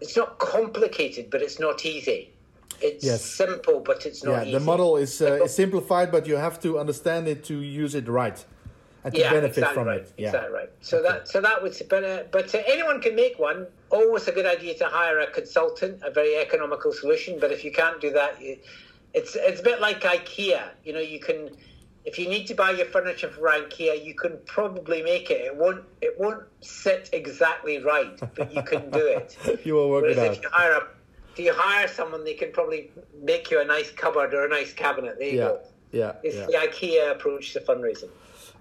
it's 0.00 0.16
not 0.16 0.38
complicated, 0.38 1.30
but 1.30 1.42
it's 1.42 1.58
not 1.58 1.84
easy. 1.86 2.32
It's 2.80 3.04
Yes. 3.04 3.24
simple, 3.24 3.80
but 3.80 4.06
it's 4.06 4.22
not 4.22 4.32
yeah, 4.32 4.42
easy. 4.42 4.52
the 4.52 4.60
model 4.60 4.96
is, 4.96 5.20
uh, 5.20 5.42
is 5.42 5.52
simplified, 5.54 6.12
but 6.12 6.28
you 6.28 6.36
have 6.36 6.60
to 6.60 6.78
understand 6.78 7.26
it 7.26 7.42
to 7.46 7.60
use 7.60 7.96
it 7.96 8.06
right 8.06 8.44
and 9.04 9.14
to 9.14 9.20
yeah, 9.20 9.30
benefit 9.30 9.58
exactly 9.58 9.74
from 9.74 9.86
right. 9.86 10.00
it. 10.00 10.12
Yeah. 10.16 10.26
Exactly 10.28 10.52
right. 10.52 10.70
So 10.80 11.02
that 11.02 11.28
so 11.28 11.40
that 11.40 11.62
would 11.62 11.74
but 11.88 12.04
uh, 12.04 12.22
but 12.30 12.54
uh, 12.54 12.62
anyone 12.66 13.00
can 13.00 13.14
make 13.14 13.38
one. 13.38 13.66
Always 13.90 14.28
a 14.28 14.32
good 14.32 14.46
idea 14.46 14.74
to 14.78 14.86
hire 14.86 15.20
a 15.20 15.30
consultant, 15.30 16.02
a 16.02 16.10
very 16.10 16.36
economical 16.36 16.92
solution. 16.92 17.38
But 17.40 17.52
if 17.52 17.64
you 17.64 17.72
can't 17.72 18.00
do 18.00 18.10
that, 18.12 18.40
you, 18.40 18.58
it's 19.14 19.36
it's 19.36 19.60
a 19.60 19.62
bit 19.62 19.80
like 19.80 20.02
IKEA. 20.02 20.62
You 20.84 20.92
know, 20.94 21.00
you 21.00 21.20
can 21.20 21.50
if 22.04 22.18
you 22.18 22.28
need 22.28 22.46
to 22.46 22.54
buy 22.54 22.70
your 22.70 22.86
furniture 22.86 23.28
from 23.28 23.44
IKEA, 23.44 24.04
you 24.04 24.14
can 24.14 24.38
probably 24.46 25.02
make 25.02 25.30
it. 25.30 25.40
It 25.42 25.56
won't 25.56 25.84
it 26.00 26.18
won't 26.18 26.42
sit 26.60 27.10
exactly 27.12 27.82
right, 27.82 28.18
but 28.34 28.52
you 28.54 28.62
can 28.62 28.90
do 28.90 29.06
it. 29.06 29.36
You 29.64 29.74
will 29.74 29.90
work 29.90 30.02
Whereas 30.02 30.18
it 30.18 30.32
if 30.32 30.42
you 30.42 30.48
hire 30.50 30.72
a 30.72 30.86
if 31.32 31.38
you 31.38 31.52
hire 31.54 31.86
someone, 31.86 32.24
they 32.24 32.34
can 32.34 32.50
probably 32.50 32.90
make 33.22 33.50
you 33.50 33.60
a 33.60 33.64
nice 33.64 33.90
cupboard 33.92 34.34
or 34.34 34.44
a 34.44 34.48
nice 34.48 34.72
cabinet. 34.72 35.18
There 35.18 35.28
you 35.28 35.38
Yeah, 35.38 35.44
go. 35.44 35.60
yeah, 35.92 36.12
It's 36.24 36.36
yeah. 36.36 36.46
the 36.46 36.66
IKEA 36.66 37.12
approach 37.12 37.52
to 37.52 37.60
fundraising. 37.60 38.10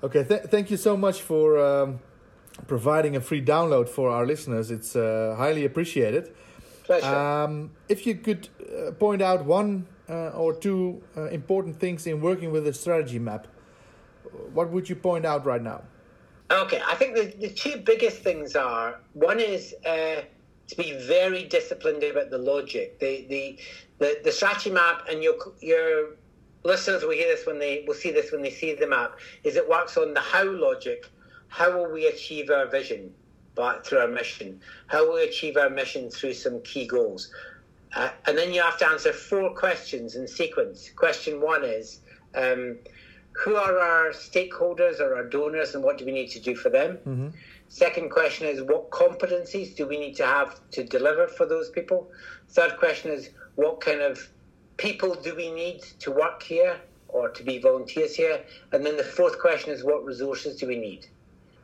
Okay, 0.03 0.23
th- 0.23 0.43
thank 0.43 0.69
you 0.69 0.77
so 0.77 0.95
much 0.95 1.21
for 1.21 1.57
um, 1.57 1.99
providing 2.67 3.15
a 3.15 3.21
free 3.21 3.43
download 3.43 3.89
for 3.89 4.09
our 4.11 4.25
listeners. 4.25 4.69
It's 4.69 4.95
uh, 4.95 5.35
highly 5.37 5.65
appreciated. 5.65 6.33
Pleasure. 6.83 7.05
Um, 7.05 7.71
if 7.89 8.05
you 8.05 8.15
could 8.15 8.49
uh, 8.61 8.91
point 8.91 9.21
out 9.21 9.45
one 9.45 9.87
uh, 10.09 10.29
or 10.29 10.53
two 10.53 11.01
uh, 11.15 11.25
important 11.25 11.79
things 11.79 12.05
in 12.05 12.21
working 12.21 12.51
with 12.51 12.67
a 12.67 12.73
strategy 12.73 13.19
map, 13.19 13.47
what 14.53 14.69
would 14.69 14.87
you 14.87 14.95
point 14.95 15.25
out 15.25 15.45
right 15.45 15.61
now? 15.61 15.81
Okay, 16.49 16.81
I 16.85 16.95
think 16.95 17.15
the, 17.15 17.33
the 17.39 17.49
two 17.49 17.77
biggest 17.77 18.19
things 18.19 18.55
are 18.55 18.99
one 19.13 19.39
is 19.39 19.75
uh, 19.85 20.21
to 20.67 20.75
be 20.77 20.93
very 21.07 21.43
disciplined 21.43 22.03
about 22.03 22.29
the 22.29 22.37
logic, 22.37 22.99
the 22.99 23.25
the 23.29 23.57
the, 23.99 24.19
the 24.23 24.31
strategy 24.31 24.69
map, 24.69 25.07
and 25.09 25.23
your 25.23 25.35
your 25.59 26.15
listeners 26.63 27.03
will 27.03 27.11
hear 27.11 27.27
this 27.27 27.45
when 27.45 27.59
they 27.59 27.83
will 27.87 27.93
see 27.93 28.11
this 28.11 28.31
when 28.31 28.41
they 28.41 28.51
see 28.51 28.73
the 28.73 28.87
map. 28.87 29.17
Is 29.43 29.55
it 29.55 29.67
works 29.67 29.97
on 29.97 30.13
the 30.13 30.19
how 30.19 30.45
logic? 30.45 31.05
How 31.47 31.77
will 31.77 31.91
we 31.91 32.07
achieve 32.07 32.49
our 32.49 32.67
vision? 32.67 33.13
But 33.55 33.85
through 33.85 33.99
our 33.99 34.07
mission, 34.07 34.61
how 34.87 35.07
will 35.07 35.15
we 35.15 35.23
achieve 35.23 35.57
our 35.57 35.69
mission 35.69 36.11
through 36.11 36.33
some 36.33 36.61
key 36.61 36.85
goals? 36.85 37.31
Uh, 37.95 38.09
and 38.27 38.37
then 38.37 38.53
you 38.53 38.61
have 38.61 38.77
to 38.79 38.87
answer 38.87 39.11
four 39.11 39.55
questions 39.55 40.15
in 40.15 40.27
sequence. 40.27 40.91
Question 40.95 41.41
one 41.41 41.63
is. 41.63 42.01
Um, 42.35 42.77
who 43.43 43.55
are 43.55 43.79
our 43.79 44.09
stakeholders 44.09 44.99
or 44.99 45.15
our 45.15 45.23
donors 45.23 45.75
and 45.75 45.83
what 45.83 45.97
do 45.97 46.05
we 46.05 46.11
need 46.11 46.29
to 46.31 46.39
do 46.39 46.55
for 46.55 46.69
them? 46.69 46.97
Second 47.69 48.09
question 48.09 48.47
is 48.47 48.61
what 48.63 48.89
competencies 48.89 49.75
do 49.75 49.85
we 49.87 49.97
need 49.99 50.15
to 50.15 50.25
have 50.25 50.59
to 50.71 50.83
deliver 50.83 51.27
for 51.27 51.45
those 51.45 51.69
people? 51.69 52.09
Third 52.49 52.77
question 52.77 53.11
is 53.11 53.29
what 53.55 53.79
kind 53.81 54.01
of 54.01 54.27
people 54.77 55.15
do 55.15 55.35
we 55.35 55.51
need 55.51 55.81
to 55.99 56.11
work 56.11 56.43
here 56.43 56.79
or 57.09 57.29
to 57.29 57.43
be 57.43 57.57
volunteers 57.59 58.15
here. 58.15 58.41
And 58.71 58.85
then 58.85 58.97
the 58.97 59.03
fourth 59.03 59.39
question 59.39 59.71
is 59.71 59.83
what 59.83 60.05
resources 60.05 60.57
do 60.57 60.67
we 60.67 60.77
need? 60.77 61.07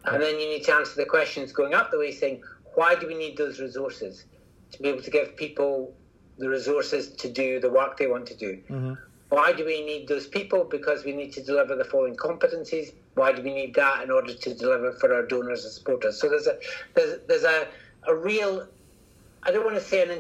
And 0.05 0.21
then 0.21 0.39
you 0.39 0.47
need 0.47 0.63
to 0.65 0.73
answer 0.73 0.95
the 0.95 1.05
questions 1.05 1.51
going 1.53 1.73
up 1.73 1.91
the 1.91 1.99
way 1.99 2.11
saying, 2.11 2.43
why 2.75 2.95
do 2.95 3.07
we 3.07 3.15
need 3.15 3.37
those 3.37 3.59
resources? 3.59 4.25
To 4.71 4.81
be 4.81 4.89
able 4.89 5.01
to 5.01 5.11
give 5.11 5.37
people 5.37 5.93
the 6.37 6.49
resources 6.49 7.09
to 7.13 7.31
do 7.31 7.59
the 7.59 7.69
work 7.69 7.97
they 7.97 8.07
want 8.07 8.25
to 8.27 8.35
do. 8.35 8.59
Mm-hmm. 8.69 8.93
Why 9.29 9.53
do 9.53 9.65
we 9.65 9.85
need 9.85 10.07
those 10.07 10.27
people? 10.27 10.63
Because 10.63 11.05
we 11.05 11.13
need 11.13 11.31
to 11.33 11.43
deliver 11.43 11.75
the 11.75 11.85
following 11.85 12.15
competencies. 12.15 12.93
Why 13.15 13.31
do 13.31 13.41
we 13.41 13.53
need 13.53 13.73
that 13.75 14.03
in 14.03 14.11
order 14.11 14.33
to 14.33 14.53
deliver 14.53 14.91
for 14.93 15.13
our 15.13 15.25
donors 15.25 15.63
and 15.63 15.73
supporters? 15.73 16.19
So 16.19 16.29
there's 16.29 16.47
a 16.47 16.57
there's, 16.93 17.19
there's 17.27 17.43
a, 17.43 17.67
a 18.07 18.15
real 18.15 18.67
I 19.43 19.51
don't 19.51 19.65
want 19.65 19.75
to 19.75 19.81
say 19.81 20.03
an 20.03 20.11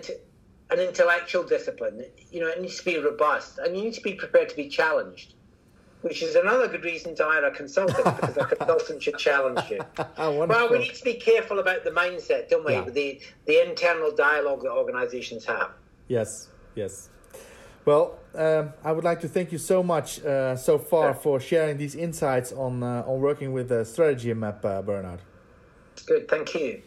an 0.71 0.79
intellectual 0.79 1.43
discipline. 1.43 2.05
You 2.31 2.41
know, 2.41 2.47
it 2.47 2.61
needs 2.61 2.79
to 2.79 2.85
be 2.85 2.97
robust, 2.97 3.59
and 3.59 3.75
you 3.75 3.83
need 3.83 3.93
to 3.93 4.01
be 4.01 4.13
prepared 4.13 4.49
to 4.49 4.55
be 4.55 4.69
challenged. 4.69 5.33
Which 6.01 6.21
is 6.21 6.35
another 6.35 6.67
good 6.67 6.83
reason 6.83 7.15
to 7.15 7.23
hire 7.23 7.45
a 7.45 7.51
consultant 7.51 8.03
because 8.03 8.35
a 8.35 8.43
consultant 8.43 9.01
should 9.01 9.17
challenge 9.17 9.69
you. 9.69 9.79
well, 10.17 10.69
we 10.69 10.79
need 10.79 10.95
to 10.95 11.03
be 11.03 11.13
careful 11.13 11.59
about 11.59 11.85
the 11.85 11.91
mindset, 11.91 12.49
don't 12.49 12.65
we? 12.65 12.73
Yeah. 12.73 12.89
The 12.89 13.21
the 13.45 13.65
internal 13.65 14.13
dialogue 14.13 14.63
that 14.63 14.71
organisations 14.71 15.45
have. 15.45 15.71
Yes, 16.09 16.49
yes. 16.75 17.09
Well, 17.85 18.19
um, 18.35 18.73
I 18.83 18.91
would 18.91 19.05
like 19.05 19.21
to 19.21 19.29
thank 19.29 19.53
you 19.53 19.57
so 19.57 19.81
much 19.81 20.21
uh, 20.23 20.57
so 20.57 20.77
far 20.77 21.13
for 21.13 21.39
sharing 21.39 21.77
these 21.77 21.95
insights 21.95 22.51
on 22.51 22.83
uh, 22.83 23.03
on 23.07 23.21
working 23.21 23.53
with 23.53 23.69
the 23.69 23.85
strategy 23.85 24.33
map, 24.33 24.65
uh, 24.65 24.81
Bernard. 24.81 25.21
Good, 26.05 26.27
thank 26.27 26.53
you. 26.55 26.81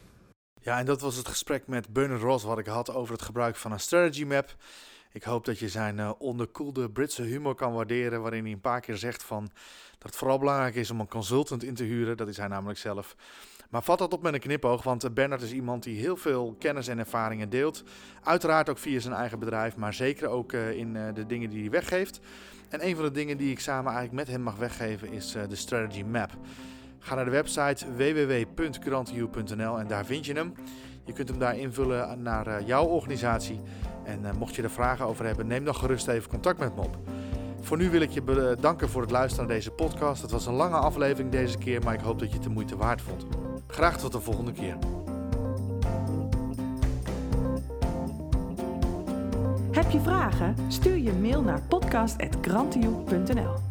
Ja, 0.66 0.78
en 0.78 0.86
dat 0.86 1.00
was 1.00 1.16
het 1.16 1.28
gesprek 1.28 1.66
met 1.66 1.92
Bernard 1.92 2.22
Ross 2.22 2.44
wat 2.44 2.58
ik 2.58 2.66
had 2.66 2.94
over 2.94 3.12
het 3.12 3.22
gebruik 3.22 3.56
van 3.56 3.72
een 3.72 3.80
strategy 3.80 4.24
map. 4.24 4.54
Ik 5.12 5.22
hoop 5.22 5.44
dat 5.44 5.58
je 5.58 5.68
zijn 5.68 5.98
uh, 5.98 6.10
onderkoelde 6.18 6.90
Britse 6.90 7.22
humor 7.22 7.54
kan 7.54 7.72
waarderen, 7.72 8.20
waarin 8.20 8.44
hij 8.44 8.52
een 8.52 8.60
paar 8.60 8.80
keer 8.80 8.96
zegt 8.96 9.22
van 9.22 9.50
dat 9.98 10.08
het 10.08 10.16
vooral 10.16 10.38
belangrijk 10.38 10.74
is 10.74 10.90
om 10.90 11.00
een 11.00 11.08
consultant 11.08 11.62
in 11.62 11.74
te 11.74 11.84
huren. 11.84 12.16
Dat 12.16 12.28
is 12.28 12.36
hij 12.36 12.48
namelijk 12.48 12.78
zelf. 12.78 13.16
Maar 13.70 13.82
vat 13.82 13.98
dat 13.98 14.12
op 14.12 14.22
met 14.22 14.34
een 14.34 14.40
knipoog, 14.40 14.82
want 14.82 15.04
eh, 15.04 15.10
Bernard 15.10 15.42
is 15.42 15.52
iemand 15.52 15.82
die 15.82 16.00
heel 16.00 16.16
veel 16.16 16.56
kennis 16.58 16.88
en 16.88 16.98
ervaringen 16.98 17.50
deelt. 17.50 17.82
Uiteraard 18.22 18.68
ook 18.68 18.78
via 18.78 19.00
zijn 19.00 19.14
eigen 19.14 19.38
bedrijf, 19.38 19.76
maar 19.76 19.94
zeker 19.94 20.28
ook 20.28 20.52
uh, 20.52 20.70
in 20.70 20.92
de 21.14 21.26
dingen 21.26 21.50
die 21.50 21.60
hij 21.60 21.70
weggeeft. 21.70 22.20
En 22.68 22.86
een 22.86 22.94
van 22.94 23.04
de 23.04 23.10
dingen 23.10 23.36
die 23.36 23.50
ik 23.50 23.60
samen 23.60 23.92
eigenlijk 23.92 24.26
met 24.26 24.28
hem 24.28 24.42
mag 24.42 24.56
weggeven 24.56 25.12
is 25.12 25.32
de 25.48 25.56
Strategy 25.56 26.02
Map. 26.02 26.30
Ga 27.06 27.14
naar 27.14 27.24
de 27.24 27.30
website 27.30 27.86
www.grantiu.nl 27.96 29.78
en 29.78 29.86
daar 29.86 30.04
vind 30.04 30.26
je 30.26 30.32
hem. 30.32 30.52
Je 31.04 31.12
kunt 31.12 31.28
hem 31.28 31.38
daar 31.38 31.56
invullen 31.56 32.22
naar 32.22 32.46
uh, 32.46 32.66
jouw 32.66 32.84
organisatie. 32.84 33.60
En 34.04 34.20
uh, 34.22 34.30
mocht 34.38 34.54
je 34.54 34.62
er 34.62 34.70
vragen 34.70 35.06
over 35.06 35.24
hebben, 35.24 35.46
neem 35.46 35.64
dan 35.64 35.74
gerust 35.74 36.08
even 36.08 36.30
contact 36.30 36.58
met 36.58 36.74
me 36.74 36.80
op. 36.80 36.98
Voor 37.60 37.76
nu 37.76 37.90
wil 37.90 38.00
ik 38.00 38.10
je 38.10 38.22
bedanken 38.22 38.88
voor 38.88 39.02
het 39.02 39.10
luisteren 39.10 39.46
naar 39.46 39.56
deze 39.56 39.70
podcast. 39.70 40.22
Het 40.22 40.30
was 40.30 40.46
een 40.46 40.54
lange 40.54 40.76
aflevering 40.76 41.30
deze 41.30 41.58
keer, 41.58 41.82
maar 41.82 41.94
ik 41.94 42.00
hoop 42.00 42.18
dat 42.18 42.28
je 42.28 42.34
het 42.34 42.44
de 42.44 42.50
moeite 42.50 42.76
waard 42.76 43.00
vond. 43.00 43.26
Graag 43.66 43.98
tot 43.98 44.12
de 44.12 44.20
volgende 44.20 44.52
keer. 44.52 44.76
Heb 49.70 49.90
je 49.90 50.00
vragen? 50.00 50.54
Stuur 50.68 50.98
je 50.98 51.12
mail 51.12 51.42
naar 51.42 51.62
podcast.grantioe.nl 51.68 53.65